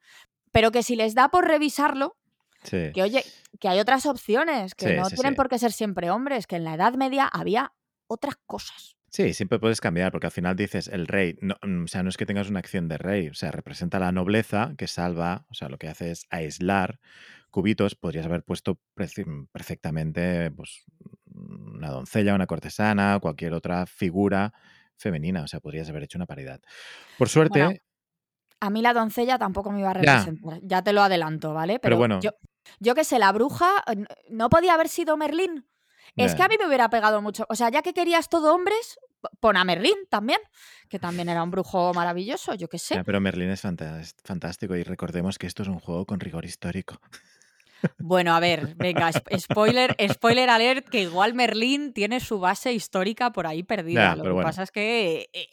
Pero 0.52 0.70
que 0.70 0.82
si 0.82 0.96
les 0.96 1.14
da 1.14 1.28
por 1.28 1.46
revisarlo, 1.46 2.16
que 2.62 3.02
oye, 3.02 3.24
que 3.60 3.68
hay 3.68 3.78
otras 3.80 4.06
opciones, 4.06 4.74
que 4.74 4.96
no 4.96 5.08
tienen 5.08 5.34
por 5.34 5.48
qué 5.48 5.58
ser 5.58 5.72
siempre 5.72 6.10
hombres, 6.10 6.46
que 6.46 6.56
en 6.56 6.64
la 6.64 6.74
Edad 6.74 6.94
Media 6.94 7.26
había 7.26 7.72
otras 8.06 8.36
cosas. 8.46 8.96
Sí, 9.10 9.32
siempre 9.32 9.58
puedes 9.58 9.80
cambiar, 9.80 10.12
porque 10.12 10.26
al 10.26 10.32
final 10.32 10.54
dices 10.54 10.86
el 10.88 11.06
rey, 11.06 11.38
no, 11.40 11.56
mm, 11.62 11.84
o 11.84 11.86
sea, 11.86 12.02
no 12.02 12.10
es 12.10 12.18
que 12.18 12.26
tengas 12.26 12.50
una 12.50 12.58
acción 12.58 12.88
de 12.88 12.98
rey, 12.98 13.28
o 13.28 13.34
sea, 13.34 13.50
representa 13.50 13.98
la 13.98 14.12
nobleza 14.12 14.74
que 14.76 14.86
salva, 14.86 15.46
o 15.48 15.54
sea, 15.54 15.68
lo 15.68 15.78
que 15.78 15.88
hace 15.88 16.10
es 16.10 16.26
aislar 16.30 17.00
cubitos, 17.50 17.94
podrías 17.94 18.26
haber 18.26 18.42
puesto 18.42 18.78
perfectamente 19.52 20.50
pues, 20.50 20.84
una 21.34 21.88
doncella, 21.88 22.34
una 22.34 22.46
cortesana, 22.46 23.18
cualquier 23.20 23.54
otra 23.54 23.86
figura 23.86 24.52
femenina, 24.96 25.42
o 25.42 25.48
sea, 25.48 25.60
podrías 25.60 25.88
haber 25.88 26.02
hecho 26.02 26.18
una 26.18 26.26
paridad. 26.26 26.60
Por 27.16 27.30
suerte, 27.30 27.80
a 28.60 28.70
mí 28.70 28.82
la 28.82 28.92
doncella 28.92 29.38
tampoco 29.38 29.70
me 29.70 29.80
iba 29.80 29.90
a 29.90 29.94
representar, 29.94 30.60
ya, 30.62 30.82
te 30.82 30.92
lo 30.92 31.02
adelanto, 31.02 31.54
¿vale? 31.54 31.78
Pero, 31.78 31.96
bueno. 31.96 32.20
Yo, 32.20 32.32
yo 32.80 32.94
que 32.94 33.04
sé, 33.04 33.18
la 33.18 33.32
bruja, 33.32 33.84
¿no 34.28 34.48
podía 34.48 34.74
haber 34.74 34.88
sido 34.88 35.16
Merlín? 35.16 35.66
Es 36.16 36.34
que 36.34 36.42
a 36.42 36.48
mí 36.48 36.56
me 36.58 36.66
hubiera 36.66 36.90
pegado 36.90 37.22
mucho. 37.22 37.46
O 37.48 37.54
sea, 37.54 37.68
ya 37.70 37.82
que 37.82 37.92
querías 37.92 38.28
todo 38.28 38.54
hombres, 38.54 38.98
pon 39.40 39.56
a 39.56 39.64
Merlín 39.64 39.96
también, 40.08 40.40
que 40.88 40.98
también 40.98 41.28
era 41.28 41.42
un 41.42 41.50
brujo 41.50 41.92
maravilloso, 41.94 42.54
yo 42.54 42.68
qué 42.68 42.78
sé. 42.78 43.02
pero 43.04 43.20
Merlín 43.20 43.50
es 43.50 43.62
fantástico 44.24 44.74
y 44.76 44.82
recordemos 44.82 45.38
que 45.38 45.46
esto 45.46 45.62
es 45.62 45.68
un 45.68 45.78
juego 45.78 46.06
con 46.06 46.20
rigor 46.20 46.44
histórico. 46.44 47.00
Bueno, 47.98 48.34
a 48.34 48.40
ver, 48.40 48.74
venga, 48.76 49.10
spoiler, 49.38 49.96
spoiler 50.12 50.50
alert, 50.50 50.88
que 50.88 51.02
igual 51.02 51.34
Merlín 51.34 51.92
tiene 51.92 52.20
su 52.20 52.40
base 52.40 52.72
histórica 52.72 53.32
por 53.32 53.46
ahí 53.46 53.62
perdida. 53.62 54.16
Lo 54.16 54.36
que 54.36 54.42
pasa 54.42 54.62
es 54.62 54.70
que 54.70 55.30
eh, 55.32 55.48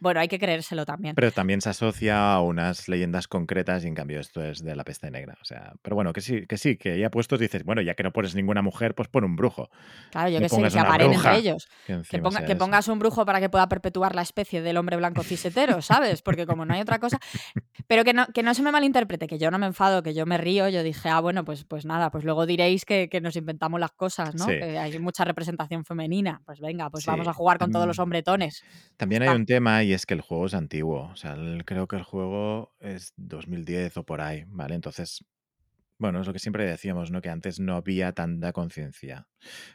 bueno, 0.00 0.20
hay 0.20 0.28
que 0.28 0.38
creérselo 0.38 0.86
también. 0.86 1.14
Pero 1.14 1.30
también 1.30 1.60
se 1.60 1.68
asocia 1.68 2.32
a 2.32 2.40
unas 2.40 2.88
leyendas 2.88 3.28
concretas 3.28 3.84
y 3.84 3.88
en 3.88 3.94
cambio 3.94 4.18
esto 4.18 4.42
es 4.42 4.64
de 4.64 4.74
la 4.74 4.82
peste 4.82 5.10
negra. 5.10 5.36
O 5.40 5.44
sea, 5.44 5.74
pero 5.82 5.94
bueno, 5.94 6.12
que 6.12 6.22
sí, 6.22 6.46
que 6.46 6.56
sí, 6.56 6.76
que 6.76 6.98
ya 6.98 7.10
puestos 7.10 7.38
dices, 7.38 7.64
bueno, 7.64 7.82
ya 7.82 7.94
que 7.94 8.02
no 8.02 8.12
pones 8.12 8.34
ninguna 8.34 8.62
mujer, 8.62 8.94
pues 8.94 9.08
pon 9.08 9.24
un 9.24 9.36
brujo. 9.36 9.68
Claro, 10.10 10.30
yo 10.30 10.40
que 10.40 10.48
sé, 10.48 10.62
que 10.62 10.78
aparen 10.78 11.12
entre 11.12 11.36
ellos. 11.36 11.68
Que, 11.86 12.56
pongas 12.56 12.88
un 12.88 12.98
brujo 12.98 13.26
para 13.26 13.40
que 13.40 13.48
pueda 13.48 13.68
perpetuar 13.68 14.14
la 14.14 14.22
especie 14.22 14.62
del 14.62 14.76
hombre 14.76 14.96
blanco 14.96 15.22
cisetero, 15.22 15.82
¿sabes? 15.82 16.22
Porque 16.22 16.46
como 16.46 16.64
no 16.64 16.74
hay 16.74 16.80
otra 16.80 16.98
cosa. 16.98 17.18
Pero 17.86 18.04
que 18.04 18.14
no, 18.14 18.26
que 18.28 18.42
no 18.42 18.54
se 18.54 18.62
me 18.62 18.72
malinterprete, 18.72 19.26
que 19.26 19.38
yo 19.38 19.50
no 19.50 19.58
me 19.58 19.66
enfado, 19.66 20.02
que 20.02 20.14
yo 20.14 20.24
me 20.24 20.38
río, 20.38 20.68
yo 20.68 20.82
dije, 20.82 21.08
ah, 21.08 21.20
bueno, 21.20 21.44
pues, 21.44 21.64
pues 21.64 21.84
nada, 21.84 22.10
pues 22.10 22.24
luego 22.24 22.46
diréis 22.46 22.84
que, 22.84 23.08
nos 23.20 23.36
inventamos 23.36 23.78
las 23.78 23.90
cosas, 23.92 24.34
¿no? 24.34 24.46
Que 24.46 24.78
hay 24.78 24.98
mucha 24.98 25.24
representación 25.24 25.84
femenina. 25.84 26.40
Pues 26.46 26.60
venga, 26.60 26.88
pues 26.88 27.04
vamos 27.04 27.28
a 27.28 27.34
jugar 27.34 27.58
con 27.58 27.70
todos 27.70 27.86
los 27.86 27.98
hombretones. 27.98 28.64
También 28.96 29.22
hay 29.22 29.28
un 29.28 29.44
tema 29.44 29.82
y 29.82 29.89
es 29.92 30.06
que 30.06 30.14
el 30.14 30.20
juego 30.20 30.46
es 30.46 30.54
antiguo. 30.54 31.10
O 31.12 31.16
sea, 31.16 31.36
creo 31.64 31.86
que 31.88 31.96
el 31.96 32.02
juego 32.02 32.74
es 32.80 33.12
2010 33.16 33.96
o 33.98 34.04
por 34.04 34.20
ahí, 34.20 34.44
¿vale? 34.48 34.74
Entonces, 34.74 35.24
bueno, 35.98 36.20
es 36.20 36.26
lo 36.26 36.32
que 36.32 36.38
siempre 36.38 36.64
decíamos, 36.64 37.10
¿no? 37.10 37.20
Que 37.20 37.28
antes 37.28 37.60
no 37.60 37.76
había 37.76 38.12
tanta 38.12 38.52
conciencia. 38.52 39.28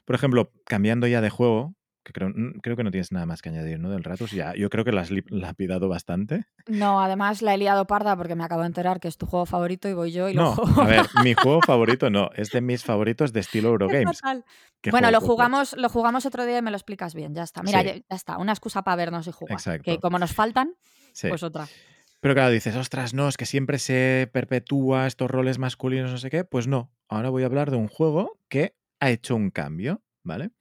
Por 0.06 0.16
ejemplo, 0.16 0.52
cambiando 0.66 1.08
ya 1.08 1.22
de 1.22 1.30
juego, 1.30 1.76
Que 2.06 2.14
creo, 2.14 2.30
mm, 2.30 2.60
creo 2.62 2.76
que 2.78 2.84
no 2.84 2.92
tienes 2.92 3.12
nada 3.12 3.26
más 3.26 3.42
que 3.42 3.50
añadir, 3.50 3.80
¿no? 3.80 3.90
Del 3.90 4.04
Ratus. 4.04 4.30
Ya, 4.32 4.54
yo 4.56 4.70
creo 4.70 4.86
que 4.86 4.92
la 4.92 5.02
has 5.02 5.10
lapidado 5.30 5.90
bastante. 5.90 6.46
No, 6.68 7.02
además 7.02 7.42
la 7.42 7.56
he 7.56 7.58
liado 7.58 7.86
parda 7.88 8.16
porque 8.16 8.36
me 8.36 8.44
acabo 8.44 8.62
de 8.62 8.68
enterar 8.68 9.00
que 9.00 9.08
es 9.08 9.18
tu 9.18 9.26
juego 9.26 9.48
favorito 9.48 9.90
y 9.90 9.94
voy 9.94 10.12
yo 10.12 10.30
y 10.30 10.36
lo 10.36 10.44
No, 10.44 10.52
juego. 10.56 10.82
a 10.84 10.86
ver, 10.86 11.06
mi 11.24 11.34
juego 11.34 11.62
favorito 11.66 12.10
no, 12.12 12.30
es 12.36 12.52
de 12.52 12.62
mis 12.62 12.84
favoritos 12.84 13.34
de 13.34 13.40
estilo 13.40 13.70
Es 13.70 13.72
Eurogames. 13.72 14.22
que 14.82 14.92
Bueno, 14.92 15.10
lo 15.10 15.20
jugamos, 15.20 15.76
lo 15.78 15.90
jugamos 15.90 16.28
otro 16.28 16.46
día 16.46 16.60
y 16.60 16.62
me 16.62 16.70
lo 16.70 16.78
explicas 16.78 17.16
bien. 17.16 17.34
Ya 17.34 17.42
está. 17.42 17.64
Mira, 17.64 17.82
Sí. 17.82 17.88
ya, 17.88 17.94
ya 17.96 18.16
está. 18.16 18.38
Una 18.38 18.52
excusa 18.52 18.84
para 18.84 18.98
vernos 18.98 19.26
y 19.28 19.32
jugar. 19.32 19.58
Que 19.58 19.72
Exacto. 19.72 20.00
como 20.00 20.20
nos 20.20 20.32
faltan, 20.34 20.76
Sí. 21.12 21.28
pues 21.30 21.42
otra. 21.42 21.68
Pero 22.20 22.36
claro, 22.36 22.52
dices, 22.52 22.76
ostras, 22.76 23.16
no, 23.16 23.28
es 23.28 23.36
que 23.38 23.48
siempre 23.48 23.80
se 23.80 24.30
perpetúa 24.32 25.08
estos 25.08 25.30
roles 25.32 25.58
masculinos, 25.58 26.12
no 26.12 26.18
sé 26.20 26.30
qué. 26.30 26.44
Pues 26.44 26.68
no, 26.68 26.92
ahora 27.10 27.30
voy 27.32 27.42
a 27.42 27.48
hablar 27.48 27.72
de 27.72 27.78
un 27.78 27.88
juego 27.88 28.40
que 28.48 28.76
ha 29.00 29.10
hecho 29.10 29.36
un 29.36 29.50
cambio, 29.50 30.04
¿vale? 30.24 30.52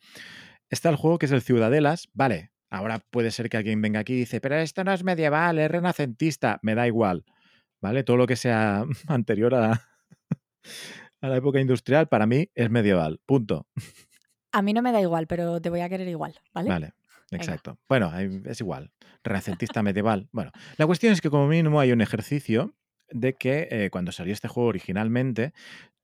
Está 0.70 0.88
el 0.90 0.96
juego 0.96 1.18
que 1.18 1.26
es 1.26 1.32
el 1.32 1.42
Ciudadelas, 1.42 2.08
vale. 2.12 2.50
Ahora 2.70 2.98
puede 3.10 3.30
ser 3.30 3.48
que 3.48 3.56
alguien 3.56 3.80
venga 3.80 4.00
aquí 4.00 4.14
y 4.14 4.18
dice, 4.18 4.40
pero 4.40 4.56
esto 4.56 4.82
no 4.82 4.92
es 4.92 5.04
medieval, 5.04 5.58
es 5.58 5.70
renacentista. 5.70 6.58
Me 6.62 6.74
da 6.74 6.86
igual, 6.86 7.24
¿vale? 7.80 8.02
Todo 8.02 8.16
lo 8.16 8.26
que 8.26 8.36
sea 8.36 8.84
anterior 9.06 9.54
a, 9.54 9.82
a 11.20 11.28
la 11.28 11.36
época 11.36 11.60
industrial, 11.60 12.08
para 12.08 12.26
mí 12.26 12.50
es 12.54 12.70
medieval, 12.70 13.20
punto. 13.26 13.68
A 14.52 14.62
mí 14.62 14.72
no 14.72 14.82
me 14.82 14.92
da 14.92 15.00
igual, 15.00 15.26
pero 15.26 15.60
te 15.60 15.70
voy 15.70 15.80
a 15.80 15.88
querer 15.88 16.08
igual, 16.08 16.34
¿vale? 16.52 16.68
Vale, 16.68 16.92
Venga. 17.30 17.44
exacto. 17.44 17.78
Bueno, 17.88 18.12
es 18.44 18.60
igual. 18.60 18.90
Renacentista 19.24 19.82
medieval. 19.82 20.28
Bueno, 20.32 20.50
la 20.76 20.86
cuestión 20.86 21.12
es 21.12 21.20
que 21.20 21.30
como 21.30 21.46
mínimo 21.46 21.80
hay 21.80 21.92
un 21.92 22.00
ejercicio 22.00 22.74
de 23.10 23.34
que 23.34 23.68
eh, 23.70 23.90
cuando 23.90 24.12
salió 24.12 24.32
este 24.32 24.48
juego 24.48 24.68
originalmente, 24.68 25.52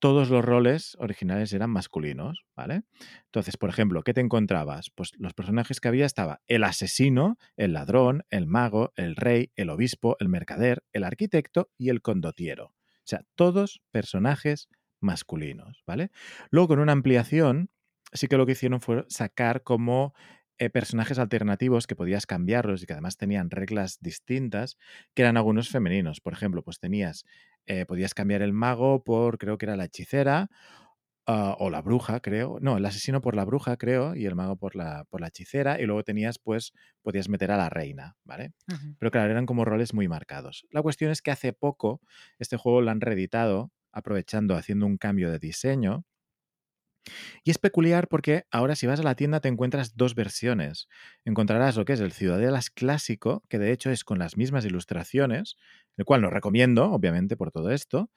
todos 0.01 0.31
los 0.31 0.45
roles 0.45 0.97
originales 0.99 1.53
eran 1.53 1.71
masculinos, 1.71 2.45
¿vale? 2.57 2.83
Entonces, 3.27 3.57
por 3.57 3.69
ejemplo, 3.69 4.03
¿qué 4.03 4.15
te 4.15 4.23
encontrabas? 4.23 4.91
Pues 4.91 5.13
los 5.19 5.35
personajes 5.35 5.79
que 5.79 5.89
había 5.89 6.07
estaba 6.07 6.41
el 6.47 6.65
asesino, 6.65 7.37
el 7.57 7.75
ladrón, 7.75 8.25
el 8.31 8.47
mago, 8.47 8.93
el 8.97 9.15
rey, 9.15 9.53
el 9.57 9.69
obispo, 9.69 10.17
el 10.19 10.29
mercader, 10.29 10.83
el 10.93 11.05
arquitecto 11.05 11.71
y 11.77 11.91
el 11.91 12.01
condotiero. 12.01 12.67
O 12.67 13.05
sea, 13.05 13.25
todos 13.35 13.83
personajes 13.91 14.69
masculinos, 15.01 15.83
¿vale? 15.87 16.11
Luego, 16.51 16.69
con 16.69 16.79
una 16.79 16.93
ampliación, 16.93 17.71
sí 18.13 18.27
que 18.27 18.37
lo 18.37 18.47
que 18.47 18.53
hicieron 18.53 18.81
fue 18.81 19.05
sacar 19.09 19.63
como 19.63 20.15
eh, 20.61 20.71
personajes 20.71 21.19
alternativos 21.19 21.89
que 21.89 21.97
podías 21.97 22.27
cambiarlos 22.27 22.83
y 22.85 22.87
que 22.87 22.95
además 22.95 23.19
tenían 23.19 23.51
reglas 23.51 23.99
distintas, 24.01 24.79
que 25.15 25.23
eran 25.23 25.39
algunos 25.39 25.71
femeninos. 25.71 26.21
Por 26.23 26.35
ejemplo, 26.35 26.63
pues 26.65 26.81
tenías, 26.81 27.25
eh, 27.67 27.87
podías 27.87 28.15
cambiar 28.15 28.43
el 28.43 28.53
mago 28.55 29.05
por, 29.05 29.39
creo 29.39 29.59
que 29.59 29.67
era 29.67 29.77
la 29.77 29.87
hechicera, 29.87 30.51
ah, 31.27 31.57
o 31.59 31.71
la 31.71 31.83
bruja, 31.83 32.21
creo. 32.21 32.59
No, 32.61 32.77
el 32.79 32.87
asesino 32.87 33.21
por 33.21 33.37
la 33.37 33.45
bruja, 33.45 33.77
creo, 33.77 34.15
y 34.17 34.27
el 34.27 34.35
mago 34.35 34.57
por 34.57 34.77
la, 34.77 35.05
por 35.11 35.21
la 35.21 35.29
hechicera. 35.29 35.81
Y 35.81 35.87
luego 35.87 36.05
tenías, 36.05 36.39
pues, 36.39 36.73
podías 37.03 37.29
meter 37.29 37.51
a 37.53 37.57
la 37.57 37.69
reina, 37.71 38.17
¿vale? 38.25 38.53
Pero 38.99 39.11
claro, 39.11 39.31
eran 39.31 39.47
como 39.47 39.65
roles 39.65 39.95
muy 39.95 40.09
marcados. 40.09 40.67
La 40.71 40.83
cuestión 40.83 41.11
es 41.11 41.23
que 41.23 41.31
hace 41.31 41.53
poco 41.53 42.01
este 42.39 42.57
juego 42.57 42.81
lo 42.83 42.91
han 42.91 43.01
reeditado, 43.01 43.73
aprovechando, 43.93 44.57
haciendo 44.57 44.87
un 44.87 44.99
cambio 44.99 45.31
de 45.31 45.39
diseño. 45.39 46.05
Y 47.45 47.51
es 47.51 47.59
peculiar 47.59 48.09
porque 48.09 48.45
ahora 48.51 48.77
si 48.77 48.87
vas 48.87 49.01
a 49.01 49.03
la 49.03 49.15
tienda 49.15 49.41
te 49.41 49.49
encuentras 49.49 49.97
dos 49.97 50.15
versiones. 50.15 50.89
Encontrarás 51.25 51.77
lo 51.77 51.85
que 51.85 51.95
es 51.95 52.01
el 52.01 52.13
Ciudadelas 52.13 52.71
clásico, 52.71 53.45
que 53.49 53.59
de 53.59 53.73
hecho 53.73 53.91
es 53.91 54.05
con 54.05 54.19
las 54.19 54.37
mismas 54.37 54.65
ilustraciones, 54.65 55.57
el 55.97 56.05
cual 56.05 56.23
no 56.23 56.31
recomiendo, 56.31 56.91
obviamente, 56.93 57.37
por 57.37 57.51
todo 57.51 57.71
esto. 57.71 58.11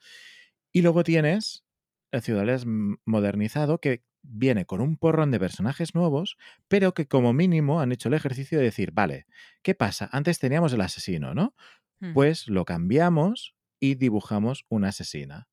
Y 0.72 0.82
luego 0.82 1.04
tienes 1.04 1.64
el 2.12 2.22
Ciudadelas 2.22 2.64
modernizado, 2.66 3.78
que 3.80 4.02
viene 4.22 4.64
con 4.64 4.80
un 4.80 4.96
porrón 4.96 5.30
de 5.30 5.40
personajes 5.40 5.94
nuevos, 5.94 6.36
pero 6.68 6.94
que 6.94 7.06
como 7.06 7.32
mínimo 7.32 7.80
han 7.80 7.92
hecho 7.92 8.08
el 8.08 8.14
ejercicio 8.14 8.58
de 8.58 8.64
decir, 8.64 8.90
vale, 8.92 9.26
¿qué 9.62 9.74
pasa? 9.74 10.08
Antes 10.12 10.38
teníamos 10.38 10.72
el 10.72 10.80
asesino, 10.80 11.34
¿no? 11.34 11.54
Ujú. 12.00 12.14
Pues 12.14 12.48
lo 12.48 12.64
cambiamos 12.64 13.54
y 13.80 13.96
dibujamos 13.96 14.64
una 14.68 14.88
asesina. 14.88 15.48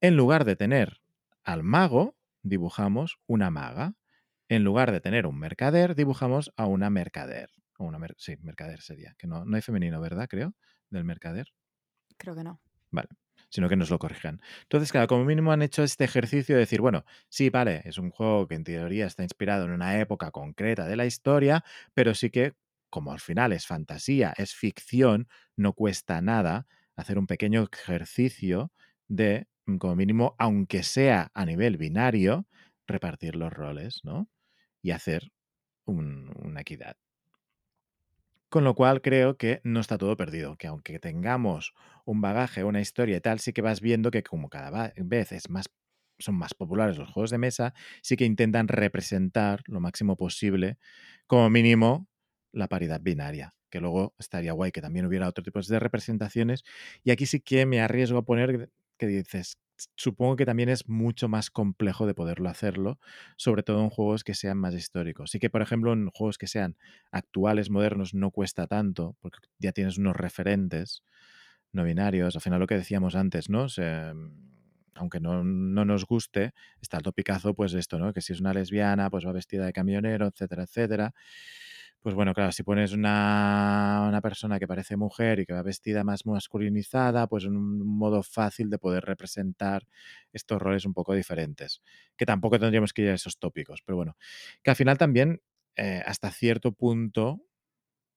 En 0.00 0.16
lugar 0.16 0.44
de 0.44 0.56
tener 0.56 1.00
al 1.44 1.62
mago, 1.62 2.16
dibujamos 2.42 3.18
una 3.26 3.50
maga. 3.50 3.94
En 4.48 4.64
lugar 4.64 4.92
de 4.92 5.00
tener 5.00 5.26
un 5.26 5.38
mercader, 5.38 5.94
dibujamos 5.94 6.52
a 6.56 6.66
una 6.66 6.90
mercader. 6.90 7.50
O 7.78 7.84
una 7.86 7.98
mer- 7.98 8.14
sí, 8.18 8.36
mercader 8.42 8.82
sería. 8.82 9.14
Que 9.18 9.26
no, 9.26 9.44
no 9.44 9.56
hay 9.56 9.62
femenino, 9.62 10.00
¿verdad? 10.00 10.28
Creo, 10.28 10.54
del 10.90 11.04
mercader. 11.04 11.48
Creo 12.16 12.34
que 12.34 12.44
no. 12.44 12.60
Vale. 12.90 13.08
Sino 13.50 13.68
que 13.68 13.76
nos 13.76 13.90
lo 13.90 13.98
corrijan. 13.98 14.40
Entonces, 14.62 14.92
claro, 14.92 15.06
como 15.08 15.24
mínimo 15.24 15.52
han 15.52 15.62
hecho 15.62 15.82
este 15.82 16.04
ejercicio 16.04 16.54
de 16.54 16.60
decir, 16.60 16.80
bueno, 16.80 17.04
sí, 17.28 17.50
vale, 17.50 17.82
es 17.84 17.98
un 17.98 18.10
juego 18.10 18.46
que 18.48 18.54
en 18.54 18.64
teoría 18.64 19.06
está 19.06 19.22
inspirado 19.22 19.64
en 19.64 19.72
una 19.72 19.98
época 20.00 20.30
concreta 20.30 20.86
de 20.86 20.96
la 20.96 21.06
historia, 21.06 21.64
pero 21.94 22.14
sí 22.14 22.30
que, 22.30 22.54
como 22.90 23.12
al 23.12 23.20
final 23.20 23.52
es 23.52 23.66
fantasía, 23.66 24.32
es 24.36 24.54
ficción, 24.54 25.28
no 25.56 25.72
cuesta 25.74 26.20
nada 26.22 26.66
hacer 26.96 27.18
un 27.18 27.26
pequeño 27.26 27.66
ejercicio 27.72 28.72
de, 29.08 29.48
como 29.78 29.96
mínimo, 29.96 30.34
aunque 30.38 30.82
sea 30.82 31.30
a 31.34 31.44
nivel 31.46 31.76
binario, 31.78 32.46
repartir 32.86 33.36
los 33.36 33.52
roles, 33.52 34.00
¿no? 34.04 34.28
Y 34.82 34.92
hacer 34.92 35.32
un- 35.86 36.32
una 36.44 36.62
equidad. 36.62 36.96
Con 38.48 38.64
lo 38.64 38.74
cual 38.74 39.00
creo 39.00 39.38
que 39.38 39.60
no 39.64 39.80
está 39.80 39.96
todo 39.96 40.16
perdido, 40.16 40.56
que 40.58 40.66
aunque 40.66 40.98
tengamos 40.98 41.72
un 42.04 42.20
bagaje, 42.20 42.64
una 42.64 42.80
historia 42.82 43.16
y 43.16 43.20
tal, 43.20 43.40
sí 43.40 43.52
que 43.54 43.62
vas 43.62 43.80
viendo 43.80 44.10
que 44.10 44.22
como 44.22 44.50
cada 44.50 44.92
vez 44.96 45.32
es 45.32 45.48
más, 45.48 45.70
son 46.18 46.34
más 46.36 46.52
populares 46.52 46.98
los 46.98 47.10
juegos 47.10 47.30
de 47.30 47.38
mesa, 47.38 47.72
sí 48.02 48.16
que 48.16 48.26
intentan 48.26 48.68
representar 48.68 49.62
lo 49.66 49.80
máximo 49.80 50.16
posible, 50.16 50.76
como 51.26 51.48
mínimo, 51.48 52.08
la 52.52 52.68
paridad 52.68 53.00
binaria, 53.00 53.54
que 53.70 53.80
luego 53.80 54.14
estaría 54.18 54.52
guay 54.52 54.70
que 54.70 54.82
también 54.82 55.06
hubiera 55.06 55.28
otro 55.28 55.42
tipo 55.42 55.60
de 55.62 55.78
representaciones. 55.78 56.62
Y 57.04 57.10
aquí 57.10 57.24
sí 57.24 57.40
que 57.40 57.64
me 57.64 57.80
arriesgo 57.80 58.18
a 58.18 58.24
poner 58.26 58.68
dices, 59.06 59.58
supongo 59.96 60.36
que 60.36 60.46
también 60.46 60.68
es 60.68 60.88
mucho 60.88 61.28
más 61.28 61.50
complejo 61.50 62.06
de 62.06 62.14
poderlo 62.14 62.48
hacerlo, 62.48 62.98
sobre 63.36 63.62
todo 63.62 63.82
en 63.82 63.90
juegos 63.90 64.24
que 64.24 64.34
sean 64.34 64.58
más 64.58 64.74
históricos. 64.74 65.30
Sí 65.30 65.38
que, 65.38 65.50
por 65.50 65.62
ejemplo, 65.62 65.92
en 65.92 66.08
juegos 66.10 66.38
que 66.38 66.46
sean 66.46 66.76
actuales, 67.10 67.70
modernos, 67.70 68.14
no 68.14 68.30
cuesta 68.30 68.66
tanto, 68.66 69.16
porque 69.20 69.38
ya 69.58 69.72
tienes 69.72 69.98
unos 69.98 70.16
referentes 70.16 71.02
no 71.72 71.84
binarios. 71.84 72.36
Al 72.36 72.42
final 72.42 72.60
lo 72.60 72.66
que 72.66 72.76
decíamos 72.76 73.14
antes, 73.16 73.48
¿no? 73.50 73.68
Aunque 74.94 75.20
no, 75.20 75.42
no 75.42 75.84
nos 75.86 76.04
guste, 76.04 76.52
está 76.80 76.98
el 76.98 77.02
topicazo, 77.02 77.54
pues 77.54 77.72
esto, 77.72 77.98
¿no? 77.98 78.12
Que 78.12 78.20
si 78.20 78.34
es 78.34 78.40
una 78.40 78.52
lesbiana, 78.52 79.08
pues 79.08 79.26
va 79.26 79.32
vestida 79.32 79.64
de 79.64 79.72
camionero, 79.72 80.26
etcétera, 80.26 80.64
etcétera. 80.64 81.14
Pues 82.02 82.16
bueno, 82.16 82.34
claro, 82.34 82.50
si 82.50 82.64
pones 82.64 82.92
una, 82.92 84.06
una 84.08 84.20
persona 84.20 84.58
que 84.58 84.66
parece 84.66 84.96
mujer 84.96 85.38
y 85.38 85.46
que 85.46 85.52
va 85.52 85.62
vestida 85.62 86.02
más 86.02 86.26
masculinizada, 86.26 87.28
pues 87.28 87.44
un 87.44 87.78
modo 87.86 88.24
fácil 88.24 88.70
de 88.70 88.78
poder 88.78 89.04
representar 89.04 89.86
estos 90.32 90.60
roles 90.60 90.84
un 90.84 90.94
poco 90.94 91.14
diferentes. 91.14 91.80
Que 92.16 92.26
tampoco 92.26 92.58
tendríamos 92.58 92.92
que 92.92 93.02
ir 93.02 93.08
a 93.10 93.14
esos 93.14 93.38
tópicos, 93.38 93.82
pero 93.84 93.96
bueno, 93.96 94.16
que 94.64 94.70
al 94.70 94.76
final 94.76 94.98
también, 94.98 95.42
eh, 95.76 96.02
hasta 96.04 96.32
cierto 96.32 96.72
punto, 96.72 97.40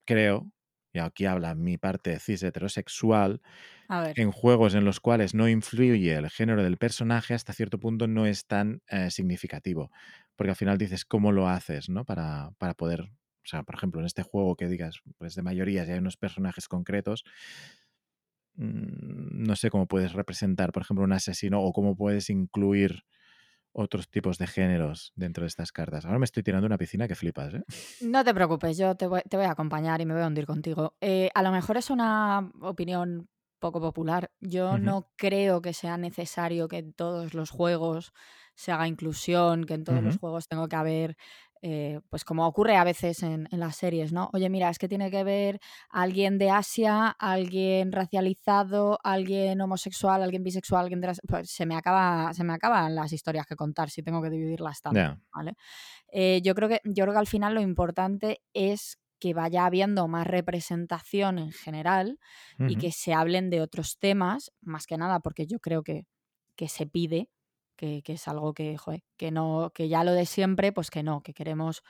creo, 0.05 0.51
y 0.93 0.99
aquí 0.99 1.25
habla 1.25 1.55
mi 1.55 1.77
parte 1.77 2.19
cis 2.19 2.43
heterosexual, 2.43 3.41
en 4.15 4.31
juegos 4.31 4.75
en 4.75 4.85
los 4.85 4.99
cuales 5.01 5.33
no 5.35 5.49
influye 5.49 6.13
el 6.15 6.29
género 6.29 6.63
del 6.63 6.77
personaje, 6.77 7.33
hasta 7.33 7.53
cierto 7.53 7.79
punto 7.79 8.07
no 8.07 8.25
es 8.27 8.47
tan 8.47 8.81
eh, 8.89 9.11
significativo. 9.11 9.91
Porque 10.35 10.51
al 10.51 10.55
final 10.55 10.77
dices 10.77 11.05
cómo 11.05 11.31
lo 11.31 11.49
haces, 11.49 11.89
¿no? 11.89 12.05
Para, 12.05 12.51
para 12.59 12.73
poder, 12.75 13.11
o 13.45 13.47
sea, 13.47 13.63
por 13.63 13.75
ejemplo, 13.75 14.01
en 14.01 14.07
este 14.07 14.23
juego 14.23 14.55
que 14.55 14.67
digas, 14.67 15.01
pues 15.17 15.35
de 15.35 15.43
mayoría 15.43 15.85
ya 15.85 15.93
hay 15.93 15.99
unos 15.99 16.17
personajes 16.17 16.67
concretos, 16.67 17.23
mm, 18.55 19.43
no 19.45 19.55
sé 19.55 19.69
cómo 19.69 19.87
puedes 19.87 20.13
representar, 20.13 20.71
por 20.71 20.81
ejemplo, 20.83 21.03
un 21.05 21.13
asesino 21.13 21.61
o 21.61 21.71
cómo 21.71 21.95
puedes 21.95 22.29
incluir 22.29 23.03
otros 23.71 24.09
tipos 24.09 24.37
de 24.37 24.47
géneros 24.47 25.11
dentro 25.15 25.43
de 25.43 25.49
estas 25.49 25.71
cartas. 25.71 26.05
Ahora 26.05 26.17
me 26.17 26.25
estoy 26.25 26.43
tirando 26.43 26.65
una 26.65 26.77
piscina 26.77 27.07
que 27.07 27.15
flipas, 27.15 27.53
¿eh? 27.53 27.63
No 27.99 28.23
te 28.23 28.33
preocupes, 28.33 28.77
yo 28.77 28.95
te 28.95 29.05
voy, 29.05 29.21
te 29.29 29.35
voy 29.35 29.45
a 29.45 29.51
acompañar 29.51 29.99
y 29.99 30.05
me 30.05 30.13
voy 30.13 30.23
a 30.23 30.27
hundir 30.27 30.45
contigo. 30.45 30.95
Eh, 31.01 31.29
a 31.35 31.43
lo 31.43 31.51
mejor 31.51 31.75
es 31.75 31.89
una 31.89 32.49
opinión 32.61 33.27
poco 33.59 33.81
popular. 33.81 34.31
Yo 34.39 34.77
no 34.77 35.11
creo 35.17 35.61
que 35.61 35.73
sea 35.73 35.97
necesario 35.97 36.67
que 36.67 36.77
en 36.77 36.93
todos 36.93 37.33
los 37.33 37.49
juegos 37.49 38.13
se 38.55 38.71
haga 38.71 38.87
inclusión, 38.87 39.65
que 39.65 39.73
en 39.73 39.83
todos 39.83 40.01
los 40.01 40.17
juegos 40.17 40.47
tenga 40.47 40.67
que 40.69 40.75
haber, 40.75 41.17
eh, 41.67 41.99
pues 42.09 42.23
como 42.23 42.45
ocurre 42.47 42.75
a 42.77 42.83
veces 42.83 43.23
en, 43.23 43.47
en 43.51 43.59
las 43.59 43.75
series, 43.77 44.13
¿no? 44.13 44.29
Oye, 44.33 44.49
mira, 44.49 44.69
es 44.69 44.77
que 44.77 44.87
tiene 44.87 45.09
que 45.09 45.23
ver 45.23 45.59
alguien 45.89 46.37
de 46.37 46.51
Asia, 46.51 47.07
alguien 47.09 47.91
racializado, 47.91 48.99
alguien 49.03 49.59
homosexual, 49.61 50.21
alguien 50.21 50.43
bisexual, 50.43 50.83
alguien 50.83 51.01
trans- 51.01 51.21
Pues 51.27 51.49
se 51.49 51.65
me 51.65 51.75
acaba, 51.75 52.33
se 52.33 52.43
me 52.43 52.53
acaban 52.53 52.93
las 52.95 53.11
historias 53.13 53.47
que 53.47 53.55
contar 53.55 53.89
si 53.89 54.03
tengo 54.03 54.21
que 54.21 54.29
dividirlas 54.29 54.81
tanto. 54.81 55.15
¿vale? 55.33 55.53
Eh, 56.11 56.41
yo 56.43 56.55
creo 56.55 56.69
que 56.69 56.81
yo 56.85 57.03
creo 57.03 57.13
que 57.13 57.19
al 57.19 57.27
final 57.27 57.53
lo 57.55 57.61
importante 57.61 58.41
es 58.53 58.97
que 59.19 59.33
vaya 59.33 59.65
habiendo 59.65 60.07
más 60.07 60.27
representación 60.27 61.39
en 61.39 61.51
general 61.51 62.19
y 62.65 62.77
que 62.77 62.91
se 62.91 63.13
hablen 63.13 63.49
de 63.49 63.61
otros 63.61 63.97
temas, 63.99 64.51
más 64.61 64.85
que 64.87 64.97
nada 64.97 65.19
porque 65.19 65.47
yo 65.47 65.59
creo 65.59 65.83
que, 65.83 66.05
que 66.55 66.67
se 66.69 66.85
pide, 66.87 67.29
que, 67.75 68.01
que 68.03 68.13
es 68.13 68.27
algo 68.27 68.53
que, 68.53 68.77
joder, 68.77 69.03
que 69.17 69.31
no, 69.31 69.71
que 69.73 69.87
ya 69.89 70.03
lo 70.03 70.13
de 70.13 70.25
siempre, 70.25 70.71
pues 70.71 70.89
que 70.89 71.03
no, 71.03 71.21
que 71.21 71.33
queremos 71.33 71.83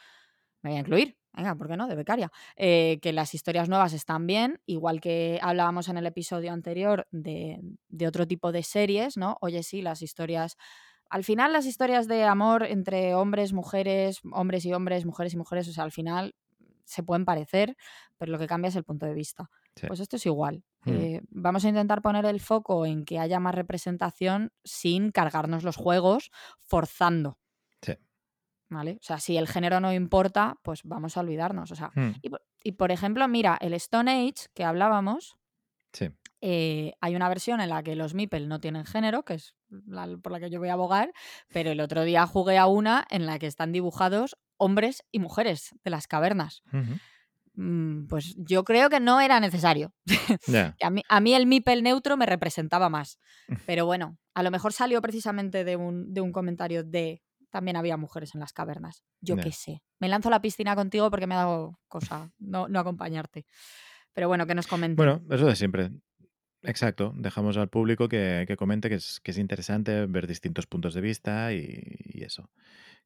me 0.61 0.71
voy 0.71 0.77
a 0.77 0.81
incluir. 0.81 1.17
Venga, 1.33 1.55
¿por 1.55 1.67
qué 1.67 1.77
no? 1.77 1.87
De 1.87 1.95
becaria. 1.95 2.31
Eh, 2.55 2.99
que 3.01 3.11
las 3.13 3.33
historias 3.33 3.67
nuevas 3.69 3.93
están 3.93 4.25
bien, 4.25 4.61
igual 4.65 5.01
que 5.01 5.37
hablábamos 5.41 5.89
en 5.89 5.97
el 5.97 6.05
episodio 6.05 6.53
anterior 6.53 7.07
de, 7.11 7.59
de 7.89 8.07
otro 8.07 8.25
tipo 8.25 8.51
de 8.51 8.63
series, 8.63 9.17
¿no? 9.17 9.37
Oye, 9.41 9.61
sí, 9.63 9.81
las 9.81 10.01
historias 10.01 10.57
al 11.09 11.23
final 11.23 11.53
las 11.53 11.65
historias 11.65 12.07
de 12.07 12.23
amor 12.23 12.63
entre 12.63 13.13
hombres, 13.13 13.53
mujeres, 13.53 14.21
hombres 14.31 14.65
y 14.65 14.73
hombres, 14.73 15.05
mujeres 15.05 15.33
y 15.33 15.37
mujeres, 15.37 15.67
o 15.67 15.71
sea, 15.71 15.83
al 15.83 15.91
final 15.91 16.35
se 16.83 17.03
pueden 17.03 17.25
parecer, 17.25 17.75
pero 18.17 18.31
lo 18.31 18.39
que 18.39 18.47
cambia 18.47 18.69
es 18.69 18.75
el 18.75 18.83
punto 18.83 19.05
de 19.05 19.13
vista. 19.13 19.49
Pues 19.85 19.99
esto 19.99 20.15
es 20.15 20.25
igual. 20.25 20.63
Mm. 20.85 20.91
Eh, 20.93 21.21
vamos 21.29 21.65
a 21.65 21.69
intentar 21.69 22.01
poner 22.01 22.25
el 22.25 22.39
foco 22.39 22.85
en 22.85 23.05
que 23.05 23.19
haya 23.19 23.39
más 23.39 23.55
representación 23.55 24.51
sin 24.63 25.11
cargarnos 25.11 25.63
los 25.63 25.75
juegos 25.75 26.31
forzando. 26.59 27.39
Sí. 27.81 27.93
¿Vale? 28.69 28.93
O 29.01 29.03
sea, 29.03 29.19
si 29.19 29.37
el 29.37 29.47
género 29.47 29.79
no 29.79 29.93
importa, 29.93 30.57
pues 30.63 30.81
vamos 30.83 31.17
a 31.17 31.21
olvidarnos. 31.21 31.71
O 31.71 31.75
sea, 31.75 31.91
Mm. 31.95 32.11
y, 32.21 32.29
por- 32.29 32.41
y 32.63 32.71
por 32.73 32.91
ejemplo, 32.91 33.27
mira, 33.27 33.57
el 33.61 33.73
Stone 33.73 34.11
Age 34.11 34.47
que 34.53 34.63
hablábamos, 34.63 35.37
Sí. 35.93 36.09
eh, 36.41 36.93
hay 37.01 37.15
una 37.15 37.29
versión 37.29 37.61
en 37.61 37.69
la 37.69 37.81
que 37.83 37.95
los 37.95 38.13
Meeple 38.13 38.47
no 38.47 38.59
tienen 38.59 38.85
género, 38.85 39.23
que 39.23 39.35
es 39.35 39.55
la 39.87 40.07
por 40.17 40.31
la 40.31 40.39
que 40.39 40.49
yo 40.49 40.59
voy 40.59 40.69
a 40.69 40.73
abogar, 40.73 41.11
pero 41.53 41.71
el 41.71 41.79
otro 41.79 42.03
día 42.03 42.25
jugué 42.27 42.57
a 42.57 42.65
una 42.67 43.05
en 43.09 43.25
la 43.25 43.39
que 43.39 43.47
están 43.47 43.71
dibujados 43.71 44.35
hombres 44.57 45.03
y 45.11 45.19
mujeres 45.19 45.73
de 45.83 45.89
las 45.91 46.07
cavernas. 46.07 46.63
Pues 48.09 48.35
yo 48.37 48.63
creo 48.63 48.89
que 48.89 48.99
no 48.99 49.21
era 49.21 49.39
necesario. 49.39 49.93
A 50.81 50.89
mí, 50.89 51.01
a 51.07 51.19
mí 51.19 51.33
el 51.33 51.47
Meeple 51.47 51.81
neutro 51.81 52.17
me 52.17 52.25
representaba 52.25 52.89
más. 52.89 53.19
Pero 53.65 53.85
bueno, 53.85 54.17
a 54.33 54.43
lo 54.43 54.51
mejor 54.51 54.73
salió 54.73 55.01
precisamente 55.01 55.63
de 55.63 55.75
un, 55.75 56.13
de 56.13 56.21
un 56.21 56.31
comentario 56.31 56.83
de 56.83 57.21
también 57.49 57.77
había 57.77 57.95
mujeres 57.95 58.35
en 58.35 58.41
las 58.41 58.51
cavernas. 58.51 59.03
Yo 59.21 59.37
qué 59.37 59.53
sé. 59.53 59.81
Me 59.99 60.09
lanzo 60.09 60.27
a 60.27 60.31
la 60.31 60.41
piscina 60.41 60.75
contigo 60.75 61.09
porque 61.09 61.25
me 61.25 61.35
ha 61.35 61.39
dado 61.39 61.79
cosa 61.87 62.33
no, 62.37 62.67
no 62.67 62.79
acompañarte. 62.79 63.45
Pero 64.11 64.27
bueno, 64.27 64.45
que 64.45 64.55
nos 64.55 64.67
comenten. 64.67 64.97
Bueno, 64.97 65.21
eso 65.29 65.45
de 65.45 65.55
siempre. 65.55 65.91
Exacto. 66.67 67.13
Dejamos 67.15 67.57
al 67.57 67.69
público 67.69 68.09
que, 68.09 68.45
que 68.47 68.57
comente 68.57 68.89
que 68.89 68.95
es, 68.95 69.19
que 69.19 69.31
es 69.31 69.37
interesante 69.37 70.07
ver 70.07 70.25
distintos 70.25 70.65
puntos 70.65 70.95
de 70.95 71.01
vista 71.01 71.53
y, 71.53 71.83
y 72.05 72.23
eso. 72.23 72.49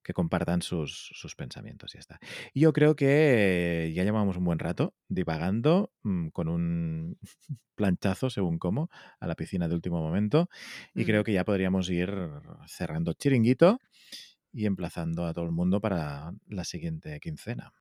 Que 0.04 0.14
compartan 0.14 0.62
sus, 0.62 1.12
sus 1.14 1.36
pensamientos 1.36 1.94
y 1.94 1.98
ya 1.98 2.00
está. 2.02 2.20
Y 2.54 2.62
yo 2.62 2.74
creo 2.74 2.96
que 2.96 3.92
ya 3.96 4.04
llevamos 4.04 4.38
un 4.38 4.46
buen 4.46 4.60
rato 4.60 4.96
divagando 5.10 5.94
mm, 6.04 6.30
con 6.30 6.50
un 6.50 7.18
planchazo, 7.76 8.30
según 8.30 8.60
cómo, 8.60 8.90
a 9.20 9.28
la 9.28 9.36
piscina 9.36 9.68
de 9.68 9.76
último 9.76 10.00
momento. 10.02 10.50
Y 10.96 11.04
Mm. 11.04 11.06
creo 11.06 11.24
que 11.26 11.34
ya 11.34 11.46
podríamos 11.46 11.90
ir 11.90 12.14
cerrando 12.68 13.14
chiringuito 13.14 13.80
y 14.54 14.66
emplazando 14.68 15.26
a 15.28 15.34
todo 15.34 15.46
el 15.46 15.52
mundo 15.52 15.82
para 15.82 16.34
la 16.48 16.64
siguiente 16.66 17.20
quincena. 17.22 17.74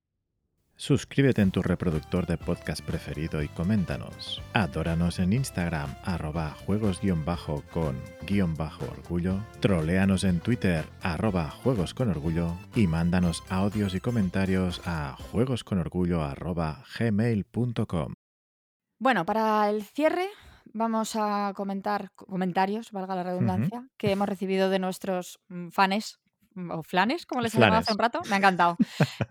Suscríbete 0.80 1.42
en 1.42 1.50
tu 1.50 1.60
reproductor 1.60 2.24
de 2.28 2.38
podcast 2.38 2.84
preferido 2.84 3.42
y 3.42 3.48
coméntanos. 3.48 4.40
Adóranos 4.52 5.18
en 5.18 5.32
Instagram, 5.32 5.92
arroba 6.04 6.52
juegos 6.52 7.00
guion 7.00 7.24
bajo 7.24 7.64
con 7.72 8.00
guion 8.28 8.54
bajo 8.54 8.84
orgullo. 8.84 9.40
Troleanos 9.58 10.22
en 10.22 10.38
Twitter, 10.38 10.84
arroba 11.02 11.50
juegos 11.50 11.94
con 11.94 12.10
orgullo. 12.10 12.56
Y 12.76 12.86
mándanos 12.86 13.42
audios 13.48 13.96
y 13.96 14.00
comentarios 14.00 14.80
a 14.86 15.16
juegosconorgullo 15.32 16.22
arroba 16.22 16.84
gmail.com. 16.96 18.14
Bueno, 19.00 19.26
para 19.26 19.68
el 19.70 19.82
cierre 19.82 20.28
vamos 20.72 21.16
a 21.16 21.54
comentar 21.56 22.12
comentarios, 22.14 22.92
valga 22.92 23.16
la 23.16 23.24
redundancia, 23.24 23.88
que 23.96 24.12
hemos 24.12 24.28
recibido 24.28 24.70
de 24.70 24.78
nuestros 24.78 25.40
mm, 25.48 25.70
fanes 25.70 26.20
mm, 26.24 26.27
o 26.70 26.82
flanes, 26.82 27.26
como 27.26 27.40
les 27.40 27.54
he 27.54 27.60
llamado 27.60 27.80
hace 27.80 27.92
un 27.92 27.98
rato. 27.98 28.20
Me 28.28 28.34
ha 28.34 28.38
encantado. 28.38 28.76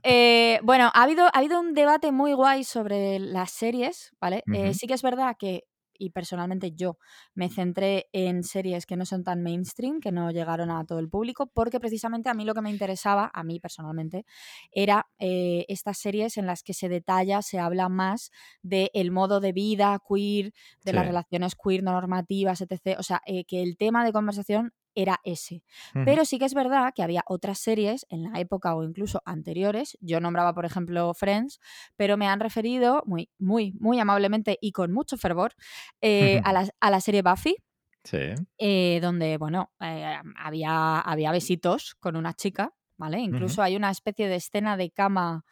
Eh, 0.04 0.60
bueno, 0.64 0.90
ha 0.94 1.04
habido, 1.04 1.26
ha 1.26 1.38
habido 1.38 1.60
un 1.60 1.74
debate 1.74 2.12
muy 2.12 2.34
guay 2.34 2.64
sobre 2.64 3.20
las 3.20 3.52
series, 3.52 4.16
¿vale? 4.22 4.44
Eh, 4.54 4.74
sí 4.74 4.88
que 4.88 4.94
es 4.94 5.02
verdad 5.02 5.36
que, 5.38 5.66
y 6.00 6.12
personalmente 6.12 6.72
yo, 6.72 6.98
me 7.34 7.50
centré 7.50 8.08
en 8.14 8.44
series 8.44 8.86
que 8.86 8.96
no 8.96 9.06
son 9.06 9.24
tan 9.24 9.42
mainstream, 9.44 10.00
que 10.00 10.12
no 10.12 10.32
llegaron 10.32 10.72
a 10.72 10.86
todo 10.86 11.00
el 11.00 11.10
público, 11.10 11.48
porque 11.48 11.80
precisamente 11.80 12.30
a 12.30 12.34
mí 12.34 12.46
lo 12.46 12.54
que 12.54 12.62
me 12.62 12.70
interesaba, 12.70 13.30
a 13.34 13.44
mí 13.44 13.60
personalmente, 13.60 14.26
era 14.72 15.08
eh, 15.20 15.66
estas 15.68 15.98
series 15.98 16.38
en 16.38 16.46
las 16.46 16.64
que 16.64 16.74
se 16.74 16.88
detalla, 16.88 17.42
se 17.42 17.60
habla 17.60 17.90
más 17.90 18.32
del 18.62 19.12
modo 19.12 19.40
de 19.40 19.52
vida 19.52 20.00
queer, 20.08 20.54
de 20.86 20.94
las 20.94 21.06
relaciones 21.06 21.56
queer 21.56 21.84
no 21.84 21.92
normativas, 21.92 22.62
etc. 22.62 22.98
O 23.00 23.04
sea, 23.04 23.22
que 23.26 23.62
el 23.62 23.78
tema 23.78 24.06
de 24.06 24.14
conversación 24.14 24.74
era 24.98 25.20
ese. 25.24 25.64
Pero 26.04 26.26
sí 26.26 26.40
que 26.40 26.46
es 26.46 26.54
verdad 26.54 26.92
que 26.96 27.04
había 27.04 27.24
otras 27.28 27.60
series 27.60 28.06
en 28.10 28.24
la 28.24 28.40
época 28.40 28.76
o 28.76 28.84
incluso 28.84 29.22
anteriores. 29.26 29.98
Yo 30.02 30.20
nombraba, 30.20 30.54
por 30.54 30.66
ejemplo, 30.66 31.14
Friends, 31.14 31.60
pero 31.96 32.18
me 32.18 32.28
han 32.28 32.40
referido 32.40 33.04
muy, 33.06 33.30
muy, 33.38 33.74
muy 33.80 34.00
amablemente 34.00 34.58
y 34.62 34.72
con 34.72 34.92
mucho 34.92 35.18
fervor 35.18 35.54
eh, 36.02 36.42
a, 36.44 36.52
la, 36.54 36.68
a 36.80 36.92
la 36.92 37.00
serie 37.02 37.22
Buffy, 37.22 37.56
Sí. 38.04 38.18
eh, 38.58 39.00
donde, 39.02 39.38
bueno, 39.38 39.72
eh, 39.82 40.18
había, 40.38 41.00
había 41.00 41.32
besitos 41.32 41.96
con 42.00 42.16
una 42.16 42.34
chica, 42.34 42.74
¿vale? 42.98 43.20
Incluso 43.20 43.62
hay 43.62 43.76
una 43.76 43.92
especie 43.92 44.28
de 44.28 44.36
escena 44.38 44.78
de 44.78 44.92
cama, 44.92 45.44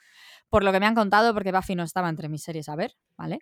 por 0.50 0.64
lo 0.64 0.72
que 0.72 0.80
me 0.80 0.88
han 0.88 0.96
contado, 0.96 1.34
porque 1.34 1.52
Buffy 1.52 1.76
no 1.76 1.84
estaba 1.84 2.10
entre 2.10 2.30
mis 2.30 2.43
series 2.43 2.70
a 2.70 2.76
ver, 2.76 2.96
¿vale? 3.18 3.39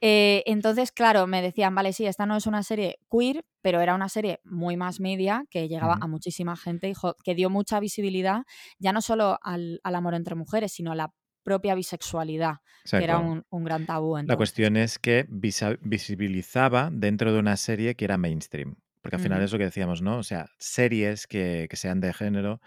Eh, 0.00 0.42
entonces, 0.46 0.92
claro, 0.92 1.26
me 1.26 1.42
decían, 1.42 1.74
vale, 1.74 1.92
sí, 1.92 2.06
esta 2.06 2.26
no 2.26 2.36
es 2.36 2.46
una 2.46 2.62
serie 2.62 2.98
queer, 3.10 3.44
pero 3.62 3.80
era 3.80 3.94
una 3.94 4.08
serie 4.08 4.40
muy 4.44 4.76
más 4.76 5.00
media 5.00 5.44
que 5.50 5.68
llegaba 5.68 5.98
a 6.00 6.06
muchísima 6.06 6.56
gente 6.56 6.88
y 6.88 6.94
que 7.24 7.34
dio 7.34 7.50
mucha 7.50 7.80
visibilidad, 7.80 8.42
ya 8.78 8.92
no 8.92 9.00
solo 9.00 9.38
al, 9.42 9.80
al 9.82 9.94
amor 9.94 10.14
entre 10.14 10.34
mujeres, 10.34 10.72
sino 10.72 10.92
a 10.92 10.94
la 10.94 11.12
propia 11.42 11.76
bisexualidad, 11.76 12.56
que 12.90 13.04
era 13.04 13.18
un, 13.18 13.44
un 13.50 13.64
gran 13.64 13.86
tabú 13.86 14.16
La 14.18 14.36
cuestión 14.36 14.76
es 14.76 14.98
que 14.98 15.26
visibilizaba 15.28 16.90
dentro 16.92 17.32
de 17.32 17.38
una 17.38 17.56
serie 17.56 17.94
que 17.94 18.04
era 18.04 18.18
mainstream. 18.18 18.76
Porque 19.00 19.16
al 19.16 19.22
final 19.22 19.40
es 19.40 19.52
lo 19.52 19.58
que 19.58 19.66
decíamos, 19.66 20.02
¿no? 20.02 20.18
O 20.18 20.24
sea, 20.24 20.50
series 20.58 21.28
que, 21.28 21.68
que 21.70 21.76
sean 21.76 22.00
de 22.00 22.12
género, 22.12 22.60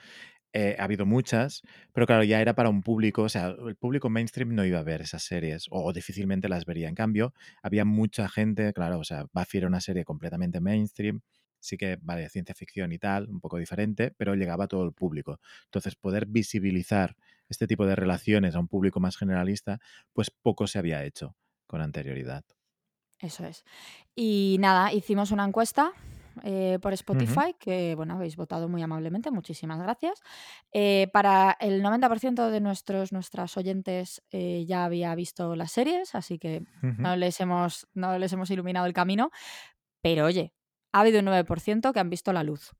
eh, 0.51 0.75
ha 0.79 0.85
habido 0.85 1.05
muchas, 1.05 1.61
pero 1.93 2.07
claro, 2.07 2.23
ya 2.23 2.41
era 2.41 2.55
para 2.55 2.69
un 2.69 2.81
público, 2.81 3.23
o 3.23 3.29
sea, 3.29 3.55
el 3.67 3.75
público 3.75 4.09
mainstream 4.09 4.55
no 4.55 4.65
iba 4.65 4.79
a 4.79 4.83
ver 4.83 5.01
esas 5.01 5.23
series 5.23 5.67
o, 5.69 5.93
difícilmente 5.93 6.49
las 6.49 6.65
vería. 6.65 6.89
En 6.89 6.95
cambio, 6.95 7.33
había 7.61 7.85
mucha 7.85 8.27
gente, 8.27 8.73
claro, 8.73 8.99
o 8.99 9.03
sea, 9.03 9.25
Buffy 9.31 9.59
era 9.59 9.67
una 9.67 9.79
serie 9.79 10.03
completamente 10.05 10.59
mainstream, 10.59 11.21
sí 11.59 11.77
que, 11.77 11.99
vale, 12.01 12.27
ciencia 12.29 12.55
ficción 12.55 12.91
y 12.91 12.97
tal, 12.97 13.29
un 13.29 13.39
poco 13.39 13.57
diferente, 13.57 14.11
pero 14.17 14.33
llegaba 14.33 14.63
a 14.63 14.67
todo 14.67 14.83
el 14.85 14.93
público. 14.93 15.39
Entonces, 15.65 15.95
poder 15.95 16.25
visibilizar 16.25 17.15
este 17.47 17.67
tipo 17.67 17.85
de 17.85 17.95
relaciones 17.95 18.55
a 18.55 18.59
un 18.59 18.67
público 18.67 18.99
más 18.99 19.17
generalista, 19.17 19.79
pues 20.13 20.31
poco 20.31 20.65
se 20.65 20.79
había 20.79 21.03
hecho 21.03 21.35
con 21.67 21.81
anterioridad. 21.81 22.43
Eso 23.19 23.45
es. 23.45 23.65
Y 24.15 24.57
nada, 24.59 24.93
hicimos 24.93 25.31
una 25.31 25.45
encuesta 25.45 25.93
eh, 26.43 26.79
por. 26.81 26.93
Spotify, 26.93 27.55
que 27.59 27.95
bueno, 27.95 28.15
habéis 28.15 28.35
votado 28.35 28.67
muy 28.69 28.81
amablemente, 28.81 29.31
muchísimas 29.31 29.79
gracias. 29.79 30.21
Eh, 30.71 31.07
para 31.13 31.55
el 31.59 31.81
90% 31.83 32.49
de 32.49 32.59
nuestros, 32.61 33.11
nuestras 33.11 33.55
oyentes 33.57 34.21
eh, 34.31 34.65
ya 34.67 34.85
había 34.85 35.15
visto 35.15 35.55
las 35.55 35.71
series, 35.71 36.15
así 36.15 36.37
que 36.39 36.63
no 36.81 37.15
les, 37.15 37.39
hemos, 37.41 37.87
no 37.93 38.17
les 38.19 38.31
hemos 38.33 38.49
iluminado 38.51 38.85
el 38.85 38.93
camino. 38.93 39.31
Pero 40.01 40.25
oye, 40.25 40.53
ha 40.93 41.01
habido 41.01 41.19
un 41.19 41.25
9% 41.25 41.93
que 41.93 41.99
han 41.99 42.09
visto 42.09 42.31
la 42.33 42.43
luz. 42.43 42.71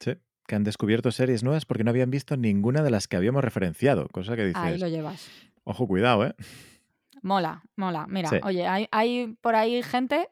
Sí, 0.00 0.12
que 0.46 0.54
han 0.54 0.64
descubierto 0.64 1.10
series 1.12 1.42
nuevas 1.42 1.64
porque 1.66 1.84
no 1.84 1.90
habían 1.90 2.10
visto 2.10 2.36
ninguna 2.36 2.82
de 2.82 2.90
las 2.90 3.08
que 3.08 3.16
habíamos 3.16 3.42
referenciado, 3.44 4.08
cosa 4.08 4.36
que 4.36 4.42
Ahí 4.42 4.48
dices, 4.48 4.80
lo 4.80 4.88
llevas. 4.88 5.28
ojo, 5.64 5.86
cuidado, 5.86 6.26
¿eh? 6.26 6.34
Mola, 7.22 7.62
mola. 7.76 8.06
Mira, 8.08 8.28
Sí. 8.28 8.36
oye, 8.42 8.66
hay, 8.66 8.88
hay 8.90 9.36
por 9.40 9.54
ahí 9.54 9.82
gente 9.82 10.28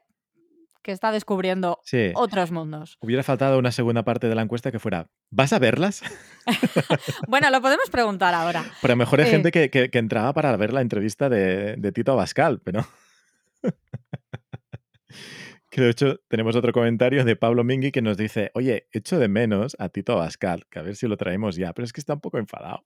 que 0.83 0.91
está 0.91 1.11
descubriendo 1.11 1.79
Sí. 1.83 2.11
otros 2.15 2.51
mundos. 2.51 2.97
Hubiera 3.01 3.23
faltado 3.23 3.59
una 3.59 3.71
segunda 3.71 4.03
parte 4.03 4.27
de 4.27 4.35
la 4.35 4.41
encuesta 4.41 4.71
que 4.71 4.79
fuera, 4.79 5.07
¿vas 5.29 5.53
a 5.53 5.59
verlas? 5.59 6.01
Bueno, 7.27 7.49
lo 7.51 7.61
podemos 7.61 7.89
preguntar 7.89 8.33
ahora. 8.33 8.63
Pero 8.81 8.93
a 8.93 8.95
lo 8.95 8.99
mejor 8.99 9.21
hay 9.21 9.27
Eh. 9.27 9.31
gente 9.31 9.51
que, 9.51 9.69
que- 9.69 9.89
que 9.89 9.99
entraba 9.99 10.33
para 10.33 10.55
ver 10.57 10.73
la 10.73 10.81
entrevista 10.81 11.29
de, 11.29 11.75
de 11.77 11.91
Tito 11.91 12.11
Abascal, 12.13 12.61
pero... 12.63 12.85
que 15.69 15.81
de 15.81 15.89
hecho 15.89 16.19
tenemos 16.27 16.55
otro 16.55 16.73
comentario 16.73 17.23
de 17.23 17.35
Pablo 17.35 17.63
Mingui 17.63 17.91
que 17.91 18.01
nos 18.01 18.17
dice, 18.17 18.51
oye, 18.55 18.87
echo 18.91 19.19
de 19.19 19.27
menos 19.29 19.75
a 19.79 19.87
Tito 19.89 20.13
Abascal, 20.13 20.65
que 20.69 20.79
a 20.79 20.81
ver 20.81 20.95
si 20.95 21.07
lo 21.07 21.15
traemos 21.15 21.55
ya, 21.55 21.73
pero 21.73 21.85
es 21.85 21.93
que 21.93 22.01
está 22.01 22.13
un 22.15 22.21
poco 22.21 22.37
enfadado. 22.39 22.83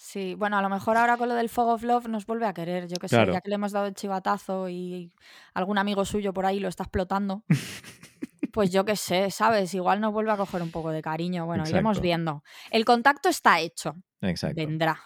Sí, 0.00 0.36
bueno, 0.36 0.56
a 0.56 0.62
lo 0.62 0.68
mejor 0.68 0.96
ahora 0.96 1.16
con 1.16 1.28
lo 1.28 1.34
del 1.34 1.48
Fog 1.48 1.70
of 1.70 1.82
Love 1.82 2.06
nos 2.06 2.24
vuelve 2.24 2.46
a 2.46 2.54
querer, 2.54 2.86
yo 2.86 2.98
que 2.98 3.08
sé, 3.08 3.16
Claro. 3.16 3.32
ya 3.32 3.40
que 3.40 3.48
le 3.48 3.56
hemos 3.56 3.72
dado 3.72 3.86
el 3.86 3.94
chivatazo 3.94 4.68
y 4.68 5.12
algún 5.54 5.76
amigo 5.76 6.04
suyo 6.04 6.32
por 6.32 6.46
ahí 6.46 6.60
lo 6.60 6.68
está 6.68 6.84
explotando, 6.84 7.42
pues 8.52 8.70
yo 8.70 8.84
que 8.84 8.94
sé, 8.94 9.32
¿sabes? 9.32 9.74
Igual 9.74 10.00
nos 10.00 10.12
vuelve 10.12 10.30
a 10.30 10.36
coger 10.36 10.62
un 10.62 10.70
poco 10.70 10.90
de 10.90 11.02
cariño. 11.02 11.46
Bueno, 11.46 11.64
iremos 11.68 11.92
Exacto. 11.96 12.02
viendo. 12.02 12.42
El 12.70 12.84
contacto 12.84 13.28
está 13.28 13.58
hecho, 13.58 13.96
Exacto. 14.20 14.54
vendrá. 14.56 15.00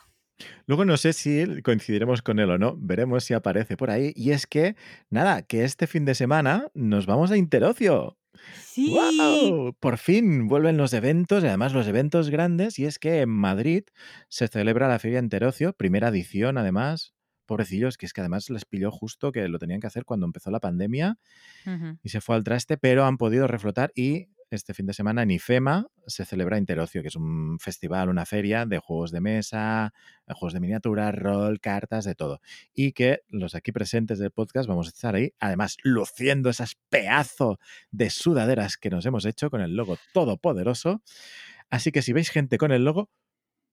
Luego 0.67 0.85
no 0.85 0.97
sé 0.97 1.13
si 1.13 1.63
coincidiremos 1.63 2.23
con 2.23 2.39
él 2.39 2.51
o 2.51 2.59
no, 2.59 2.77
veremos 2.79 3.25
si 3.25 3.35
aparece 3.35 3.77
por 3.77 3.91
ahí. 3.91 4.13
Y 4.17 4.31
es 4.31 4.47
que, 4.47 4.77
nada, 5.11 5.43
que 5.43 5.65
este 5.65 5.87
fin 5.87 6.05
de 6.05 6.15
semana 6.15 6.69
nos 6.75 7.07
vamos 7.07 7.31
a 7.31 7.37
Interocio. 7.37 8.19
Sí. 8.65 8.95
¡Wow! 8.95 9.75
Por 9.79 9.99
fin 9.99 10.49
vuelven 10.49 10.77
los 10.77 10.93
eventos 10.93 11.45
y 11.45 11.47
además 11.47 11.73
los 11.73 11.87
eventos 11.87 12.31
grandes. 12.31 12.79
Y 12.79 12.87
es 12.87 12.99
que 12.99 13.21
en 13.21 13.29
Madrid 13.29 13.85
se 14.29 14.49
celebra 14.49 14.89
la 14.89 14.99
Feria 14.99 15.19
Enterocio, 15.19 15.73
primera 15.75 16.09
edición 16.09 16.59
además. 16.59 17.15
Pobrecillos, 17.45 17.99
que 17.99 18.07
es 18.07 18.13
que 18.13 18.21
además 18.21 18.49
les 18.51 18.65
pilló 18.65 18.91
justo 18.91 19.33
que 19.33 19.47
lo 19.49 19.59
tenían 19.59 19.81
que 19.81 19.87
hacer 19.87 20.05
cuando 20.05 20.27
empezó 20.27 20.51
la 20.51 20.61
pandemia 20.61 21.19
y 22.03 22.09
se 22.09 22.21
fue 22.21 22.37
al 22.37 22.45
traste, 22.45 22.79
pero 22.79 23.05
han 23.05 23.19
podido 23.19 23.47
reflotar 23.47 23.93
y 23.95 24.29
este 24.57 24.75
fin 24.75 24.87
de 24.87 24.93
semana 24.93 25.23
en 25.23 25.31
IFEMA 25.31 25.87
se 26.07 26.25
celebra 26.25 26.59
Interocio, 26.59 27.03
que 27.03 27.09
es 27.09 27.17
un 27.17 27.59
festival, 27.59 28.09
una 28.09 28.27
feria 28.27 28.67
de 28.67 28.79
juegos 28.79 29.11
de 29.11 29.21
mesa, 29.21 29.93
juegos 30.29 30.53
de 30.53 30.61
miniatura, 30.61 31.13
rol, 31.13 31.61
cartas, 31.61 32.05
de 32.05 32.15
todo. 32.15 32.41
Y 32.75 32.93
que 32.93 33.23
los 33.29 33.55
aquí 33.55 33.73
presentes 33.73 34.19
del 34.19 34.31
podcast 34.31 34.69
vamos 34.69 34.87
a 34.87 34.91
estar 34.91 35.15
ahí, 35.15 35.33
además 35.39 35.77
luciendo 35.83 36.51
esas 36.51 36.77
pedazo 36.89 37.59
de 37.91 38.11
sudaderas 38.11 38.77
que 38.77 38.91
nos 38.91 39.07
hemos 39.07 39.25
hecho 39.25 39.51
con 39.51 39.61
el 39.61 39.77
logo 39.77 39.97
todopoderoso. 40.13 41.03
Así 41.71 41.93
que 41.93 42.03
si 42.03 42.13
veis 42.13 42.31
gente 42.31 42.59
con 42.59 42.73
el 42.73 42.85
logo, 42.85 43.11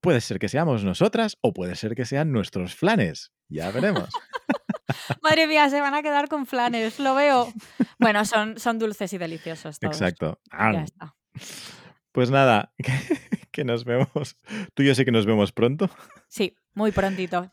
puede 0.02 0.22
ser 0.22 0.40
que 0.40 0.50
seamos 0.50 0.84
nosotras 0.84 1.38
o 1.42 1.54
puede 1.54 1.76
ser 1.76 1.96
que 1.96 2.06
sean 2.06 2.32
nuestros 2.32 2.76
flanes. 2.76 3.32
Ya 3.50 3.72
veremos. 3.72 4.10
Madre 5.24 5.48
mía, 5.48 5.70
se 5.70 5.82
van 5.82 5.94
a 5.94 6.02
quedar 6.02 6.28
con 6.28 6.46
flanes, 6.46 7.00
lo 7.00 7.16
veo. 7.16 7.52
Bueno, 8.00 8.24
son, 8.24 8.58
son 8.58 8.80
dulces 8.80 9.12
y 9.12 9.18
deliciosos 9.18 9.78
todos. 9.78 9.94
Exacto. 9.94 10.40
Ya 10.52 10.84
está. 10.84 11.16
Pues 12.14 12.32
nada, 12.32 12.74
que, 12.78 12.94
que 13.52 13.66
nos 13.66 13.84
vemos. 13.84 14.38
Tú 14.74 14.84
y 14.84 14.88
yo 14.88 14.96
sé 14.96 15.04
que 15.04 15.12
nos 15.12 15.26
vemos 15.26 15.52
pronto. 15.52 15.90
Sí, 16.30 16.56
muy 16.74 16.94
prontito. 16.94 17.52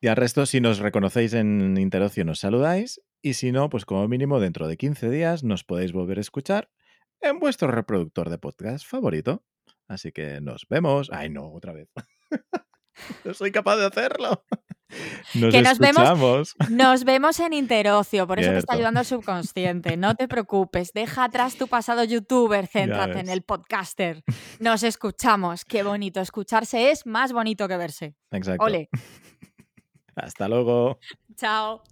Y 0.00 0.08
al 0.08 0.16
resto, 0.16 0.46
si 0.46 0.60
nos 0.60 0.80
reconocéis 0.80 1.32
en 1.32 1.78
Interocio, 1.78 2.24
nos 2.24 2.40
saludáis. 2.40 3.00
Y 3.22 3.34
si 3.34 3.52
no, 3.52 3.70
pues 3.70 3.86
como 3.86 4.06
mínimo 4.08 4.40
dentro 4.40 4.66
de 4.68 4.76
15 4.76 5.08
días 5.08 5.44
nos 5.44 5.64
podéis 5.64 5.92
volver 5.92 6.18
a 6.18 6.20
escuchar 6.20 6.70
en 7.20 7.38
vuestro 7.38 7.68
reproductor 7.68 8.28
de 8.28 8.38
podcast 8.38 8.86
favorito. 8.86 9.44
Así 9.88 10.12
que 10.12 10.40
nos 10.40 10.66
vemos. 10.68 11.08
Ay, 11.12 11.30
no, 11.30 11.50
otra 11.50 11.72
vez. 11.72 11.88
no 13.24 13.32
soy 13.32 13.50
capaz 13.50 13.76
de 13.76 13.86
hacerlo. 13.86 14.44
Nos 15.34 15.52
Que 15.52 15.62
nos 15.62 15.78
vemos-. 15.78 16.54
Nos 16.70 17.04
vemos 17.04 17.40
en 17.40 17.52
Interocio, 17.52 18.26
por 18.26 18.38
eso 18.38 18.50
te 18.50 18.58
está 18.58 18.74
ayudando 18.74 19.00
el 19.00 19.06
subconsciente. 19.06 19.96
No 19.96 20.14
te 20.14 20.28
preocupes, 20.28 20.92
deja 20.92 21.24
atrás 21.24 21.56
tu 21.56 21.66
pasado 21.68 22.04
youtuber, 22.04 22.66
céntrate 22.66 23.20
en 23.20 23.28
el 23.28 23.42
podcaster. 23.42 24.22
Nos 24.60 24.82
escuchamos. 24.82 25.64
Qué 25.64 25.82
bonito. 25.82 26.20
Escucharse 26.20 26.90
es 26.90 27.06
más 27.06 27.32
bonito 27.32 27.68
que 27.68 27.76
verse. 27.76 28.14
Exacto. 28.30 28.64
Ole. 28.64 28.88
Hasta 30.16 30.48
luego. 30.48 30.98
Chao. 31.36 31.82